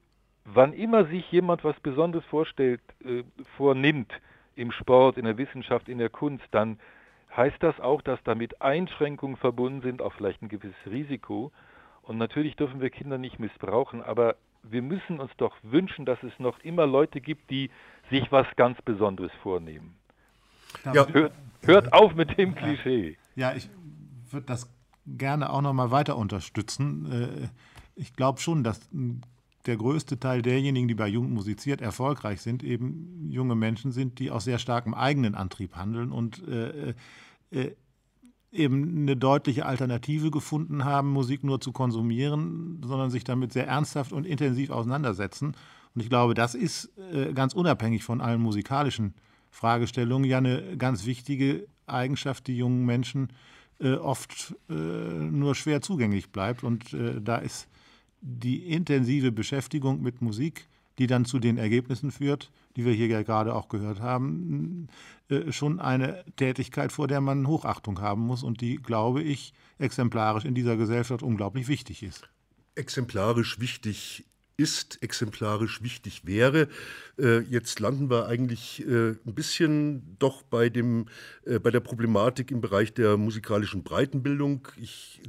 wann 0.45 0.73
immer 0.73 1.05
sich 1.07 1.31
jemand 1.31 1.65
was 1.65 1.79
Besonderes 1.81 2.25
vorstellt, 2.27 2.81
äh, 3.05 3.25
vornimmt, 3.57 4.13
im 4.57 4.73
Sport, 4.73 5.19
in 5.19 5.25
der 5.25 5.39
Wissenschaft, 5.39 5.89
in 5.89 5.99
der 5.99 6.11
Kunst, 6.11 6.45
dann 6.51 6.79
heißt 7.37 7.57
das 7.61 7.79
auch, 7.81 8.03
dass 8.03 8.23
damit 8.25 8.61
Einschränkungen 8.63 9.37
verbunden 9.37 9.83
sind, 9.83 10.03
auch 10.03 10.13
vielleicht 10.15 10.43
ein 10.43 10.49
gewisses 10.49 10.77
Risiko. 10.87 11.53
Und 12.03 12.19
natürlich 12.19 12.57
dürfen 12.57 12.81
wir 12.81 12.91
Kinder 12.91 13.19
nicht 13.19 13.39
missbrauchen, 13.39 14.03
aber 14.03 14.37
wir 14.63 14.83
müssen 14.83 15.21
uns 15.21 15.31
doch 15.37 15.55
wünschen, 15.63 16.05
dass 16.05 16.23
es 16.23 16.33
noch 16.39 16.59
immer 16.61 16.87
Leute 16.87 17.21
gibt, 17.21 17.51
die 17.51 17.71
sich 18.11 18.31
was 18.31 18.47
ganz 18.57 18.81
Besonderes 18.83 19.33
vornehmen. 19.43 19.97
Ja. 20.85 21.07
Hört, 21.09 21.33
hört 21.63 21.93
auf 21.93 22.15
mit 22.15 22.37
dem 22.39 22.55
Klischee. 22.55 23.17
Ja, 23.37 23.55
ich 23.55 23.69
würde 24.31 24.47
das 24.47 24.71
gerne 25.07 25.51
auch 25.51 25.63
noch 25.63 25.73
mal 25.73 25.91
weiter 25.91 26.17
unterstützen. 26.17 27.11
Äh, 27.13 27.49
ich 27.95 28.15
glaube 28.15 28.41
schon, 28.41 28.65
dass 28.65 28.91
der 29.67 29.77
größte 29.77 30.19
Teil 30.19 30.43
derjenigen, 30.43 30.89
die 30.89 30.95
bei 30.95 31.09
Jugend 31.09 31.33
musiziert, 31.33 31.81
erfolgreich 31.81 32.41
sind, 32.43 32.63
eben 32.63 33.29
junge 33.31 33.55
Menschen 33.55 33.93
sind, 33.93 34.19
die 34.19 34.31
aus 34.31 34.45
sehr 34.45 34.59
starkem 34.59 34.95
eigenen 34.95 35.35
Antrieb 35.35 35.77
handeln 35.77 36.13
und 36.13 36.47
äh, 36.47 36.95
äh, 37.51 37.75
eben 38.53 39.03
eine 39.03 39.17
deutliche 39.17 39.67
Alternative 39.67 40.31
gefunden 40.31 40.85
haben, 40.85 41.11
Musik 41.13 41.43
nur 41.45 41.61
zu 41.61 41.73
konsumieren, 41.73 42.81
sondern 42.85 43.11
sich 43.11 43.25
damit 43.25 43.53
sehr 43.53 43.67
ernsthaft 43.67 44.13
und 44.13 44.27
intensiv 44.27 44.71
auseinandersetzen. 44.71 45.57
Und 45.95 46.01
ich 46.01 46.09
glaube, 46.09 46.35
das 46.35 46.55
ist 46.55 46.91
äh, 47.13 47.33
ganz 47.33 47.55
unabhängig 47.55 48.05
von 48.05 48.21
allen 48.21 48.41
musikalischen 48.41 49.15
Fragestellungen 49.51 50.29
ja 50.29 50.39
eine 50.39 50.77
ganz 50.77 51.07
wichtige 51.07 51.67
Eigenschaft, 51.87 52.47
die 52.47 52.57
jungen 52.57 52.85
Menschen 52.85 53.29
äh, 53.81 53.95
oft 53.95 54.55
äh, 54.69 54.73
nur 54.73 55.55
schwer 55.55 55.81
zugänglich 55.81 56.31
bleibt. 56.31 56.65
Und 56.65 56.93
äh, 56.93 57.21
da 57.21 57.37
ist 57.37 57.69
die 58.25 58.71
intensive 58.71 59.33
Beschäftigung 59.33 60.01
mit 60.01 60.23
Musik, 60.23 60.67
die 60.99 61.07
dann 61.07 61.27
zu 61.27 61.39
den 61.39 61.59
Ergebnissen 61.59 62.11
führt, 62.11 62.51
die 62.77 62.85
wir 62.85 62.93
hier 62.93 63.09
ja 63.09 63.23
gerade 63.23 63.55
auch 63.55 63.69
gehört 63.69 64.01
haben, 64.01 64.89
äh, 65.29 65.53
schon 65.53 65.79
eine 65.79 66.25
Tätigkeit, 66.37 66.91
vor 66.91 67.07
der 67.07 67.21
man 67.21 67.47
Hochachtung 67.47 68.01
haben 68.01 68.23
muss 68.23 68.43
und 68.43 68.61
die, 68.61 68.77
glaube 68.77 69.23
ich, 69.23 69.53
exemplarisch 69.79 70.45
in 70.45 70.55
dieser 70.55 70.77
Gesellschaft 70.77 71.23
unglaublich 71.23 71.69
wichtig 71.69 72.03
ist. 72.03 72.29
Exemplarisch 72.75 73.61
wichtig 73.61 74.25
ist, 74.57 75.03
exemplarisch 75.03 75.83
wichtig 75.83 76.25
wäre. 76.25 76.69
Äh, 77.19 77.41
jetzt 77.41 77.79
landen 77.81 78.09
wir 78.09 78.27
eigentlich 78.27 78.87
äh, 78.87 79.11
ein 79.11 79.35
bisschen 79.35 80.17
doch 80.19 80.43
bei, 80.43 80.71
dem, 80.71 81.07
bei 81.45 81.71
der 81.71 81.81
Problematik 81.81 82.53
im 82.53 82.61
Bereich 82.61 82.95
der 82.95 83.17
musikalischen 83.17 83.83
Breitenbildung. 83.83 84.69
Ich 84.81 85.21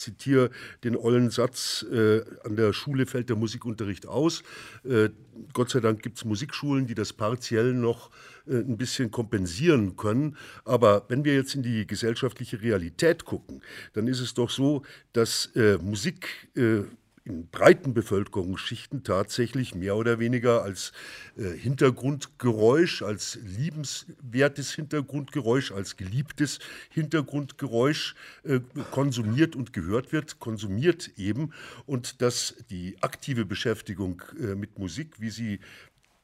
zitiere 0.00 0.50
den 0.82 0.96
ollen 0.96 1.30
Satz, 1.30 1.84
äh, 1.90 2.22
an 2.44 2.56
der 2.56 2.72
Schule 2.72 3.06
fällt 3.06 3.28
der 3.28 3.36
Musikunterricht 3.36 4.06
aus. 4.06 4.42
Äh, 4.84 5.10
Gott 5.52 5.70
sei 5.70 5.80
Dank 5.80 6.02
gibt 6.02 6.18
es 6.18 6.24
Musikschulen, 6.24 6.86
die 6.86 6.94
das 6.94 7.12
partiell 7.12 7.72
noch 7.72 8.10
äh, 8.46 8.56
ein 8.56 8.76
bisschen 8.76 9.10
kompensieren 9.10 9.96
können. 9.96 10.36
Aber 10.64 11.04
wenn 11.08 11.24
wir 11.24 11.34
jetzt 11.34 11.54
in 11.54 11.62
die 11.62 11.86
gesellschaftliche 11.86 12.62
Realität 12.62 13.24
gucken, 13.24 13.62
dann 13.92 14.06
ist 14.06 14.20
es 14.20 14.34
doch 14.34 14.50
so, 14.50 14.82
dass 15.12 15.46
äh, 15.54 15.78
Musik 15.78 16.48
äh, 16.56 16.82
in 17.30 17.46
breiten 17.48 17.94
Bevölkerungsschichten 17.94 19.04
tatsächlich 19.04 19.74
mehr 19.74 19.96
oder 19.96 20.18
weniger 20.18 20.62
als 20.62 20.92
äh, 21.36 21.44
Hintergrundgeräusch, 21.44 23.02
als 23.02 23.38
liebenswertes 23.44 24.72
Hintergrundgeräusch, 24.72 25.70
als 25.70 25.96
geliebtes 25.96 26.58
Hintergrundgeräusch 26.90 28.16
äh, 28.42 28.60
konsumiert 28.90 29.54
und 29.54 29.72
gehört 29.72 30.12
wird, 30.12 30.40
konsumiert 30.40 31.12
eben. 31.16 31.52
Und 31.86 32.20
dass 32.20 32.56
die 32.68 32.96
aktive 33.00 33.44
Beschäftigung 33.44 34.22
äh, 34.38 34.56
mit 34.56 34.78
Musik, 34.78 35.20
wie 35.20 35.30
sie 35.30 35.60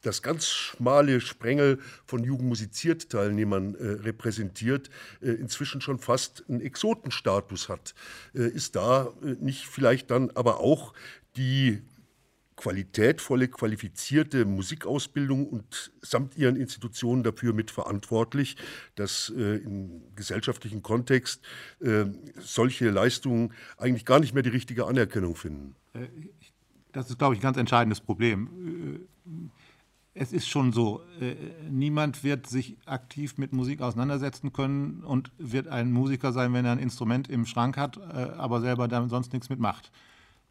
das 0.07 0.21
ganz 0.21 0.47
schmale 0.47 1.19
Sprengel 1.19 1.79
von 2.05 2.23
Jugendmusiziert-Teilnehmern 2.23 3.75
äh, 3.75 3.87
repräsentiert, 4.03 4.89
äh, 5.21 5.31
inzwischen 5.31 5.81
schon 5.81 5.99
fast 5.99 6.45
einen 6.47 6.61
Exotenstatus 6.61 7.67
hat. 7.67 7.93
Äh, 8.33 8.47
ist 8.47 8.75
da 8.77 9.13
äh, 9.21 9.35
nicht 9.41 9.67
vielleicht 9.67 10.09
dann 10.09 10.31
aber 10.31 10.61
auch 10.61 10.93
die 11.35 11.81
qualitätvolle, 12.55 13.49
qualifizierte 13.49 14.45
Musikausbildung 14.45 15.47
und 15.47 15.91
samt 16.01 16.37
ihren 16.37 16.55
Institutionen 16.55 17.21
dafür 17.21 17.53
mitverantwortlich, 17.53 18.55
dass 18.95 19.31
äh, 19.37 19.57
im 19.57 20.01
gesellschaftlichen 20.15 20.81
Kontext 20.81 21.43
äh, 21.81 22.05
solche 22.39 22.89
Leistungen 22.89 23.53
eigentlich 23.77 24.05
gar 24.05 24.19
nicht 24.19 24.33
mehr 24.33 24.41
die 24.41 24.49
richtige 24.49 24.85
Anerkennung 24.85 25.35
finden? 25.35 25.75
Das 26.93 27.09
ist, 27.09 27.19
glaube 27.19 27.35
ich, 27.35 27.41
ein 27.41 27.43
ganz 27.43 27.57
entscheidendes 27.57 28.01
Problem 28.01 29.07
es 30.19 30.33
ist 30.33 30.47
schon 30.47 30.73
so, 30.73 31.01
äh, 31.19 31.35
niemand 31.69 32.23
wird 32.23 32.47
sich 32.47 32.77
aktiv 32.85 33.37
mit 33.37 33.53
Musik 33.53 33.81
auseinandersetzen 33.81 34.53
können 34.53 35.03
und 35.03 35.31
wird 35.37 35.67
ein 35.67 35.91
Musiker 35.91 36.31
sein, 36.31 36.53
wenn 36.53 36.65
er 36.65 36.73
ein 36.73 36.79
Instrument 36.79 37.29
im 37.29 37.45
Schrank 37.45 37.77
hat, 37.77 37.97
äh, 37.97 38.31
aber 38.37 38.61
selber 38.61 38.87
damit 38.87 39.09
sonst 39.09 39.33
nichts 39.33 39.49
mitmacht. 39.49 39.91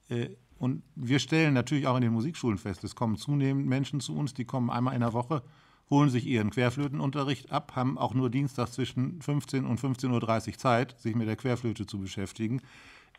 Äh, 0.09 0.31
und 0.59 0.83
wir 0.95 1.19
stellen 1.19 1.55
natürlich 1.55 1.87
auch 1.87 1.97
in 1.97 2.03
den 2.03 2.13
Musikschulen 2.13 2.59
fest, 2.59 2.85
es 2.85 2.95
kommen 2.95 3.17
zunehmend 3.17 3.67
Menschen 3.67 4.01
zu 4.01 4.17
uns, 4.17 4.33
die 4.33 4.45
kommen 4.45 4.71
einmal 4.71 4.95
in 4.95 5.01
der 5.01 5.13
Woche, 5.13 5.43
holen 5.91 6.11
sich 6.11 6.27
ihren 6.27 6.51
Querflötenunterricht 6.51 7.53
ab, 7.53 7.73
haben 7.77 7.99
auch 7.99 8.15
nur 8.15 8.31
Dienstag 8.31 8.69
zwischen 8.69 9.21
15 9.21 9.65
und 9.67 9.79
15.30 9.81 10.49
Uhr 10.49 10.59
Zeit, 10.59 10.99
sich 10.99 11.15
mit 11.15 11.29
der 11.29 11.37
Querflöte 11.37 11.87
zu 11.87 11.99
beschäftigen 11.99 12.63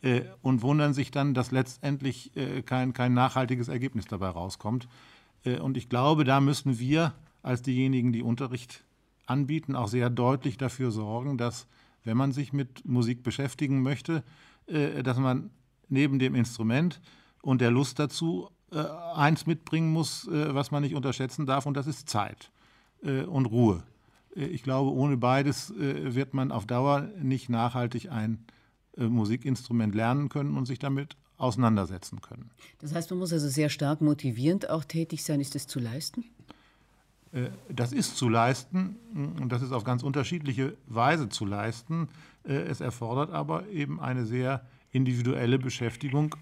äh, 0.01 0.21
und 0.41 0.61
wundern 0.61 0.93
sich 0.93 1.11
dann, 1.11 1.33
dass 1.33 1.51
letztendlich 1.51 2.35
äh, 2.35 2.61
kein, 2.61 2.93
kein 2.93 3.13
nachhaltiges 3.13 3.67
Ergebnis 3.67 4.05
dabei 4.05 4.29
rauskommt. 4.29 4.87
Äh, 5.47 5.59
und 5.59 5.77
ich 5.77 5.89
glaube, 5.89 6.23
da 6.23 6.41
müssen 6.41 6.79
wir 6.79 7.13
als 7.43 7.61
diejenigen, 7.61 8.11
die 8.11 8.23
Unterricht 8.23 8.83
anbieten, 9.25 9.75
auch 9.75 9.87
sehr 9.87 10.09
deutlich 10.09 10.57
dafür 10.57 10.91
sorgen, 10.91 11.37
dass, 11.37 11.67
wenn 12.03 12.17
man 12.17 12.31
sich 12.31 12.53
mit 12.53 12.85
Musik 12.85 13.23
beschäftigen 13.23 13.81
möchte, 13.81 14.23
äh, 14.67 15.03
dass 15.03 15.17
man 15.17 15.49
neben 15.89 16.19
dem 16.19 16.35
Instrument 16.35 17.01
und 17.41 17.61
der 17.61 17.71
Lust 17.71 17.99
dazu 17.99 18.49
äh, 18.71 18.83
eins 19.15 19.45
mitbringen 19.45 19.91
muss, 19.91 20.27
was 20.29 20.71
man 20.71 20.83
nicht 20.83 20.95
unterschätzen 20.95 21.45
darf, 21.45 21.65
und 21.65 21.75
das 21.75 21.87
ist 21.87 22.09
Zeit 22.09 22.51
und 23.01 23.45
Ruhe. 23.45 23.83
Ich 24.33 24.63
glaube, 24.63 24.91
ohne 24.91 25.17
beides 25.17 25.71
wird 25.77 26.33
man 26.33 26.51
auf 26.51 26.65
Dauer 26.65 27.01
nicht 27.21 27.47
nachhaltig 27.47 28.11
ein 28.11 28.43
Musikinstrument 28.97 29.93
lernen 29.95 30.29
können 30.29 30.57
und 30.57 30.65
sich 30.65 30.79
damit 30.79 31.15
auseinandersetzen 31.37 32.21
können. 32.21 32.49
Das 32.79 32.93
heißt, 32.93 33.09
man 33.11 33.19
muss 33.19 33.31
also 33.31 33.47
sehr 33.47 33.69
stark 33.69 34.01
motivierend 34.01 34.69
auch 34.69 34.83
tätig 34.83 35.23
sein. 35.23 35.39
Ist 35.39 35.55
das 35.55 35.67
zu 35.67 35.79
leisten? 35.79 36.25
Äh, 37.31 37.49
das 37.69 37.91
ist 37.91 38.17
zu 38.17 38.29
leisten 38.29 38.95
und 39.39 39.51
das 39.51 39.61
ist 39.61 39.71
auf 39.71 39.83
ganz 39.83 40.03
unterschiedliche 40.03 40.75
Weise 40.87 41.29
zu 41.29 41.45
leisten. 41.45 42.09
Äh, 42.43 42.53
es 42.53 42.81
erfordert 42.81 43.31
aber 43.31 43.67
eben 43.69 43.99
eine 43.99 44.25
sehr 44.25 44.65
individuelle 44.91 45.59
Beschäftigung 45.59 46.35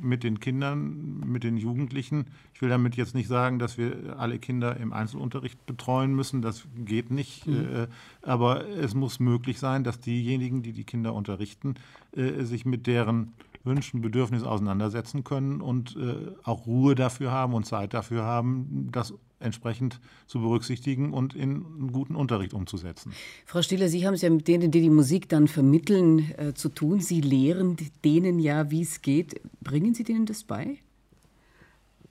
mit 0.00 0.22
den 0.22 0.38
Kindern, 0.38 1.20
mit 1.26 1.42
den 1.42 1.56
Jugendlichen. 1.56 2.26
Ich 2.54 2.62
will 2.62 2.68
damit 2.68 2.94
jetzt 2.96 3.16
nicht 3.16 3.26
sagen, 3.26 3.58
dass 3.58 3.78
wir 3.78 4.16
alle 4.16 4.38
Kinder 4.38 4.76
im 4.76 4.92
Einzelunterricht 4.92 5.66
betreuen 5.66 6.14
müssen. 6.14 6.40
Das 6.40 6.66
geht 6.76 7.10
nicht. 7.10 7.46
Mhm. 7.46 7.54
Äh, 7.56 7.86
aber 8.22 8.68
es 8.68 8.94
muss 8.94 9.18
möglich 9.18 9.58
sein, 9.58 9.82
dass 9.82 10.00
diejenigen, 10.00 10.62
die 10.62 10.72
die 10.72 10.84
Kinder 10.84 11.14
unterrichten, 11.14 11.74
sich 12.14 12.64
mit 12.64 12.86
deren 12.86 13.34
Wünschen, 13.68 14.00
Bedürfnissen 14.00 14.48
auseinandersetzen 14.48 15.22
können 15.22 15.60
und 15.60 15.96
äh, 15.96 16.32
auch 16.42 16.66
Ruhe 16.66 16.96
dafür 16.96 17.30
haben 17.30 17.54
und 17.54 17.64
Zeit 17.64 17.94
dafür 17.94 18.24
haben, 18.24 18.88
das 18.90 19.14
entsprechend 19.40 20.00
zu 20.26 20.40
berücksichtigen 20.40 21.12
und 21.12 21.34
in 21.34 21.64
einen 21.64 21.92
guten 21.92 22.16
Unterricht 22.16 22.54
umzusetzen. 22.54 23.12
Frau 23.46 23.62
Stiller, 23.62 23.88
Sie 23.88 24.06
haben 24.06 24.14
es 24.14 24.22
ja 24.22 24.30
mit 24.30 24.48
denen, 24.48 24.70
die 24.70 24.80
die 24.80 24.90
Musik 24.90 25.28
dann 25.28 25.46
vermitteln, 25.46 26.32
äh, 26.36 26.54
zu 26.54 26.68
tun. 26.68 27.00
Sie 27.00 27.20
lehren 27.20 27.76
denen 28.04 28.40
ja, 28.40 28.70
wie 28.70 28.82
es 28.82 29.02
geht. 29.02 29.40
Bringen 29.60 29.94
Sie 29.94 30.02
denen 30.02 30.26
das 30.26 30.42
bei? 30.42 30.78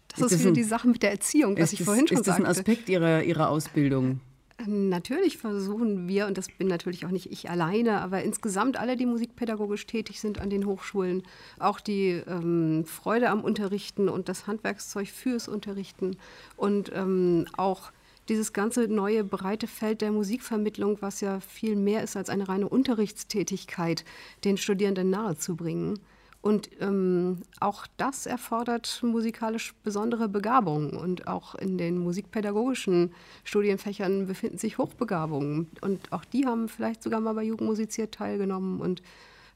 Das 0.08 0.20
ist, 0.20 0.26
ist 0.26 0.32
das 0.32 0.40
wieder 0.40 0.52
ein, 0.52 0.54
die 0.54 0.64
Sache 0.64 0.88
mit 0.88 1.04
der 1.04 1.12
Erziehung, 1.12 1.58
was 1.58 1.74
ich 1.74 1.80
das, 1.80 1.86
vorhin 1.86 2.08
schon 2.08 2.18
sagte. 2.24 2.30
Ist 2.30 2.40
das 2.40 2.46
ein 2.46 2.50
Aspekt 2.50 2.88
Ihrer, 2.88 3.24
Ihrer 3.24 3.50
Ausbildung? 3.50 4.22
Natürlich 4.66 5.38
versuchen 5.38 6.08
wir, 6.08 6.26
und 6.26 6.36
das 6.36 6.48
bin 6.48 6.68
natürlich 6.68 7.06
auch 7.06 7.12
nicht 7.12 7.32
ich 7.32 7.48
alleine, 7.48 8.02
aber 8.02 8.24
insgesamt 8.24 8.78
alle, 8.78 8.98
die 8.98 9.06
musikpädagogisch 9.06 9.86
tätig 9.86 10.20
sind 10.20 10.42
an 10.42 10.50
den 10.50 10.66
Hochschulen, 10.66 11.22
auch 11.60 11.80
die 11.80 12.24
ähm, 12.28 12.84
Freude 12.86 13.30
am 13.30 13.42
Unterrichten 13.44 14.10
und 14.10 14.30
das 14.30 14.48
Handwerkszeug 14.48 15.10
fürs 15.10 15.48
Unterrichten 15.48 16.18
und 16.56 16.92
ähm, 16.96 17.46
auch 17.56 17.92
dieses 18.30 18.52
ganze 18.52 18.88
neue 18.88 19.24
breite 19.24 19.68
Feld 19.68 20.02
der 20.02 20.12
Musikvermittlung, 20.12 20.98
was 21.02 21.22
ja 21.22 21.40
viel 21.40 21.76
mehr 21.76 22.04
ist 22.04 22.18
als 22.18 22.30
eine 22.30 22.50
reine 22.50 22.68
Unterrichtstätigkeit, 22.68 24.06
den 24.44 24.58
Studierenden 24.58 25.12
nahezubringen. 25.12 26.00
Und 26.48 26.70
ähm, 26.80 27.40
auch 27.60 27.88
das 27.98 28.26
erfordert 28.26 29.02
musikalisch 29.04 29.74
besondere 29.84 30.30
Begabung. 30.30 30.92
Und 30.92 31.28
auch 31.28 31.56
in 31.56 31.78
den 31.78 31.98
musikpädagogischen 31.98 33.12
Studienfächern 33.44 34.28
befinden 34.28 34.58
sich 34.58 34.78
Hochbegabungen. 34.78 35.68
Und 35.82 36.14
auch 36.14 36.24
die 36.24 36.46
haben 36.46 36.70
vielleicht 36.70 37.04
sogar 37.04 37.20
mal 37.20 37.34
bei 37.34 37.44
Jugendmusiziert 37.44 38.14
teilgenommen 38.14 38.80
und 38.80 39.02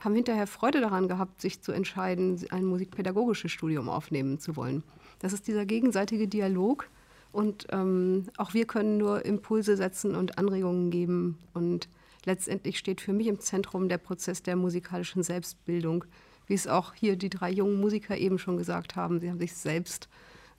haben 0.02 0.16
hinterher 0.16 0.48
Freude 0.48 0.82
daran 0.82 1.08
gehabt, 1.08 1.40
sich 1.40 1.62
zu 1.62 1.72
entscheiden, 1.72 2.46
ein 2.50 2.66
musikpädagogisches 2.66 3.54
Studium 3.54 3.88
aufnehmen 3.88 4.40
zu 4.40 4.58
wollen. 4.58 4.84
Das 5.20 5.32
ist 5.32 5.48
dieser 5.48 5.66
gegenseitige 5.66 6.28
Dialog. 6.28 6.90
Und 7.32 7.68
ähm, 7.72 8.26
auch 8.36 8.54
wir 8.54 8.66
können 8.66 8.98
nur 8.98 9.24
Impulse 9.24 9.78
setzen 9.78 10.14
und 10.14 10.38
Anregungen 10.38 10.92
geben. 10.92 11.38
Und 11.54 11.88
letztendlich 12.26 12.78
steht 12.78 13.00
für 13.00 13.14
mich 13.14 13.28
im 13.28 13.40
Zentrum 13.40 13.88
der 13.88 13.98
Prozess 13.98 14.44
der 14.44 14.58
musikalischen 14.58 15.24
Selbstbildung 15.24 16.04
wie 16.52 16.56
es 16.56 16.68
auch 16.68 16.94
hier 16.94 17.16
die 17.16 17.30
drei 17.30 17.50
jungen 17.50 17.80
Musiker 17.80 18.18
eben 18.18 18.38
schon 18.38 18.58
gesagt 18.58 18.98
haben. 18.98 19.22
Sie 19.22 19.30
haben 19.30 19.40
sich 19.40 19.54
selbst 19.54 20.10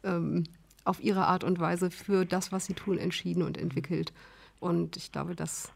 ähm, 0.02 0.44
auf 0.84 1.04
ihre 1.04 1.26
Art 1.26 1.44
und 1.44 1.60
Weise 1.60 1.90
für 1.90 2.24
das, 2.24 2.50
was 2.50 2.64
sie 2.64 2.72
tun, 2.72 2.96
entschieden 2.96 3.42
und 3.42 3.58
entwickelt. 3.58 4.14
Und 4.58 4.96
ich 4.96 5.12
glaube, 5.12 5.36
das 5.36 5.70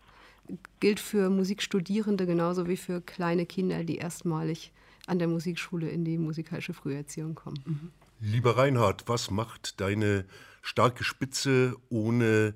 gilt 0.81 1.01
für 1.01 1.29
Musikstudierende 1.29 2.25
genauso 2.25 2.67
wie 2.67 2.79
für 2.79 3.03
kleine 3.03 3.45
Kinder, 3.45 3.85
die 3.85 3.99
erstmalig 3.99 4.73
an 5.07 5.19
der 5.19 5.29
Musikschule 5.29 5.91
in 5.91 6.07
die 6.07 6.17
musikalische 6.17 6.73
Früherziehung 6.73 7.35
kommen. 7.35 7.63
Mhm. 7.67 7.91
Lieber 8.19 8.57
Reinhard, 8.57 9.07
was 9.09 9.31
macht 9.31 9.83
deine 9.83 10.25
starke 10.63 11.05
Spitze 11.05 11.77
ohne 11.91 12.55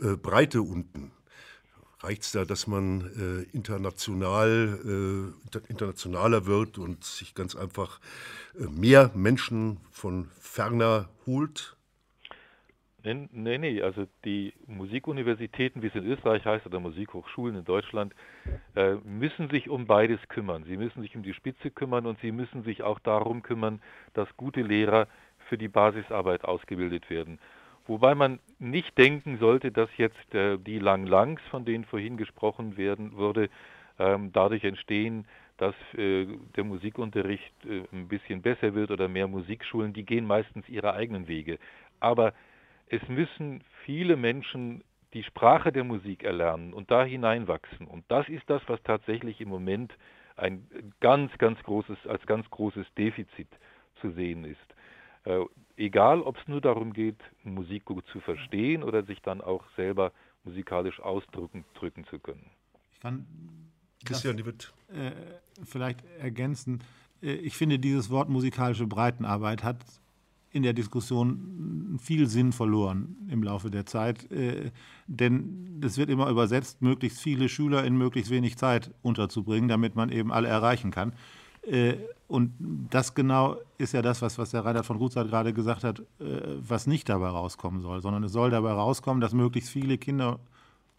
äh, 0.00 0.14
Breite 0.14 0.62
unten? 0.62 1.10
Reicht 2.02 2.22
es 2.22 2.32
da, 2.32 2.44
dass 2.44 2.66
man 2.66 3.10
äh, 3.16 3.56
international, 3.56 5.32
äh, 5.54 5.58
internationaler 5.68 6.46
wird 6.46 6.78
und 6.78 7.04
sich 7.04 7.34
ganz 7.34 7.54
einfach 7.54 8.00
äh, 8.58 8.64
mehr 8.64 9.10
Menschen 9.14 9.78
von 9.90 10.28
ferner 10.40 11.08
holt? 11.26 11.76
Nee, 13.02 13.28
nee, 13.32 13.58
nee, 13.58 13.82
also 13.82 14.06
die 14.26 14.52
Musikuniversitäten, 14.66 15.82
wie 15.82 15.86
es 15.86 15.94
in 15.94 16.04
Österreich 16.04 16.44
heißt, 16.44 16.66
oder 16.66 16.80
Musikhochschulen 16.80 17.56
in 17.56 17.64
Deutschland, 17.64 18.14
äh, 18.76 18.96
müssen 19.04 19.48
sich 19.48 19.70
um 19.70 19.86
beides 19.86 20.20
kümmern. 20.28 20.64
Sie 20.64 20.76
müssen 20.76 21.00
sich 21.00 21.16
um 21.16 21.22
die 21.22 21.32
Spitze 21.32 21.70
kümmern 21.70 22.04
und 22.04 22.20
sie 22.20 22.30
müssen 22.30 22.62
sich 22.62 22.82
auch 22.82 22.98
darum 22.98 23.42
kümmern, 23.42 23.80
dass 24.12 24.28
gute 24.36 24.60
Lehrer 24.60 25.08
für 25.48 25.56
die 25.56 25.68
Basisarbeit 25.68 26.44
ausgebildet 26.44 27.08
werden. 27.08 27.38
Wobei 27.86 28.14
man 28.14 28.38
nicht 28.58 28.96
denken 28.98 29.38
sollte, 29.38 29.72
dass 29.72 29.88
jetzt 29.96 30.34
äh, 30.34 30.58
die 30.58 30.78
Lang 30.78 31.06
Langs, 31.06 31.40
von 31.50 31.64
denen 31.64 31.84
vorhin 31.84 32.16
gesprochen 32.16 32.76
werden 32.76 33.16
würde, 33.16 33.48
ähm, 33.98 34.30
dadurch 34.32 34.64
entstehen, 34.64 35.26
dass 35.56 35.74
äh, 35.96 36.26
der 36.56 36.64
Musikunterricht 36.64 37.52
äh, 37.66 37.82
ein 37.92 38.08
bisschen 38.08 38.42
besser 38.42 38.74
wird 38.74 38.90
oder 38.90 39.08
mehr 39.08 39.28
Musikschulen, 39.28 39.92
die 39.92 40.04
gehen 40.04 40.26
meistens 40.26 40.68
ihre 40.68 40.94
eigenen 40.94 41.28
Wege. 41.28 41.58
Aber 42.00 42.32
es 42.88 43.06
müssen 43.08 43.62
viele 43.84 44.16
Menschen 44.16 44.82
die 45.12 45.22
Sprache 45.22 45.72
der 45.72 45.84
Musik 45.84 46.24
erlernen 46.24 46.72
und 46.72 46.90
da 46.90 47.04
hineinwachsen. 47.04 47.86
Und 47.86 48.04
das 48.08 48.28
ist 48.28 48.48
das, 48.48 48.62
was 48.68 48.82
tatsächlich 48.84 49.40
im 49.40 49.48
Moment 49.48 49.92
ein 50.36 50.66
ganz, 51.00 51.36
ganz 51.38 51.62
großes, 51.62 51.98
als 52.06 52.24
ganz 52.26 52.48
großes 52.50 52.86
Defizit 52.96 53.48
zu 54.00 54.10
sehen 54.12 54.44
ist. 54.44 54.74
Äh, 55.24 55.44
egal, 55.76 56.22
ob 56.22 56.38
es 56.38 56.48
nur 56.48 56.60
darum 56.60 56.92
geht, 56.92 57.18
Musik 57.44 57.84
gut 57.84 58.04
zu 58.12 58.20
verstehen 58.20 58.82
oder 58.82 59.02
sich 59.04 59.20
dann 59.22 59.40
auch 59.40 59.64
selber 59.76 60.12
musikalisch 60.44 61.00
ausdrücken 61.00 61.64
drücken 61.74 62.04
zu 62.06 62.18
können. 62.18 62.46
Ich 62.92 63.00
kann 63.00 63.26
Christian, 64.04 64.36
das, 64.36 64.46
wird 64.46 64.72
äh, 64.88 65.12
vielleicht 65.64 66.02
ergänzen. 66.18 66.82
Äh, 67.22 67.32
ich 67.32 67.56
finde, 67.56 67.78
dieses 67.78 68.10
Wort 68.10 68.28
musikalische 68.28 68.86
Breitenarbeit 68.86 69.62
hat 69.62 69.78
in 70.52 70.62
der 70.62 70.72
Diskussion 70.72 71.98
viel 72.02 72.26
Sinn 72.26 72.52
verloren 72.52 73.16
im 73.30 73.42
Laufe 73.42 73.70
der 73.70 73.86
Zeit, 73.86 74.30
äh, 74.32 74.70
denn 75.06 75.80
es 75.82 75.96
wird 75.96 76.10
immer 76.10 76.28
übersetzt, 76.28 76.82
möglichst 76.82 77.20
viele 77.20 77.48
Schüler 77.48 77.84
in 77.84 77.96
möglichst 77.96 78.30
wenig 78.30 78.56
Zeit 78.56 78.90
unterzubringen, 79.02 79.68
damit 79.68 79.94
man 79.94 80.10
eben 80.10 80.32
alle 80.32 80.48
erreichen 80.48 80.90
kann. 80.90 81.12
Äh, 81.62 81.94
und 82.28 82.52
das 82.90 83.14
genau 83.14 83.56
ist 83.76 83.92
ja 83.92 84.02
das, 84.02 84.22
was, 84.22 84.38
was 84.38 84.50
der 84.50 84.64
Reinhard 84.64 84.86
von 84.86 84.98
Gutzeit 84.98 85.28
gerade 85.28 85.52
gesagt 85.52 85.84
hat, 85.84 86.00
äh, 86.00 86.04
was 86.60 86.86
nicht 86.86 87.08
dabei 87.08 87.28
rauskommen 87.28 87.82
soll, 87.82 88.00
sondern 88.00 88.24
es 88.24 88.32
soll 88.32 88.50
dabei 88.50 88.72
rauskommen, 88.72 89.20
dass 89.20 89.32
möglichst 89.32 89.70
viele 89.70 89.98
Kinder 89.98 90.38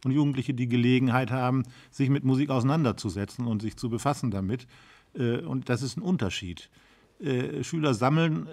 und 0.04 0.12
Jugendliche 0.12 0.54
die 0.54 0.68
Gelegenheit 0.68 1.32
haben, 1.32 1.64
sich 1.90 2.10
mit 2.10 2.24
Musik 2.24 2.50
auseinanderzusetzen 2.50 3.48
und 3.48 3.62
sich 3.62 3.78
zu 3.78 3.90
befassen 3.90 4.32
damit. 4.32 4.68
Äh, 5.14 5.38
und 5.40 5.70
das 5.70 5.82
ist 5.82 5.98
ein 5.98 6.02
Unterschied. 6.02 6.70
Schüler 7.62 7.94
sammeln 7.94 8.48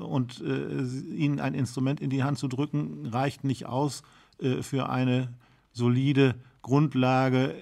und 0.00 0.40
ihnen 0.40 1.38
ein 1.38 1.54
Instrument 1.54 2.00
in 2.00 2.10
die 2.10 2.24
Hand 2.24 2.36
zu 2.36 2.48
drücken, 2.48 3.06
reicht 3.06 3.44
nicht 3.44 3.66
aus 3.66 4.02
für 4.62 4.88
eine 4.88 5.32
solide 5.72 6.34
Grundlage 6.62 7.54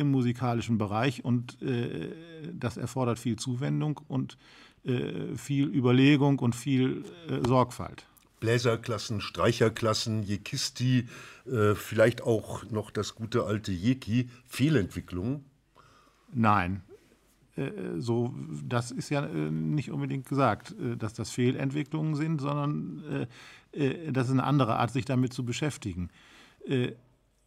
im 0.00 0.10
musikalischen 0.10 0.78
Bereich 0.78 1.24
und 1.24 1.60
äh, 1.62 2.10
das 2.52 2.76
erfordert 2.76 3.18
viel 3.18 3.36
Zuwendung 3.36 4.00
und 4.08 4.36
äh, 4.84 5.36
viel 5.36 5.68
Überlegung 5.68 6.38
und 6.38 6.54
viel 6.54 7.04
äh, 7.28 7.46
Sorgfalt. 7.46 8.06
Bläserklassen, 8.40 9.20
Streicherklassen, 9.20 10.22
Jekisti, 10.22 11.06
äh, 11.46 11.74
vielleicht 11.74 12.22
auch 12.22 12.64
noch 12.70 12.90
das 12.90 13.14
gute 13.14 13.44
alte 13.44 13.70
Jeki, 13.72 14.30
Fehlentwicklungen? 14.46 15.44
Nein, 16.32 16.82
äh, 17.56 17.70
so, 17.98 18.34
das 18.66 18.90
ist 18.90 19.10
ja 19.10 19.26
äh, 19.26 19.50
nicht 19.50 19.90
unbedingt 19.90 20.26
gesagt, 20.26 20.74
dass 20.98 21.12
das 21.12 21.30
Fehlentwicklungen 21.30 22.14
sind, 22.14 22.40
sondern 22.40 23.26
das 23.72 24.26
ist 24.26 24.32
eine 24.32 24.42
andere 24.42 24.76
Art, 24.76 24.90
sich 24.90 25.04
damit 25.04 25.32
zu 25.32 25.44
beschäftigen. 25.44 26.10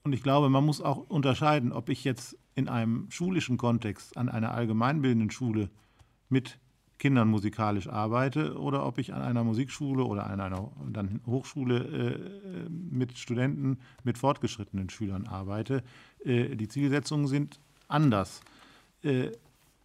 Und 0.04 0.14
ich 0.14 0.24
glaube, 0.24 0.49
man 0.49 0.64
muss 0.64 0.80
auch 0.80 1.10
unterscheiden, 1.10 1.74
ob 1.74 1.89
ich 1.89 2.06
jetzt 2.06 2.38
in 2.56 2.68
einem 2.70 3.10
schulischen 3.10 3.58
Kontext 3.58 4.18
an 4.18 4.30
einer 4.30 4.54
allgemeinbildenden 4.54 5.32
Schule 5.32 5.70
mit 6.30 6.60
Kindern 6.99 7.28
musikalisch 7.28 7.89
arbeite 7.89 8.58
oder 8.58 8.86
ob 8.86 8.97
ich 8.97 9.14
an 9.14 9.22
einer 9.22 9.43
Musikschule 9.43 10.04
oder 10.06 10.26
an 10.28 10.39
einer 10.39 10.72
dann 10.89 11.20
Hochschule 11.26 12.70
mit 12.70 13.18
Studenten, 13.18 13.80
mit 14.04 14.18
fortgeschrittenen 14.18 14.89
Schülern 14.89 15.28
arbeite. 15.28 15.84
die 16.24 16.68
Zielsetzungen 16.68 17.28
sind 17.28 17.60
anders. 17.89 18.41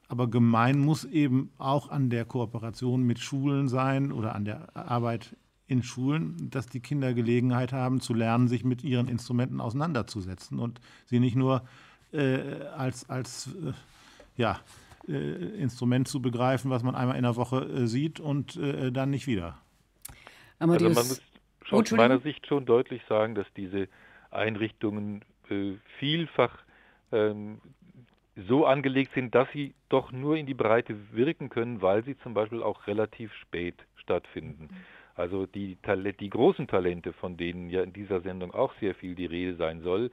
Aber 0.09 0.31
gemein 0.31 0.79
muss 0.79 1.05
eben 1.05 1.51
auch 1.59 1.91
an 1.91 2.09
der 2.09 2.25
Kooperation 2.25 3.03
mit 3.03 3.19
Schulen 3.19 3.69
sein 3.69 4.13
oder 4.13 4.35
an 4.35 4.45
der 4.45 4.77
Arbeit 4.77 5.37
in 5.67 5.83
Schulen, 5.83 6.49
dass 6.51 6.67
die 6.67 6.81
Kinder 6.81 7.13
Gelegenheit 7.13 7.73
haben 7.73 8.01
zu 8.01 8.15
lernen, 8.15 8.49
sich 8.49 8.65
mit 8.65 8.83
ihren 8.83 9.07
Instrumenten 9.07 9.61
auseinanderzusetzen 9.61 10.59
und 10.59 10.81
sie 11.05 11.21
nicht 11.21 11.37
nur 11.37 11.63
äh, 12.13 12.65
als, 12.77 13.09
als 13.09 13.49
äh, 13.49 13.73
ja, 14.37 14.61
äh, 15.09 15.13
Instrument 15.13 16.09
zu 16.09 16.21
begreifen, 16.21 16.71
was 16.71 16.83
man 16.83 16.95
einmal 16.95 17.17
in 17.17 17.23
der 17.23 17.37
Woche 17.37 17.63
äh, 17.63 17.87
sieht 17.87 18.21
und 18.21 18.57
äh, 18.57 18.91
dann 18.93 19.11
nicht 19.11 19.27
wieder. 19.27 19.59
Also 20.59 20.85
man 20.85 20.95
muss 20.95 21.23
schon 21.63 21.81
aus 21.81 21.91
meiner 21.93 22.19
Sicht 22.21 22.47
schon 22.47 22.67
deutlich 22.67 23.03
sagen, 23.09 23.35
dass 23.35 23.47
diese 23.57 23.89
Einrichtungen 24.31 25.25
äh, 25.51 25.75
vielfach 25.99 26.59
ähm, 27.13 27.61
so 28.47 28.67
angelegt 28.67 29.13
sind, 29.15 29.35
dass 29.35 29.49
sie 29.53 29.75
doch 29.89 30.13
nur 30.13 30.37
in 30.37 30.47
die 30.47 30.55
Breite 30.55 30.97
wirken 31.13 31.49
können, 31.49 31.83
weil 31.83 32.05
sie 32.05 32.17
zum 32.19 32.35
Beispiel 32.35 32.63
auch 32.63 32.87
relativ 32.87 33.33
spät 33.35 33.75
stattfinden. 33.97 34.69
Also 35.15 35.47
die, 35.47 35.77
die 36.21 36.31
großen 36.31 36.69
Talente, 36.69 37.13
von 37.13 37.37
denen 37.37 37.71
ja 37.71 37.83
in 37.83 37.93
dieser 37.93 38.21
Sendung 38.21 38.55
auch 38.55 38.73
sehr 38.79 38.95
viel 38.95 39.17
die 39.17 39.27
Rede 39.27 39.57
sein 39.57 39.81
soll, 39.83 40.13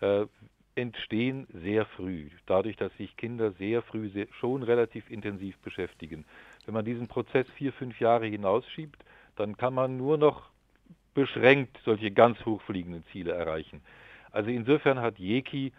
äh, 0.00 0.26
entstehen 0.74 1.46
sehr 1.52 1.84
früh, 1.84 2.30
dadurch, 2.46 2.76
dass 2.76 2.96
sich 2.96 3.16
Kinder 3.16 3.52
sehr 3.52 3.82
früh 3.82 4.08
sehr, 4.10 4.26
schon 4.38 4.62
relativ 4.62 5.10
intensiv 5.10 5.58
beschäftigen. 5.58 6.24
Wenn 6.64 6.74
man 6.74 6.84
diesen 6.84 7.08
Prozess 7.08 7.46
vier, 7.56 7.72
fünf 7.72 7.98
Jahre 8.00 8.26
hinausschiebt, 8.26 9.02
dann 9.36 9.56
kann 9.56 9.74
man 9.74 9.96
nur 9.96 10.16
noch 10.18 10.50
beschränkt 11.14 11.78
solche 11.84 12.10
ganz 12.10 12.44
hochfliegenden 12.44 13.04
Ziele 13.12 13.32
erreichen. 13.32 13.80
Also 14.30 14.50
insofern 14.50 15.00
hat 15.00 15.18
Jeki 15.18 15.72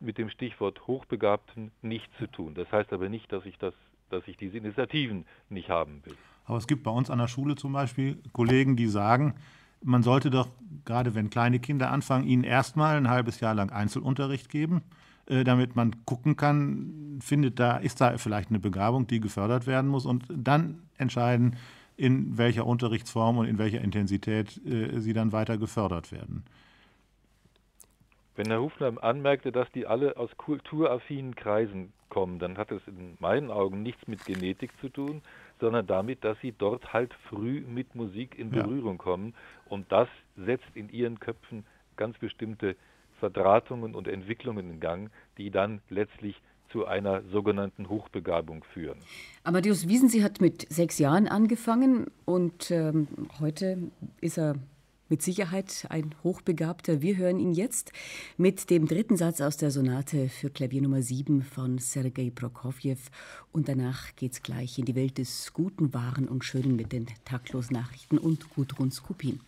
mit 0.00 0.18
dem 0.18 0.28
Stichwort 0.28 0.86
Hochbegabten 0.86 1.70
nichts 1.80 2.16
zu 2.18 2.26
tun. 2.26 2.54
Das 2.54 2.70
heißt 2.72 2.92
aber 2.92 3.08
nicht, 3.08 3.30
dass 3.32 3.46
ich, 3.46 3.56
das, 3.58 3.74
dass 4.10 4.26
ich 4.26 4.36
diese 4.36 4.58
Initiativen 4.58 5.24
nicht 5.48 5.70
haben 5.70 6.02
will. 6.04 6.16
Aber 6.44 6.58
es 6.58 6.66
gibt 6.66 6.82
bei 6.82 6.90
uns 6.90 7.08
an 7.08 7.18
der 7.18 7.28
Schule 7.28 7.54
zum 7.54 7.72
Beispiel 7.72 8.18
Kollegen, 8.32 8.74
die 8.74 8.88
sagen, 8.88 9.34
man 9.82 10.02
sollte 10.02 10.30
doch, 10.30 10.48
gerade 10.84 11.14
wenn 11.14 11.30
kleine 11.30 11.58
Kinder 11.58 11.90
anfangen, 11.90 12.26
ihnen 12.26 12.44
erstmal 12.44 12.96
ein 12.96 13.08
halbes 13.08 13.40
Jahr 13.40 13.54
lang 13.54 13.70
Einzelunterricht 13.70 14.48
geben, 14.48 14.82
äh, 15.26 15.44
damit 15.44 15.76
man 15.76 16.04
gucken 16.04 16.36
kann, 16.36 17.18
findet 17.20 17.58
da, 17.58 17.76
ist 17.76 18.00
da 18.00 18.18
vielleicht 18.18 18.50
eine 18.50 18.58
Begabung, 18.58 19.06
die 19.06 19.20
gefördert 19.20 19.66
werden 19.66 19.88
muss 19.88 20.06
und 20.06 20.24
dann 20.28 20.82
entscheiden, 20.98 21.56
in 21.96 22.36
welcher 22.38 22.66
Unterrichtsform 22.66 23.38
und 23.38 23.46
in 23.46 23.58
welcher 23.58 23.80
Intensität 23.80 24.60
äh, 24.66 24.98
sie 25.00 25.12
dann 25.12 25.32
weiter 25.32 25.58
gefördert 25.58 26.10
werden. 26.10 26.44
Wenn 28.34 28.46
Herr 28.46 28.62
Hufner 28.62 28.94
anmerkte, 29.02 29.52
dass 29.52 29.70
die 29.72 29.86
alle 29.86 30.16
aus 30.16 30.30
kulturaffinen 30.38 31.36
Kreisen 31.36 31.92
kommen, 32.08 32.38
dann 32.38 32.56
hat 32.56 32.72
es 32.72 32.80
in 32.86 33.16
meinen 33.20 33.50
Augen 33.50 33.82
nichts 33.82 34.08
mit 34.08 34.24
Genetik 34.24 34.70
zu 34.80 34.88
tun, 34.88 35.22
sondern 35.60 35.86
damit, 35.86 36.24
dass 36.24 36.38
sie 36.40 36.52
dort 36.52 36.92
halt 36.92 37.14
früh 37.28 37.60
mit 37.60 37.94
Musik 37.94 38.38
in 38.38 38.50
Berührung 38.50 38.96
ja. 38.96 39.02
kommen. 39.02 39.34
Und 39.72 39.90
das 39.90 40.06
setzt 40.36 40.68
in 40.74 40.90
ihren 40.90 41.18
Köpfen 41.18 41.64
ganz 41.96 42.18
bestimmte 42.18 42.76
Verdrahtungen 43.20 43.94
und 43.94 44.06
Entwicklungen 44.06 44.70
in 44.70 44.80
Gang, 44.80 45.10
die 45.38 45.50
dann 45.50 45.80
letztlich 45.88 46.42
zu 46.70 46.84
einer 46.84 47.22
sogenannten 47.32 47.88
Hochbegabung 47.88 48.64
führen. 48.74 48.98
Amadeus 49.44 49.88
Wiesen, 49.88 50.22
hat 50.22 50.42
mit 50.42 50.70
sechs 50.70 50.98
Jahren 50.98 51.26
angefangen 51.26 52.08
und 52.26 52.70
ähm, 52.70 53.08
heute 53.40 53.78
ist 54.20 54.36
er 54.36 54.56
mit 55.08 55.22
Sicherheit 55.22 55.86
ein 55.88 56.14
Hochbegabter. 56.22 57.00
Wir 57.00 57.16
hören 57.16 57.38
ihn 57.38 57.52
jetzt 57.52 57.92
mit 58.36 58.68
dem 58.68 58.86
dritten 58.86 59.16
Satz 59.16 59.40
aus 59.40 59.56
der 59.56 59.70
Sonate 59.70 60.28
für 60.28 60.50
Klavier 60.50 60.82
Nummer 60.82 61.00
7 61.00 61.40
von 61.40 61.78
Sergei 61.78 62.30
Prokofjew. 62.34 62.98
Und 63.52 63.68
danach 63.68 64.14
geht 64.16 64.32
es 64.32 64.42
gleich 64.42 64.78
in 64.78 64.84
die 64.84 64.94
Welt 64.94 65.16
des 65.16 65.54
Guten, 65.54 65.94
Wahren 65.94 66.28
und 66.28 66.44
Schönen 66.44 66.76
mit 66.76 66.92
den 66.92 67.06
taktlosen 67.24 67.74
Nachrichten 67.74 68.18
und 68.18 68.50
Gudrun 68.50 68.90
Skupin. 68.90 69.40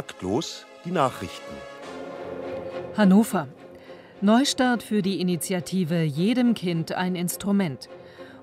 Taktlos 0.00 0.64
die 0.86 0.92
Nachrichten. 0.92 1.52
Hannover. 2.96 3.48
Neustart 4.22 4.82
für 4.82 5.02
die 5.02 5.20
Initiative 5.20 6.02
Jedem 6.04 6.54
Kind 6.54 6.92
ein 6.92 7.14
Instrument. 7.14 7.90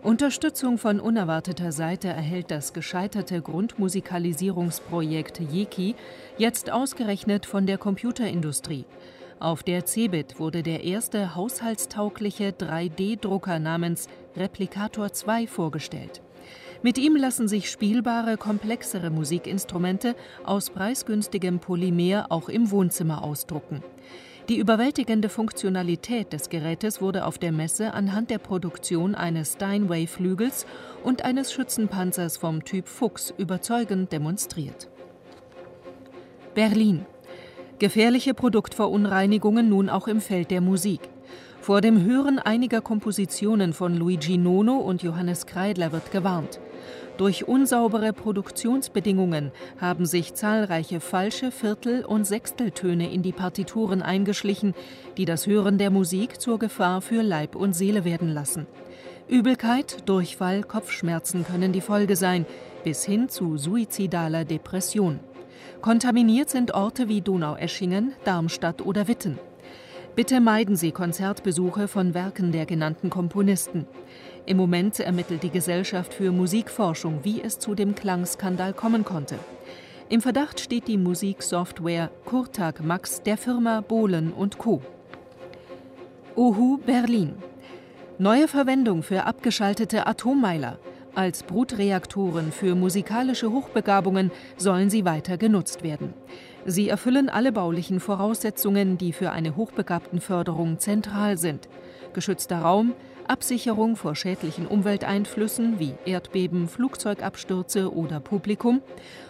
Unterstützung 0.04 0.78
von 0.78 1.00
unerwarteter 1.00 1.72
Seite 1.72 2.10
erhält 2.10 2.52
das 2.52 2.74
gescheiterte 2.74 3.42
Grundmusikalisierungsprojekt 3.42 5.40
JEKI 5.40 5.96
jetzt 6.38 6.72
ausgerechnet 6.72 7.48
von 7.48 7.66
der 7.66 7.80
Computerindustrie. 7.80 8.86
Auf 9.40 9.64
der 9.64 9.84
CeBIT 9.84 10.38
wurde 10.40 10.62
der 10.62 10.84
erste 10.84 11.34
haushaltstaugliche 11.34 12.50
3D-Drucker 12.50 13.58
namens 13.58 14.10
Replicator 14.36 15.12
2 15.12 15.48
vorgestellt. 15.48 16.22
Mit 16.84 16.98
ihm 16.98 17.16
lassen 17.16 17.48
sich 17.48 17.72
spielbare, 17.72 18.38
komplexere 18.38 19.10
Musikinstrumente 19.10 20.16
aus 20.44 20.70
preisgünstigem 20.70 21.60
Polymer 21.60 22.28
auch 22.30 22.50
im 22.50 22.70
Wohnzimmer 22.72 23.24
ausdrucken. 23.24 23.84
Die 24.50 24.60
überwältigende 24.60 25.28
Funktionalität 25.28 26.32
des 26.32 26.50
Gerätes 26.50 27.02
wurde 27.02 27.26
auf 27.26 27.38
der 27.38 27.52
Messe 27.52 27.94
anhand 27.94 28.30
der 28.30 28.38
Produktion 28.38 29.14
eines 29.14 29.54
Steinway-Flügels 29.54 30.66
und 31.04 31.26
eines 31.26 31.52
Schützenpanzers 31.52 32.38
vom 32.38 32.64
Typ 32.64 32.88
Fuchs 32.88 33.34
überzeugend 33.38 34.14
demonstriert. 34.14 34.88
Berlin. 36.56 37.06
Gefährliche 37.80 38.34
Produktverunreinigungen 38.34 39.68
nun 39.68 39.90
auch 39.90 40.08
im 40.08 40.22
Feld 40.22 40.50
der 40.50 40.62
Musik. 40.62 41.02
Vor 41.60 41.82
dem 41.82 42.06
Hören 42.06 42.40
einiger 42.40 42.80
Kompositionen 42.80 43.74
von 43.74 43.98
Luigi 43.98 44.38
Nono 44.38 44.78
und 44.78 45.04
Johannes 45.04 45.46
Kreidler 45.46 45.92
wird 45.92 46.12
gewarnt. 46.12 46.62
Durch 47.18 47.48
unsaubere 47.48 48.14
Produktionsbedingungen 48.14 49.52
haben 49.82 50.06
sich 50.06 50.36
zahlreiche 50.36 51.00
falsche 51.00 51.52
Viertel- 51.52 52.06
und 52.06 52.28
Sechsteltöne 52.28 53.12
in 53.12 53.24
die 53.24 53.32
Partituren 53.32 54.04
eingeschlichen, 54.04 54.76
die 55.18 55.26
das 55.26 55.48
Hören 55.48 55.80
der 55.80 55.90
Musik 55.90 56.40
zur 56.40 56.60
Gefahr 56.60 57.02
für 57.02 57.24
Leib 57.24 57.56
und 57.56 57.74
Seele 57.74 58.06
werden 58.06 58.30
lassen. 58.30 58.68
Übelkeit, 59.28 60.08
Durchfall, 60.08 60.62
Kopfschmerzen 60.62 61.44
können 61.44 61.74
die 61.74 61.82
Folge 61.82 62.16
sein, 62.16 62.46
bis 62.84 63.04
hin 63.04 63.30
zu 63.30 63.58
suizidaler 63.58 64.46
Depression. 64.46 65.20
Kontaminiert 65.82 66.52
sind 66.52 66.76
Orte 66.76 67.10
wie 67.10 67.22
Donaueschingen, 67.22 68.14
Darmstadt 68.26 68.84
oder 68.86 69.08
Witten. 69.08 69.40
Bitte 70.16 70.40
meiden 70.40 70.76
Sie 70.76 70.92
Konzertbesuche 70.92 71.88
von 71.88 72.14
Werken 72.16 72.52
der 72.52 72.66
genannten 72.66 73.10
Komponisten. 73.10 73.86
Im 74.48 74.56
Moment 74.56 75.02
ermittelt 75.02 75.44
die 75.44 75.50
Gesellschaft 75.50 76.14
für 76.14 76.32
Musikforschung, 76.32 77.20
wie 77.24 77.42
es 77.42 77.60
zu 77.60 77.76
dem 77.76 77.96
Klangskandal 77.96 78.72
kommen 78.72 79.04
konnte. 79.04 79.38
Im 80.08 80.22
Verdacht 80.22 80.62
steht 80.62 80.88
die 80.88 80.98
Musiksoftware 80.98 82.10
Kurtag 82.24 82.82
Max 82.82 83.22
der 83.22 83.36
Firma 83.36 83.82
Bohlen 83.82 84.32
Co. 84.58 84.82
Ohu 86.38 86.78
Berlin. 86.78 87.36
Neue 88.20 88.48
Verwendung 88.48 89.04
für 89.04 89.26
abgeschaltete 89.26 90.08
Atommeiler. 90.08 90.80
Als 91.14 91.44
Brutreaktoren 91.44 92.54
für 92.54 92.74
musikalische 92.74 93.52
Hochbegabungen 93.52 94.32
sollen 94.56 94.90
sie 94.90 95.04
weiter 95.04 95.38
genutzt 95.38 95.84
werden. 95.84 96.14
Sie 96.66 96.88
erfüllen 96.88 97.28
alle 97.28 97.52
baulichen 97.52 98.00
Voraussetzungen, 98.00 98.98
die 98.98 99.12
für 99.12 99.32
eine 99.32 99.58
Hochbegabtenförderung 99.58 100.80
zentral 100.80 101.38
sind. 101.38 101.68
Geschützter 102.14 102.60
Raum, 102.60 102.94
Absicherung 103.28 103.96
vor 103.96 104.16
schädlichen 104.16 104.68
Umwelteinflüssen 104.68 105.80
wie 105.80 105.94
Erdbeben, 106.06 106.68
Flugzeugabstürze 106.68 107.94
oder 107.94 108.20
Publikum 108.20 108.82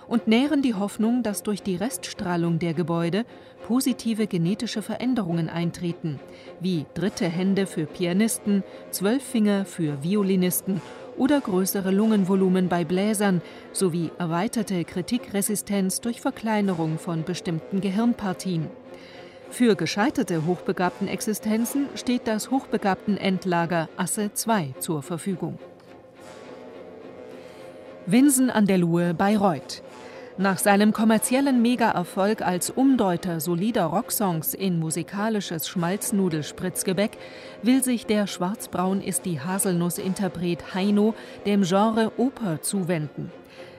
und 0.07 0.27
nähren 0.27 0.61
die 0.61 0.75
Hoffnung, 0.75 1.23
dass 1.23 1.43
durch 1.43 1.63
die 1.63 1.75
Reststrahlung 1.75 2.59
der 2.59 2.73
Gebäude 2.73 3.25
positive 3.67 4.27
genetische 4.27 4.81
Veränderungen 4.81 5.49
eintreten, 5.49 6.19
wie 6.59 6.85
dritte 6.93 7.27
Hände 7.27 7.65
für 7.65 7.85
Pianisten, 7.85 8.63
zwölf 8.91 9.23
Finger 9.23 9.65
für 9.65 10.03
Violinisten 10.03 10.81
oder 11.17 11.41
größere 11.41 11.91
Lungenvolumen 11.91 12.69
bei 12.69 12.85
Bläsern 12.85 13.41
sowie 13.73 14.11
erweiterte 14.19 14.83
Kritikresistenz 14.85 15.99
durch 16.01 16.21
Verkleinerung 16.21 16.99
von 16.99 17.23
bestimmten 17.23 17.81
Gehirnpartien. 17.81 18.67
Für 19.49 19.75
gescheiterte 19.75 20.45
hochbegabten 20.45 21.07
Existenzen 21.07 21.87
steht 21.95 22.27
das 22.27 22.51
Hochbegabten-Endlager 22.51 23.89
Asse 23.97 24.29
II 24.47 24.73
zur 24.79 25.01
Verfügung. 25.01 25.57
Winsen 28.05 28.49
an 28.49 28.65
der 28.65 28.77
Luhe 28.77 29.13
Bayreuth. 29.13 29.81
Nach 30.39 30.59
seinem 30.59 30.93
kommerziellen 30.93 31.63
Mega-Erfolg 31.63 32.43
als 32.43 32.69
Umdeuter 32.69 33.39
solider 33.39 33.85
Rocksongs 33.85 34.53
in 34.53 34.79
musikalisches 34.79 35.67
Schmalznudelspritzgebäck 35.67 37.17
will 37.63 37.83
sich 37.83 38.05
der 38.05 38.27
schwarzbraun 38.27 39.01
ist 39.01 39.25
die 39.25 39.41
Haselnuss-Interpret 39.41 40.75
Heino 40.75 41.15
dem 41.47 41.63
Genre 41.63 42.11
Oper 42.17 42.61
zuwenden. 42.61 43.31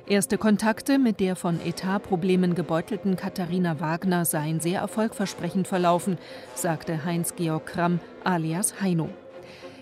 Erste 0.08 0.38
Kontakte 0.38 0.98
mit 0.98 1.20
der 1.20 1.36
von 1.36 1.60
Etatproblemen 1.60 2.54
gebeutelten 2.54 3.14
Katharina 3.14 3.78
Wagner 3.78 4.24
seien 4.24 4.58
sehr 4.58 4.80
erfolgversprechend 4.80 5.68
verlaufen, 5.68 6.16
sagte 6.54 7.04
Heinz-Georg 7.04 7.66
Kramm 7.66 8.00
alias 8.24 8.80
Heino. 8.80 9.10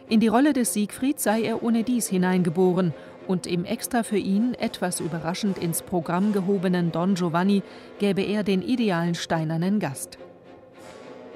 In 0.09 0.19
die 0.19 0.27
Rolle 0.27 0.53
des 0.53 0.73
Siegfried 0.73 1.21
sei 1.21 1.43
er 1.43 1.63
ohne 1.63 1.85
dies 1.85 2.09
hineingeboren 2.09 2.93
und 3.29 3.47
im 3.47 3.65
extra 3.65 4.03
für 4.03 4.19
ihn 4.19 4.55
etwas 4.55 4.99
überraschend 4.99 5.59
ins 5.59 5.83
Programm 5.83 6.33
gehobenen 6.33 6.91
Don 6.91 7.15
Giovanni 7.15 7.63
gäbe 8.01 8.23
er 8.23 8.43
den 8.43 8.63
idealen 8.63 9.15
steinernen 9.15 9.79
Gast. 9.79 10.19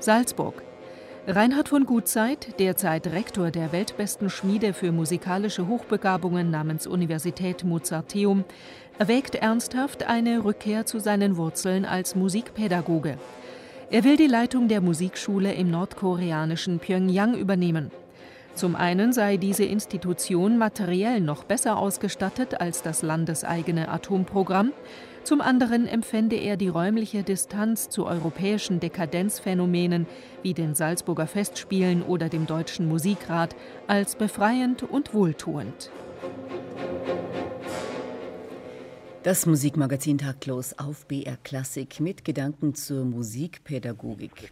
Salzburg. 0.00 0.64
Reinhard 1.26 1.68
von 1.68 1.84
Gutzeit, 1.84 2.58
derzeit 2.58 3.06
Rektor 3.08 3.50
der 3.50 3.72
weltbesten 3.72 4.30
Schmiede 4.30 4.72
für 4.72 4.90
musikalische 4.90 5.68
Hochbegabungen 5.68 6.50
namens 6.50 6.86
Universität 6.86 7.62
Mozarteum, 7.62 8.44
erwägt 8.98 9.34
ernsthaft 9.34 10.04
eine 10.04 10.44
Rückkehr 10.44 10.86
zu 10.86 10.98
seinen 10.98 11.36
Wurzeln 11.36 11.84
als 11.84 12.14
Musikpädagoge. 12.14 13.18
Er 13.90 14.04
will 14.04 14.16
die 14.16 14.28
Leitung 14.28 14.68
der 14.68 14.80
Musikschule 14.80 15.52
im 15.52 15.70
nordkoreanischen 15.70 16.78
Pyongyang 16.78 17.34
übernehmen. 17.34 17.90
Zum 18.54 18.74
einen 18.74 19.12
sei 19.12 19.36
diese 19.36 19.64
Institution 19.64 20.56
materiell 20.56 21.20
noch 21.20 21.44
besser 21.44 21.76
ausgestattet 21.76 22.60
als 22.60 22.82
das 22.82 23.02
landeseigene 23.02 23.90
Atomprogramm, 23.90 24.72
zum 25.24 25.40
anderen 25.40 25.86
empfände 25.86 26.36
er 26.36 26.56
die 26.56 26.68
räumliche 26.68 27.22
Distanz 27.22 27.88
zu 27.88 28.06
europäischen 28.06 28.80
Dekadenzphänomenen 28.80 30.06
wie 30.42 30.54
den 30.54 30.74
Salzburger 30.74 31.26
Festspielen 31.26 32.02
oder 32.02 32.28
dem 32.28 32.46
Deutschen 32.46 32.88
Musikrat 32.88 33.54
als 33.86 34.16
befreiend 34.16 34.82
und 34.82 35.14
wohltuend. 35.14 35.90
Das 39.22 39.44
Musikmagazin 39.44 40.16
Taktlos 40.16 40.78
auf 40.78 41.06
BR 41.06 41.36
Klassik 41.44 42.00
mit 42.00 42.24
Gedanken 42.24 42.74
zur 42.74 43.04
Musikpädagogik. 43.04 44.50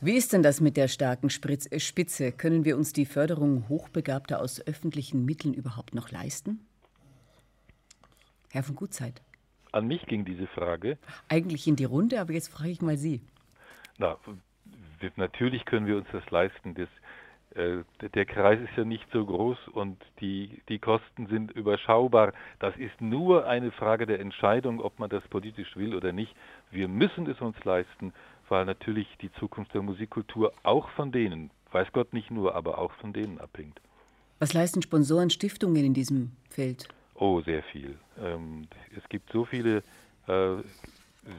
Wie 0.00 0.16
ist 0.16 0.32
denn 0.32 0.42
das 0.42 0.60
mit 0.62 0.78
der 0.78 0.88
starken 0.88 1.28
Spritz 1.28 1.68
Spitze? 1.82 2.32
Können 2.32 2.64
wir 2.64 2.78
uns 2.78 2.94
die 2.94 3.04
Förderung 3.04 3.68
Hochbegabter 3.68 4.40
aus 4.40 4.66
öffentlichen 4.66 5.26
Mitteln 5.26 5.52
überhaupt 5.52 5.94
noch 5.94 6.10
leisten? 6.10 6.60
Herr 8.50 8.62
von 8.62 8.76
Gutzeit. 8.76 9.20
An 9.74 9.86
mich 9.86 10.06
ging 10.06 10.24
diese 10.24 10.46
Frage. 10.46 10.98
Eigentlich 11.28 11.66
in 11.66 11.76
die 11.76 11.84
Runde, 11.84 12.20
aber 12.20 12.32
jetzt 12.32 12.48
frage 12.48 12.70
ich 12.70 12.80
mal 12.80 12.96
Sie. 12.96 13.20
Na, 13.98 14.16
natürlich 15.16 15.64
können 15.64 15.86
wir 15.86 15.96
uns 15.96 16.06
das 16.12 16.28
leisten. 16.30 16.74
Das, 16.74 16.88
äh, 17.56 17.84
der 18.08 18.24
Kreis 18.24 18.60
ist 18.60 18.76
ja 18.76 18.84
nicht 18.84 19.06
so 19.12 19.24
groß 19.24 19.58
und 19.72 20.00
die, 20.20 20.62
die 20.68 20.78
Kosten 20.78 21.26
sind 21.26 21.52
überschaubar. 21.52 22.32
Das 22.58 22.76
ist 22.76 23.00
nur 23.00 23.46
eine 23.46 23.70
Frage 23.70 24.06
der 24.06 24.20
Entscheidung, 24.20 24.80
ob 24.80 24.98
man 24.98 25.10
das 25.10 25.26
politisch 25.28 25.76
will 25.76 25.94
oder 25.94 26.12
nicht. 26.12 26.34
Wir 26.70 26.88
müssen 26.88 27.28
es 27.28 27.40
uns 27.40 27.56
leisten 27.64 28.12
weil 28.48 28.64
natürlich 28.64 29.06
die 29.20 29.32
Zukunft 29.34 29.74
der 29.74 29.82
Musikkultur 29.82 30.52
auch 30.62 30.88
von 30.90 31.12
denen, 31.12 31.50
weiß 31.72 31.88
Gott 31.92 32.12
nicht 32.12 32.30
nur, 32.30 32.54
aber 32.54 32.78
auch 32.78 32.92
von 32.94 33.12
denen 33.12 33.38
abhängt. 33.38 33.80
Was 34.38 34.52
leisten 34.52 34.82
Sponsoren, 34.82 35.30
Stiftungen 35.30 35.84
in 35.84 35.94
diesem 35.94 36.32
Feld? 36.50 36.88
Oh, 37.14 37.40
sehr 37.42 37.62
viel. 37.64 37.96
Ähm, 38.18 38.66
es 38.96 39.08
gibt 39.08 39.30
so 39.32 39.44
viele 39.44 39.82
äh, 40.26 40.56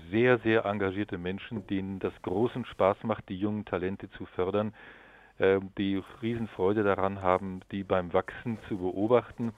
sehr, 0.10 0.40
sehr 0.40 0.66
engagierte 0.66 1.18
Menschen, 1.18 1.68
denen 1.68 2.00
das 2.00 2.14
großen 2.22 2.66
Spaß 2.66 3.04
macht, 3.04 3.28
die 3.30 3.38
jungen 3.38 3.66
Talente 3.66 4.10
zu 4.12 4.26
fördern, 4.26 4.74
äh, 5.38 5.60
die 5.78 6.02
Riesenfreude 6.22 6.84
daran 6.84 7.22
haben, 7.22 7.62
die 7.72 7.84
beim 7.84 8.14
Wachsen 8.14 8.58
zu 8.68 8.78
beobachten, 8.78 9.54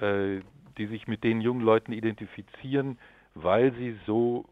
äh, 0.00 0.40
die 0.78 0.86
sich 0.86 1.06
mit 1.06 1.22
den 1.24 1.40
jungen 1.40 1.62
Leuten 1.62 1.92
identifizieren, 1.92 2.98
weil 3.34 3.72
sie 3.74 3.96
so 4.04 4.46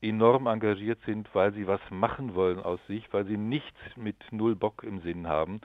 enorm 0.00 0.46
engagiert 0.46 0.98
sind, 1.06 1.28
weil 1.34 1.52
sie 1.52 1.66
was 1.66 1.80
machen 1.90 2.34
wollen 2.34 2.60
aus 2.60 2.80
sich, 2.88 3.12
weil 3.12 3.24
sie 3.26 3.36
nichts 3.36 3.78
mit 3.96 4.16
null 4.30 4.56
Bock 4.56 4.84
im 4.84 5.00
Sinn 5.02 5.26
haben 5.26 5.60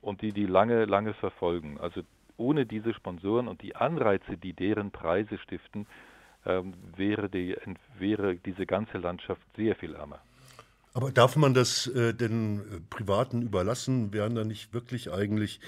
und 0.00 0.22
die 0.22 0.32
die 0.32 0.46
lange, 0.46 0.84
lange 0.84 1.14
verfolgen. 1.14 1.78
Also 1.80 2.02
ohne 2.40 2.66
diese 2.66 2.94
Sponsoren 2.94 3.46
und 3.46 3.62
die 3.62 3.76
Anreize, 3.76 4.36
die 4.36 4.52
deren 4.52 4.90
Preise 4.90 5.38
stiften, 5.38 5.86
ähm, 6.46 6.72
wäre, 6.96 7.28
die, 7.28 7.56
wäre 7.98 8.36
diese 8.36 8.66
ganze 8.66 8.98
Landschaft 8.98 9.42
sehr 9.56 9.76
viel 9.76 9.94
ärmer. 9.94 10.20
Aber 10.92 11.12
darf 11.12 11.36
man 11.36 11.54
das 11.54 11.86
äh, 11.86 12.12
den 12.14 12.58
äh, 12.58 12.62
Privaten 12.90 13.42
überlassen? 13.42 14.12
Wären 14.12 14.34
da 14.34 14.42
nicht 14.42 14.74
wirklich 14.74 15.12
eigentlich 15.12 15.60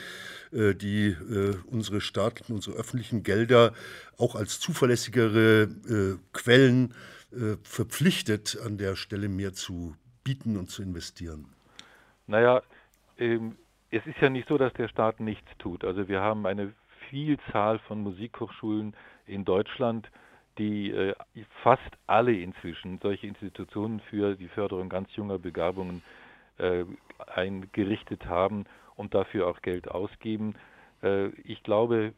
äh, 0.50 0.74
die, 0.74 1.10
äh, 1.10 1.56
unsere 1.70 2.00
staatlichen, 2.00 2.56
unsere 2.56 2.76
öffentlichen 2.76 3.22
Gelder 3.22 3.72
auch 4.18 4.34
als 4.34 4.58
zuverlässigere 4.58 5.68
äh, 5.88 6.18
Quellen 6.32 6.94
äh, 7.32 7.56
verpflichtet, 7.62 8.58
an 8.64 8.78
der 8.78 8.96
Stelle 8.96 9.28
mehr 9.28 9.52
zu 9.52 9.94
bieten 10.24 10.56
und 10.56 10.70
zu 10.70 10.82
investieren? 10.82 11.46
Naja, 12.26 12.62
ähm, 13.18 13.56
es 13.92 14.06
ist 14.06 14.18
ja 14.20 14.30
nicht 14.30 14.48
so, 14.48 14.56
dass 14.56 14.72
der 14.72 14.88
Staat 14.88 15.20
nichts 15.20 15.48
tut. 15.58 15.84
Also 15.84 16.08
wir 16.08 16.20
haben 16.20 16.46
eine 16.46 16.72
Vielzahl 17.10 17.78
von 17.80 18.00
Musikhochschulen 18.00 18.96
in 19.26 19.44
Deutschland, 19.44 20.10
die 20.58 20.90
äh, 20.90 21.14
fast 21.62 21.90
alle 22.06 22.32
inzwischen 22.32 22.98
solche 23.02 23.26
Institutionen 23.26 24.00
für 24.00 24.34
die 24.34 24.48
Förderung 24.48 24.88
ganz 24.88 25.14
junger 25.14 25.38
Begabungen 25.38 26.02
äh, 26.58 26.84
eingerichtet 27.34 28.26
haben 28.26 28.64
und 28.96 29.14
dafür 29.14 29.46
auch 29.46 29.60
Geld 29.60 29.88
ausgeben. 29.90 30.54
Äh, 31.02 31.28
ich 31.44 31.62
glaube, 31.62 32.14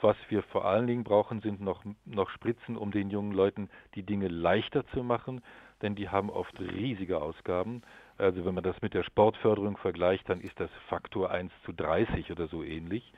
was 0.00 0.16
wir 0.30 0.42
vor 0.44 0.64
allen 0.64 0.86
Dingen 0.86 1.04
brauchen, 1.04 1.40
sind 1.42 1.60
noch, 1.60 1.84
noch 2.06 2.30
Spritzen, 2.30 2.76
um 2.76 2.90
den 2.90 3.10
jungen 3.10 3.32
Leuten 3.32 3.68
die 3.94 4.02
Dinge 4.02 4.28
leichter 4.28 4.86
zu 4.88 5.02
machen, 5.02 5.42
denn 5.82 5.94
die 5.94 6.08
haben 6.08 6.30
oft 6.30 6.58
riesige 6.58 7.20
Ausgaben. 7.20 7.82
Also 8.18 8.44
wenn 8.44 8.54
man 8.54 8.64
das 8.64 8.80
mit 8.82 8.94
der 8.94 9.04
Sportförderung 9.04 9.76
vergleicht, 9.76 10.28
dann 10.28 10.40
ist 10.40 10.58
das 10.58 10.70
Faktor 10.88 11.30
1 11.30 11.52
zu 11.64 11.72
30 11.72 12.30
oder 12.32 12.48
so 12.48 12.62
ähnlich. 12.62 13.12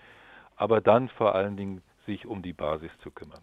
Aber 0.57 0.80
dann 0.80 1.09
vor 1.09 1.34
allen 1.34 1.57
Dingen 1.57 1.82
sich 2.07 2.26
um 2.26 2.42
die 2.42 2.53
Basis 2.53 2.90
zu 3.03 3.11
kümmern. 3.11 3.40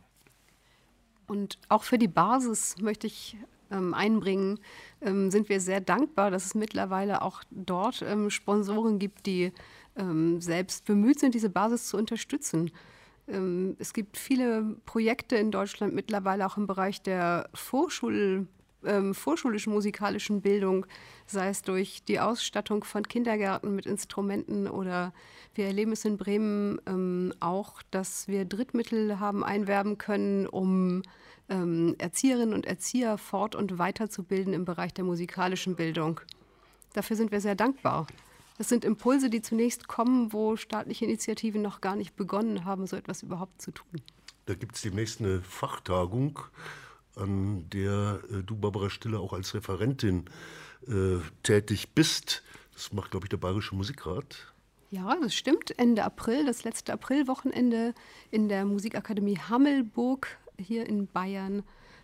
Und 1.27 1.57
auch 1.67 1.83
für 1.83 1.97
die 1.97 2.07
Basis 2.07 2.75
möchte 2.79 3.07
ich 3.07 3.37
ähm, 3.71 3.93
einbringen, 3.93 4.59
ähm, 5.01 5.31
sind 5.31 5.49
wir 5.49 5.59
sehr 5.59 5.81
dankbar, 5.81 6.31
dass 6.31 6.45
es 6.45 6.55
mittlerweile 6.55 7.21
auch 7.21 7.43
dort 7.51 8.01
ähm, 8.01 8.29
Sponsoren 8.29 8.99
gibt, 8.99 9.25
die 9.25 9.51
ähm, 9.97 10.39
selbst 10.39 10.85
bemüht 10.85 11.19
sind, 11.19 11.35
diese 11.35 11.49
Basis 11.49 11.87
zu 11.87 11.97
unterstützen. 11.97 12.71
Ähm, 13.27 13.75
es 13.79 13.93
gibt 13.93 14.17
viele 14.17 14.77
Projekte 14.85 15.35
in 15.35 15.51
Deutschland 15.51 15.93
mittlerweile 15.93 16.45
auch 16.45 16.55
im 16.55 16.67
Bereich 16.67 17.01
der 17.01 17.49
Vorschul 17.53 18.47
ähm, 18.87 19.13
vorschulischen 19.13 19.73
musikalischen 19.73 20.41
Bildung, 20.41 20.85
sei 21.25 21.49
es 21.49 21.61
durch 21.61 22.03
die 22.03 22.19
Ausstattung 22.19 22.83
von 22.83 23.07
Kindergärten 23.07 23.75
mit 23.75 23.85
Instrumenten 23.85 24.67
oder 24.67 25.13
wir 25.53 25.65
erleben 25.65 25.91
es 25.91 26.05
in 26.05 26.17
Bremen 26.17 26.79
ähm, 26.87 27.33
auch, 27.39 27.81
dass 27.91 28.27
wir 28.27 28.45
Drittmittel 28.45 29.19
haben 29.19 29.43
einwerben 29.43 29.97
können, 29.97 30.47
um 30.47 31.03
ähm, 31.49 31.95
Erzieherinnen 31.97 32.53
und 32.53 32.65
Erzieher 32.65 33.17
fort- 33.17 33.55
und 33.55 33.77
weiterzubilden 33.77 34.53
im 34.53 34.65
Bereich 34.65 34.93
der 34.93 35.03
musikalischen 35.03 35.75
Bildung. 35.75 36.21
Dafür 36.93 37.15
sind 37.15 37.31
wir 37.31 37.41
sehr 37.41 37.55
dankbar. 37.55 38.07
Das 38.57 38.69
sind 38.69 38.83
Impulse, 38.83 39.29
die 39.29 39.41
zunächst 39.41 39.87
kommen, 39.87 40.33
wo 40.33 40.55
staatliche 40.55 41.05
Initiativen 41.05 41.61
noch 41.61 41.79
gar 41.79 41.95
nicht 41.95 42.15
begonnen 42.15 42.65
haben, 42.65 42.87
so 42.87 42.95
etwas 42.95 43.21
überhaupt 43.21 43.61
zu 43.61 43.71
tun. 43.71 44.01
Da 44.45 44.55
gibt 44.55 44.75
es 44.75 44.81
demnächst 44.81 45.21
eine 45.21 45.41
Fachtagung 45.41 46.39
an 47.17 47.69
der 47.69 48.21
äh, 48.31 48.43
du, 48.43 48.55
Barbara 48.55 48.89
Stille, 48.89 49.19
auch 49.19 49.33
als 49.33 49.53
Referentin 49.53 50.25
äh, 50.87 51.17
tätig 51.43 51.93
bist. 51.93 52.43
Das 52.73 52.93
macht, 52.93 53.11
glaube 53.11 53.25
ich, 53.25 53.29
der 53.29 53.37
Bayerische 53.37 53.75
Musikrat. 53.75 54.53
Ja, 54.89 55.17
das 55.21 55.35
stimmt. 55.35 55.77
Ende 55.77 56.03
April, 56.03 56.45
das 56.45 56.63
letzte 56.63 56.93
Aprilwochenende 56.93 57.93
in 58.31 58.47
der 58.47 58.65
Musikakademie 58.65 59.37
Hammelburg 59.37 60.37
hier 60.57 60.87
in 60.87 61.07
Bayern 61.07 61.63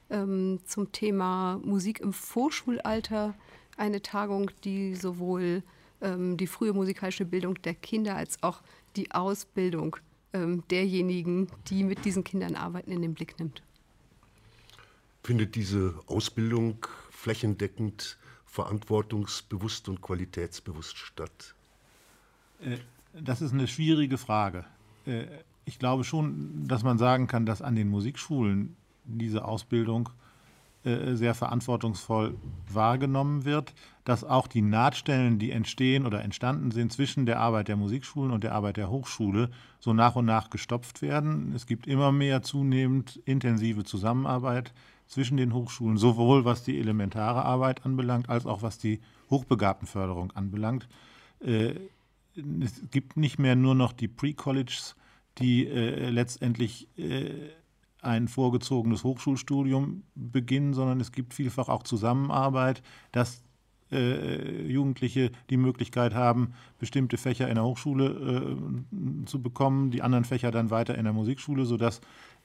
ähm, 0.09 0.59
zum 0.65 0.91
Thema 0.91 1.59
Musik 1.63 2.01
im 2.01 2.11
Vorschulalter. 2.11 3.35
Eine 3.77 4.01
Tagung, 4.01 4.51
die 4.63 4.95
sowohl 4.95 5.63
ähm, 6.01 6.37
die 6.37 6.47
frühe 6.47 6.73
musikalische 6.73 7.25
Bildung 7.25 7.61
der 7.61 7.73
Kinder 7.73 8.15
als 8.15 8.41
auch 8.43 8.61
die 8.95 9.11
Ausbildung 9.11 9.95
ähm, 10.33 10.63
derjenigen, 10.69 11.47
die 11.67 11.83
mit 11.83 12.03
diesen 12.05 12.23
Kindern 12.23 12.55
arbeiten, 12.55 12.91
in 12.91 13.01
den 13.01 13.13
Blick 13.13 13.39
nimmt. 13.39 13.63
Findet 15.23 15.55
diese 15.55 15.95
Ausbildung 16.07 16.85
flächendeckend, 17.09 18.17
verantwortungsbewusst 18.45 19.87
und 19.87 20.01
qualitätsbewusst 20.01 20.97
statt? 20.97 21.55
Äh, 22.61 22.77
das 23.13 23.41
ist 23.41 23.53
eine 23.53 23.67
schwierige 23.67 24.17
Frage. 24.17 24.65
Äh, 25.05 25.25
ich 25.65 25.79
glaube 25.79 26.03
schon, 26.03 26.67
dass 26.67 26.83
man 26.83 26.97
sagen 26.97 27.27
kann, 27.27 27.45
dass 27.45 27.61
an 27.61 27.75
den 27.75 27.87
Musikschulen 27.87 28.75
diese 29.05 29.45
Ausbildung 29.45 30.09
äh, 30.83 31.15
sehr 31.15 31.33
verantwortungsvoll 31.33 32.35
wahrgenommen 32.67 33.45
wird, 33.45 33.73
dass 34.03 34.25
auch 34.25 34.47
die 34.47 34.61
Nahtstellen, 34.61 35.39
die 35.39 35.51
entstehen 35.51 36.05
oder 36.05 36.21
entstanden 36.21 36.71
sind 36.71 36.91
zwischen 36.91 37.25
der 37.25 37.39
Arbeit 37.39 37.69
der 37.69 37.77
Musikschulen 37.77 38.31
und 38.31 38.43
der 38.43 38.53
Arbeit 38.53 38.75
der 38.75 38.89
Hochschule, 38.89 39.49
so 39.79 39.93
nach 39.93 40.17
und 40.17 40.25
nach 40.25 40.49
gestopft 40.49 41.01
werden. 41.01 41.53
Es 41.55 41.65
gibt 41.65 41.87
immer 41.87 42.11
mehr 42.11 42.41
zunehmend 42.41 43.21
intensive 43.23 43.85
Zusammenarbeit 43.85 44.73
zwischen 45.07 45.37
den 45.37 45.53
Hochschulen, 45.53 45.97
sowohl 45.97 46.45
was 46.45 46.63
die 46.63 46.79
elementare 46.79 47.45
Arbeit 47.45 47.85
anbelangt, 47.85 48.29
als 48.29 48.45
auch 48.45 48.61
was 48.61 48.77
die 48.77 48.99
Hochbegabtenförderung 49.29 50.31
anbelangt. 50.31 50.87
Äh, 51.39 51.75
es 52.35 52.81
gibt 52.91 53.17
nicht 53.17 53.37
mehr 53.37 53.55
nur 53.55 53.75
noch 53.75 53.93
die 53.93 54.07
Pre-Colleges, 54.07 54.95
die 55.37 55.67
äh, 55.67 56.09
letztendlich 56.09 56.87
äh, 56.97 57.49
ein 58.01 58.27
vorgezogenes 58.27 59.03
Hochschulstudium 59.03 60.03
beginnen, 60.15 60.73
sondern 60.73 60.99
es 60.99 61.11
gibt 61.11 61.33
vielfach 61.33 61.69
auch 61.69 61.83
Zusammenarbeit, 61.83 62.83
dass 63.11 63.43
äh, 63.91 64.67
Jugendliche 64.67 65.31
die 65.49 65.57
Möglichkeit 65.57 66.13
haben, 66.13 66.53
bestimmte 66.79 67.17
Fächer 67.17 67.47
in 67.47 67.55
der 67.55 67.63
Hochschule 67.63 68.57
äh, 68.91 69.25
zu 69.25 69.41
bekommen, 69.41 69.91
die 69.91 70.01
anderen 70.01 70.25
Fächer 70.25 70.51
dann 70.51 70.69
weiter 70.69 70.97
in 70.97 71.03
der 71.03 71.13
Musikschule, 71.13 71.65
sodass 71.65 72.01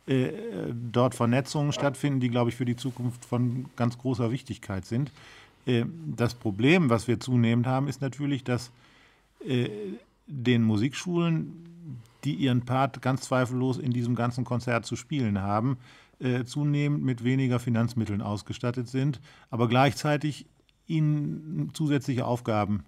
äh, 0.08 0.32
dort 0.72 1.14
Vernetzungen 1.14 1.72
stattfinden, 1.72 2.20
die, 2.20 2.30
glaube 2.30 2.48
ich, 2.48 2.56
für 2.56 2.64
die 2.64 2.76
Zukunft 2.76 3.26
von 3.26 3.66
ganz 3.76 3.98
großer 3.98 4.30
Wichtigkeit 4.30 4.86
sind. 4.86 5.12
Äh, 5.66 5.84
das 6.16 6.32
Problem, 6.34 6.88
was 6.88 7.08
wir 7.08 7.20
zunehmend 7.20 7.66
haben, 7.66 7.88
ist 7.88 8.00
natürlich, 8.00 8.42
dass 8.42 8.70
äh, 9.46 9.68
den 10.26 10.62
Musikschulen, 10.62 11.98
die 12.24 12.34
ihren 12.34 12.64
Part 12.64 13.02
ganz 13.02 13.22
zweifellos 13.22 13.76
in 13.76 13.92
diesem 13.92 14.14
ganzen 14.14 14.44
Konzert 14.44 14.86
zu 14.86 14.96
spielen 14.96 15.40
haben, 15.40 15.78
zunehmend 16.46 17.04
mit 17.04 17.22
weniger 17.22 17.60
Finanzmitteln 17.60 18.22
ausgestattet 18.22 18.88
sind, 18.88 19.20
aber 19.50 19.68
gleichzeitig 19.68 20.46
ihnen 20.88 21.70
zusätzliche 21.74 22.26
Aufgaben 22.26 22.82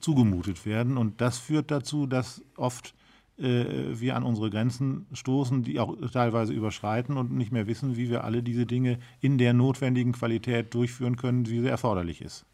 zugemutet 0.00 0.64
werden. 0.64 0.96
Und 0.96 1.20
das 1.20 1.36
führt 1.36 1.70
dazu, 1.70 2.06
dass 2.06 2.42
oft 2.56 2.94
wir 3.36 4.14
an 4.14 4.22
unsere 4.22 4.48
Grenzen 4.48 5.06
stoßen, 5.12 5.64
die 5.64 5.80
auch 5.80 5.96
teilweise 6.12 6.52
überschreiten 6.52 7.16
und 7.16 7.32
nicht 7.32 7.50
mehr 7.50 7.66
wissen, 7.66 7.96
wie 7.96 8.08
wir 8.08 8.22
alle 8.22 8.44
diese 8.44 8.64
Dinge 8.64 9.00
in 9.20 9.38
der 9.38 9.52
notwendigen 9.52 10.12
Qualität 10.12 10.72
durchführen 10.72 11.16
können, 11.16 11.48
wie 11.48 11.60
sie 11.60 11.66
erforderlich 11.66 12.20
ist. 12.20 12.44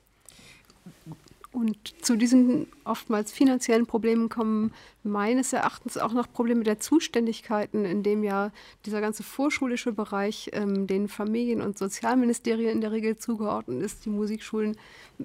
Und 1.52 1.76
zu 2.04 2.16
diesen 2.16 2.68
oftmals 2.84 3.32
finanziellen 3.32 3.86
Problemen 3.86 4.28
kommen 4.28 4.72
meines 5.02 5.52
Erachtens 5.52 5.98
auch 5.98 6.12
noch 6.12 6.32
Probleme 6.32 6.62
der 6.62 6.78
Zuständigkeiten, 6.78 7.84
in 7.84 8.04
dem 8.04 8.22
ja 8.22 8.52
dieser 8.86 9.00
ganze 9.00 9.24
vorschulische 9.24 9.92
Bereich 9.92 10.50
ähm, 10.52 10.86
den 10.86 11.08
Familien- 11.08 11.60
und 11.60 11.76
Sozialministerien 11.76 12.70
in 12.70 12.80
der 12.80 12.92
Regel 12.92 13.16
zugeordnet 13.16 13.82
ist, 13.82 14.04
die 14.04 14.10
Musikschulen, 14.10 14.76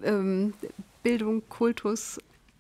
ähm, 0.02 0.54
Bildung, 1.04 1.44
Kultus 1.48 2.20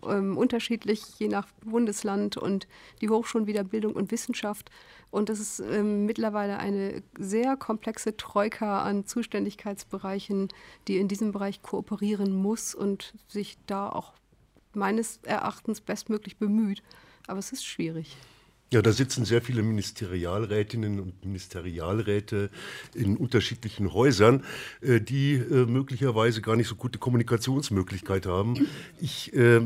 ähm, 0.10 0.38
unterschiedlich 0.38 1.20
je 1.20 1.28
nach 1.28 1.48
Bundesland 1.64 2.38
und 2.38 2.68
die 3.02 3.10
Hochschulen 3.10 3.48
wieder 3.48 3.64
Bildung 3.64 3.94
und 3.94 4.12
Wissenschaft. 4.12 4.70
Und 5.12 5.30
das 5.30 5.40
ist 5.40 5.60
ähm, 5.60 6.06
mittlerweile 6.06 6.58
eine 6.58 7.02
sehr 7.18 7.56
komplexe 7.56 8.18
Troika 8.18 8.84
an 8.84 9.06
Zuständigkeitsbereichen, 9.06 10.50
die 10.88 10.98
in 10.98 11.08
diesem 11.08 11.32
Bereich 11.32 11.62
kooperieren 11.62 12.36
muss 12.36 12.76
und 12.76 13.14
sich 13.28 13.58
da 13.66 13.90
auch 13.90 14.14
meines 14.74 15.20
Erachtens 15.24 15.82
bestmöglich 15.82 16.38
bemüht. 16.38 16.84
Aber 17.28 17.40
es 17.40 17.52
ist 17.52 17.66
schwierig. 17.66 18.18
Ja, 18.74 18.82
da 18.82 18.92
sitzen 18.92 19.26
sehr 19.26 19.42
viele 19.42 19.62
Ministerialrätinnen 19.62 21.00
und 21.00 21.24
Ministerialräte 21.24 22.50
in 22.96 23.16
unterschiedlichen 23.16 23.94
Häusern, 23.94 24.44
äh, 24.82 25.00
die 25.00 25.36
äh, 25.36 25.66
möglicherweise 25.66 26.42
gar 26.42 26.56
nicht 26.56 26.68
so 26.68 26.76
gute 26.76 26.98
Kommunikationsmöglichkeit 26.98 28.26
haben. 28.26 28.68
Ich 29.00 29.34
äh, 29.34 29.62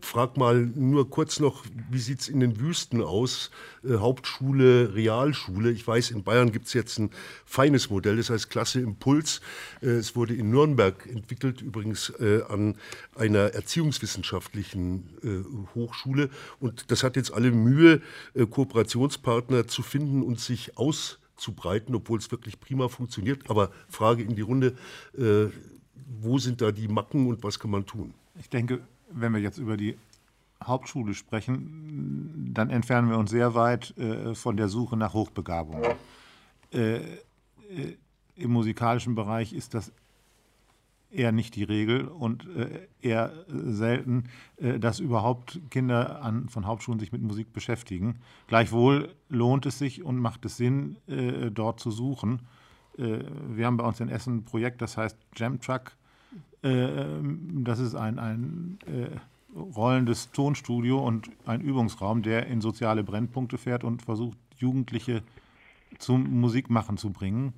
frag 0.00 0.36
mal 0.36 0.66
nur 0.74 1.10
kurz 1.10 1.40
noch, 1.40 1.64
wie 1.90 1.98
sieht 1.98 2.20
es 2.20 2.28
in 2.28 2.40
den 2.40 2.60
Wüsten 2.60 3.02
aus? 3.02 3.50
Äh, 3.84 3.96
Hauptschule, 3.96 4.94
Realschule. 4.94 5.70
Ich 5.70 5.86
weiß, 5.86 6.10
in 6.10 6.22
Bayern 6.22 6.52
gibt 6.52 6.66
es 6.66 6.72
jetzt 6.72 6.98
ein 6.98 7.10
feines 7.44 7.90
Modell, 7.90 8.16
das 8.16 8.30
heißt 8.30 8.50
Klasse 8.50 8.80
Impuls. 8.80 9.40
Äh, 9.82 9.86
es 9.86 10.16
wurde 10.16 10.34
in 10.34 10.50
Nürnberg 10.50 11.06
entwickelt, 11.06 11.60
übrigens 11.62 12.10
äh, 12.20 12.42
an 12.48 12.76
einer 13.14 13.54
erziehungswissenschaftlichen 13.54 15.04
äh, 15.22 15.74
Hochschule. 15.74 16.30
Und 16.60 16.90
das 16.90 17.02
hat 17.02 17.16
jetzt 17.16 17.32
alle 17.32 17.50
Mühe, 17.50 18.00
äh, 18.34 18.46
Kooperationspartner 18.46 19.66
zu 19.66 19.82
finden 19.82 20.22
und 20.22 20.40
sich 20.40 20.76
aus 20.78 21.18
zu 21.36 21.52
breiten, 21.52 21.94
obwohl 21.94 22.18
es 22.18 22.30
wirklich 22.30 22.60
prima 22.60 22.88
funktioniert. 22.88 23.50
Aber 23.50 23.70
Frage 23.88 24.22
in 24.22 24.36
die 24.36 24.42
Runde, 24.42 24.74
äh, 25.16 25.46
wo 26.20 26.38
sind 26.38 26.60
da 26.60 26.72
die 26.72 26.88
Macken 26.88 27.26
und 27.26 27.42
was 27.42 27.58
kann 27.58 27.70
man 27.70 27.86
tun? 27.86 28.14
Ich 28.38 28.48
denke, 28.48 28.80
wenn 29.10 29.32
wir 29.32 29.40
jetzt 29.40 29.58
über 29.58 29.76
die 29.76 29.96
Hauptschule 30.62 31.14
sprechen, 31.14 32.50
dann 32.54 32.70
entfernen 32.70 33.10
wir 33.10 33.18
uns 33.18 33.30
sehr 33.30 33.54
weit 33.54 33.96
äh, 33.98 34.34
von 34.34 34.56
der 34.56 34.68
Suche 34.68 34.96
nach 34.96 35.14
Hochbegabung. 35.14 35.82
Äh, 36.72 36.96
äh, 36.96 37.02
Im 38.36 38.52
musikalischen 38.52 39.14
Bereich 39.14 39.52
ist 39.52 39.74
das 39.74 39.92
eher 41.10 41.32
nicht 41.32 41.54
die 41.56 41.62
Regel 41.62 42.08
und 42.08 42.46
äh, 42.56 42.88
eher 43.00 43.32
selten, 43.48 44.24
äh, 44.56 44.78
dass 44.78 44.98
überhaupt 44.98 45.60
Kinder 45.70 46.22
an, 46.22 46.48
von 46.48 46.66
Hauptschulen 46.66 47.00
sich 47.00 47.12
mit 47.12 47.22
Musik 47.22 47.52
beschäftigen. 47.52 48.16
Gleichwohl 48.48 49.14
lohnt 49.28 49.66
es 49.66 49.78
sich 49.78 50.02
und 50.02 50.18
macht 50.18 50.44
es 50.44 50.56
Sinn, 50.56 50.96
äh, 51.06 51.50
dort 51.50 51.80
zu 51.80 51.90
suchen. 51.90 52.40
wir 52.98 53.66
haben 53.66 53.76
bei 53.76 53.84
uns 53.84 54.00
in 54.00 54.08
Essen 54.08 54.38
ein 54.38 54.44
Projekt, 54.44 54.80
das 54.80 54.96
heißt 54.96 55.18
Jam 55.34 55.60
Truck. 55.60 55.92
Das 56.66 57.78
ist 57.78 57.94
ein, 57.94 58.18
ein 58.18 58.78
rollendes 59.54 60.30
Tonstudio 60.32 60.98
und 60.98 61.30
ein 61.46 61.60
Übungsraum, 61.60 62.22
der 62.22 62.46
in 62.46 62.60
soziale 62.60 63.04
Brennpunkte 63.04 63.58
fährt 63.58 63.84
und 63.84 64.02
versucht, 64.02 64.38
Jugendliche 64.58 65.22
zum 65.98 66.40
Musikmachen 66.40 66.96
zu 66.96 67.10
bringen. 67.10 67.52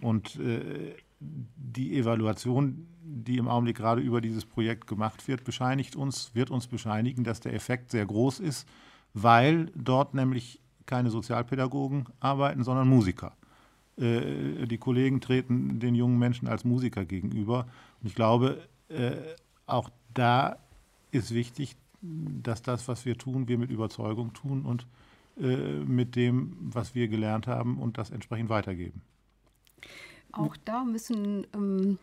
Und 0.00 0.36
äh, 0.36 0.94
die 1.20 1.96
Evaluation, 1.96 2.86
die 3.02 3.38
im 3.38 3.48
Augenblick 3.48 3.76
gerade 3.76 4.00
über 4.00 4.20
dieses 4.20 4.44
Projekt 4.44 4.86
gemacht 4.86 5.26
wird, 5.28 5.44
bescheinigt 5.44 5.96
uns, 5.96 6.34
wird 6.34 6.50
uns 6.50 6.66
bescheinigen, 6.66 7.24
dass 7.24 7.40
der 7.40 7.54
Effekt 7.54 7.90
sehr 7.90 8.04
groß 8.04 8.40
ist, 8.40 8.68
weil 9.14 9.70
dort 9.74 10.14
nämlich 10.14 10.60
keine 10.86 11.10
Sozialpädagogen 11.10 12.06
arbeiten, 12.20 12.62
sondern 12.64 12.88
Musiker. 12.88 13.32
Äh, 13.96 14.66
die 14.66 14.78
Kollegen 14.78 15.20
treten 15.20 15.78
den 15.78 15.94
jungen 15.94 16.18
Menschen 16.18 16.48
als 16.48 16.64
Musiker 16.64 17.04
gegenüber. 17.04 17.66
Ich 18.04 18.14
glaube, 18.14 18.68
äh, 18.88 19.16
auch 19.66 19.90
da 20.12 20.58
ist 21.10 21.32
wichtig, 21.32 21.76
dass 22.02 22.62
das, 22.62 22.86
was 22.86 23.06
wir 23.06 23.16
tun, 23.16 23.48
wir 23.48 23.56
mit 23.56 23.70
Überzeugung 23.70 24.34
tun 24.34 24.64
und 24.66 24.86
äh, 25.40 25.80
mit 25.80 26.14
dem, 26.14 26.56
was 26.60 26.94
wir 26.94 27.08
gelernt 27.08 27.46
haben 27.46 27.78
und 27.78 27.96
das 27.98 28.10
entsprechend 28.10 28.50
weitergeben. 28.50 29.00
Auch 30.36 30.56
da 30.64 30.84
müssen 30.84 31.46
ähm, 31.54 31.98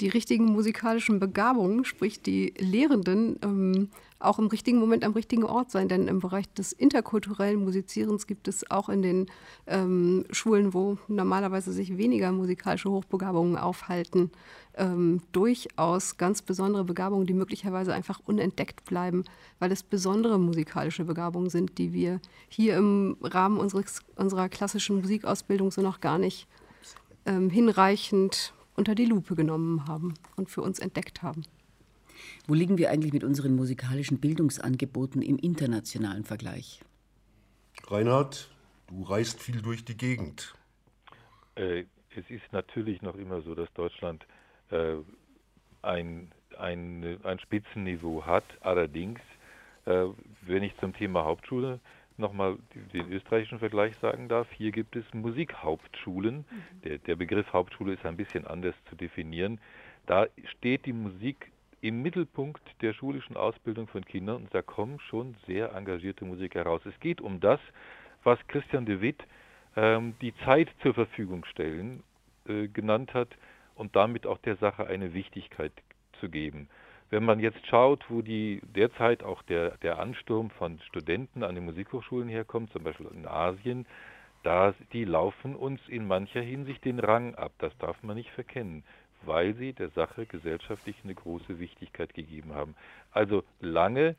die 0.00 0.08
richtigen 0.08 0.46
musikalischen 0.46 1.20
Begabungen, 1.20 1.84
sprich 1.84 2.22
die 2.22 2.54
Lehrenden, 2.58 3.38
ähm, 3.42 3.90
auch 4.18 4.38
im 4.38 4.46
richtigen 4.46 4.78
Moment 4.78 5.04
am 5.04 5.12
richtigen 5.12 5.44
Ort 5.44 5.70
sein. 5.70 5.88
Denn 5.88 6.08
im 6.08 6.20
Bereich 6.20 6.50
des 6.54 6.72
interkulturellen 6.72 7.62
Musizierens 7.62 8.26
gibt 8.26 8.48
es 8.48 8.70
auch 8.70 8.88
in 8.88 9.02
den 9.02 9.26
ähm, 9.66 10.24
Schulen, 10.30 10.72
wo 10.72 10.96
normalerweise 11.08 11.72
sich 11.72 11.98
weniger 11.98 12.32
musikalische 12.32 12.90
Hochbegabungen 12.90 13.58
aufhalten, 13.58 14.30
ähm, 14.76 15.22
durchaus 15.32 16.16
ganz 16.16 16.42
besondere 16.42 16.84
Begabungen, 16.84 17.26
die 17.26 17.34
möglicherweise 17.34 17.94
einfach 17.94 18.20
unentdeckt 18.24 18.84
bleiben, 18.84 19.24
weil 19.58 19.72
es 19.72 19.82
besondere 19.82 20.38
musikalische 20.38 21.04
Begabungen 21.04 21.50
sind, 21.50 21.78
die 21.78 21.92
wir 21.92 22.20
hier 22.48 22.76
im 22.76 23.16
Rahmen 23.22 23.58
unseres, 23.58 24.00
unserer 24.16 24.48
klassischen 24.48 25.00
Musikausbildung 25.00 25.70
so 25.70 25.80
noch 25.80 26.00
gar 26.00 26.18
nicht 26.18 26.46
ähm, 27.26 27.50
hinreichend 27.50 28.52
unter 28.76 28.94
die 28.94 29.06
Lupe 29.06 29.36
genommen 29.36 29.86
haben 29.86 30.14
und 30.36 30.50
für 30.50 30.62
uns 30.62 30.78
entdeckt 30.78 31.22
haben. 31.22 31.42
Wo 32.46 32.54
liegen 32.54 32.78
wir 32.78 32.90
eigentlich 32.90 33.12
mit 33.12 33.24
unseren 33.24 33.54
musikalischen 33.54 34.18
Bildungsangeboten 34.18 35.22
im 35.22 35.38
internationalen 35.38 36.24
Vergleich? 36.24 36.80
Reinhard, 37.86 38.50
du 38.88 39.02
reist 39.02 39.40
viel 39.40 39.62
durch 39.62 39.84
die 39.84 39.96
Gegend. 39.96 40.54
Äh, 41.54 41.84
es 42.16 42.28
ist 42.28 42.52
natürlich 42.52 43.02
noch 43.02 43.16
immer 43.16 43.42
so, 43.42 43.54
dass 43.54 43.72
Deutschland 43.74 44.22
äh, 44.22 44.26
ein, 45.82 46.32
ein, 46.58 47.18
ein 47.22 47.38
Spitzenniveau 47.38 48.24
hat. 48.24 48.44
Allerdings, 48.60 49.20
äh, 49.86 50.06
wenn 50.42 50.62
ich 50.62 50.76
zum 50.78 50.94
Thema 50.94 51.24
Hauptschule 51.24 51.80
nochmal 52.16 52.56
den 52.92 53.10
österreichischen 53.12 53.58
Vergleich 53.58 53.96
sagen 53.96 54.28
darf, 54.28 54.50
hier 54.52 54.70
gibt 54.70 54.96
es 54.96 55.04
Musikhauptschulen. 55.12 56.38
Mhm. 56.38 56.80
Der, 56.84 56.98
der 56.98 57.16
Begriff 57.16 57.52
Hauptschule 57.52 57.94
ist 57.94 58.06
ein 58.06 58.16
bisschen 58.16 58.46
anders 58.46 58.74
zu 58.88 58.96
definieren. 58.96 59.60
Da 60.06 60.26
steht 60.44 60.86
die 60.86 60.92
Musik 60.92 61.50
im 61.80 62.02
Mittelpunkt 62.02 62.62
der 62.80 62.94
schulischen 62.94 63.36
Ausbildung 63.36 63.88
von 63.88 64.04
Kindern 64.04 64.36
und 64.36 64.54
da 64.54 64.62
kommen 64.62 65.00
schon 65.00 65.36
sehr 65.46 65.74
engagierte 65.74 66.24
Musiker 66.24 66.60
heraus. 66.60 66.80
Es 66.86 66.98
geht 67.00 67.20
um 67.20 67.40
das, 67.40 67.60
was 68.22 68.38
Christian 68.48 68.86
de 68.86 69.00
Witt 69.00 69.22
ähm, 69.76 70.14
die 70.20 70.34
Zeit 70.44 70.70
zur 70.82 70.94
Verfügung 70.94 71.44
stellen 71.44 72.02
äh, 72.46 72.68
genannt 72.68 73.12
hat 73.12 73.28
und 73.74 73.96
damit 73.96 74.26
auch 74.26 74.38
der 74.38 74.56
Sache 74.56 74.86
eine 74.86 75.14
Wichtigkeit 75.14 75.72
zu 76.20 76.28
geben. 76.28 76.68
Wenn 77.10 77.24
man 77.24 77.38
jetzt 77.38 77.66
schaut, 77.66 78.04
wo 78.08 78.22
die 78.22 78.60
derzeit 78.74 79.22
auch 79.22 79.42
der, 79.42 79.76
der 79.78 79.98
Ansturm 79.98 80.50
von 80.50 80.80
Studenten 80.80 81.42
an 81.42 81.54
den 81.54 81.64
Musikhochschulen 81.64 82.28
herkommt, 82.28 82.72
zum 82.72 82.82
Beispiel 82.82 83.06
in 83.14 83.26
Asien, 83.26 83.86
da, 84.42 84.74
die 84.92 85.04
laufen 85.04 85.54
uns 85.54 85.80
in 85.88 86.06
mancher 86.06 86.40
Hinsicht 86.40 86.84
den 86.84 86.98
Rang 86.98 87.34
ab. 87.34 87.52
Das 87.58 87.76
darf 87.78 88.02
man 88.02 88.16
nicht 88.16 88.30
verkennen, 88.30 88.84
weil 89.22 89.54
sie 89.54 89.72
der 89.72 89.90
Sache 89.90 90.26
gesellschaftlich 90.26 90.96
eine 91.04 91.14
große 91.14 91.58
Wichtigkeit 91.58 92.14
gegeben 92.14 92.54
haben. 92.54 92.74
Also 93.12 93.44
lange 93.60 94.16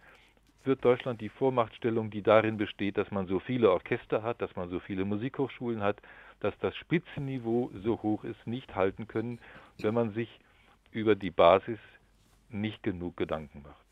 wird 0.63 0.83
Deutschland 0.83 1.21
die 1.21 1.29
Vormachtstellung, 1.29 2.09
die 2.09 2.23
darin 2.23 2.57
besteht, 2.57 2.97
dass 2.97 3.11
man 3.11 3.27
so 3.27 3.39
viele 3.39 3.71
Orchester 3.71 4.23
hat, 4.23 4.41
dass 4.41 4.55
man 4.55 4.69
so 4.69 4.79
viele 4.79 5.05
Musikhochschulen 5.05 5.81
hat, 5.81 6.01
dass 6.45 6.53
das 6.59 6.75
Spitzenniveau 6.75 7.71
so 7.83 8.03
hoch 8.03 8.23
ist, 8.23 8.45
nicht 8.45 8.75
halten 8.75 9.07
können, 9.07 9.39
wenn 9.79 9.95
man 9.95 10.13
sich 10.13 10.29
über 10.91 11.15
die 11.15 11.31
Basis 11.31 11.79
nicht 12.51 12.83
genug 12.83 13.17
Gedanken 13.17 13.63
macht. 13.63 13.85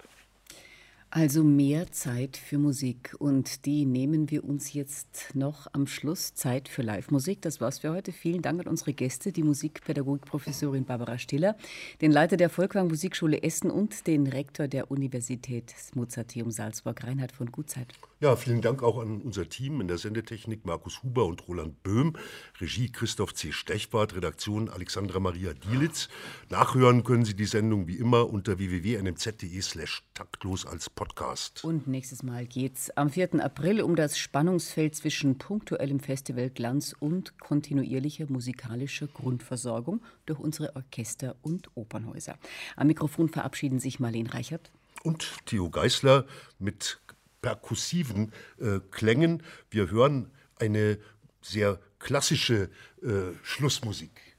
Also 1.09 1.43
mehr 1.43 1.91
Zeit 1.91 2.37
für 2.37 2.59
Musik 2.59 3.15
und 3.17 3.65
die 3.65 3.85
nehmen 3.85 4.29
wir 4.29 4.43
uns 4.43 4.73
jetzt 4.73 5.33
noch 5.33 5.65
am 5.73 5.87
Schluss 5.87 6.35
Zeit 6.35 6.69
für 6.69 6.83
Live-Musik. 6.83 7.41
Das 7.41 7.59
war's 7.59 7.79
für 7.79 7.91
heute. 7.91 8.11
Vielen 8.11 8.43
Dank 8.43 8.59
an 8.61 8.67
unsere 8.67 8.93
Gäste, 8.93 9.31
die 9.31 9.43
Musikpädagogikprofessorin 9.43 10.85
Barbara 10.85 11.17
Stiller, 11.17 11.55
den 12.01 12.11
Leiter 12.11 12.37
der 12.37 12.49
Volkwang 12.49 12.87
Musikschule 12.87 13.41
Essen 13.41 13.71
und 13.71 14.05
den 14.05 14.27
Rektor 14.27 14.67
der 14.67 14.91
Universität 14.91 15.73
Mozarteum 15.95 16.51
Salzburg, 16.51 17.03
Reinhard 17.03 17.31
von 17.31 17.51
Gutzeit. 17.51 17.87
Ja, 18.23 18.37
vielen 18.37 18.61
Dank 18.61 18.83
auch 18.83 18.99
an 18.99 19.19
unser 19.21 19.49
Team 19.49 19.81
in 19.81 19.89
der 19.89 19.97
Sendetechnik 19.97 20.63
Markus 20.65 21.03
Huber 21.03 21.25
und 21.25 21.45
Roland 21.49 21.83
Böhm, 21.83 22.15
Regie 22.61 22.89
Christoph 22.89 23.33
C. 23.33 23.51
Stechbart, 23.51 24.15
Redaktion 24.15 24.69
Alexandra 24.69 25.19
Maria 25.19 25.53
Dielitz. 25.53 26.07
Nachhören 26.49 27.03
können 27.03 27.25
Sie 27.25 27.33
die 27.33 27.43
Sendung 27.43 27.85
wie 27.89 27.97
immer 27.97 28.29
unter 28.29 28.59
www.nmz.de 28.59 29.61
slash 29.61 30.03
taktlos 30.13 30.65
als 30.65 30.89
Podcast. 30.89 31.65
Und 31.65 31.87
nächstes 31.87 32.23
Mal 32.23 32.47
geht's 32.47 32.91
am 32.91 33.09
4. 33.09 33.43
April 33.43 33.81
um 33.81 33.97
das 33.97 34.17
Spannungsfeld 34.17 34.95
zwischen 34.95 35.37
punktuellem 35.37 35.99
Festivalglanz 35.99 36.95
und 36.97 37.37
kontinuierlicher 37.39 38.27
musikalischer 38.29 39.07
Grundversorgung 39.07 40.01
durch 40.25 40.39
unsere 40.39 40.77
Orchester 40.77 41.35
und 41.41 41.67
Opernhäuser. 41.75 42.37
Am 42.77 42.87
Mikrofon 42.87 43.27
verabschieden 43.27 43.81
sich 43.81 43.99
Marlene 43.99 44.33
Reichert 44.33 44.71
und 45.03 45.45
Theo 45.45 45.69
Geißler 45.69 46.25
mit 46.59 47.01
perkussiven 47.43 48.31
äh, 48.59 48.79
Klängen. 48.89 49.43
Wir 49.69 49.91
hören 49.91 50.31
eine 50.55 50.97
sehr 51.41 51.79
klassische 51.99 52.71
äh, 53.03 53.35
Schlussmusik. 53.43 54.32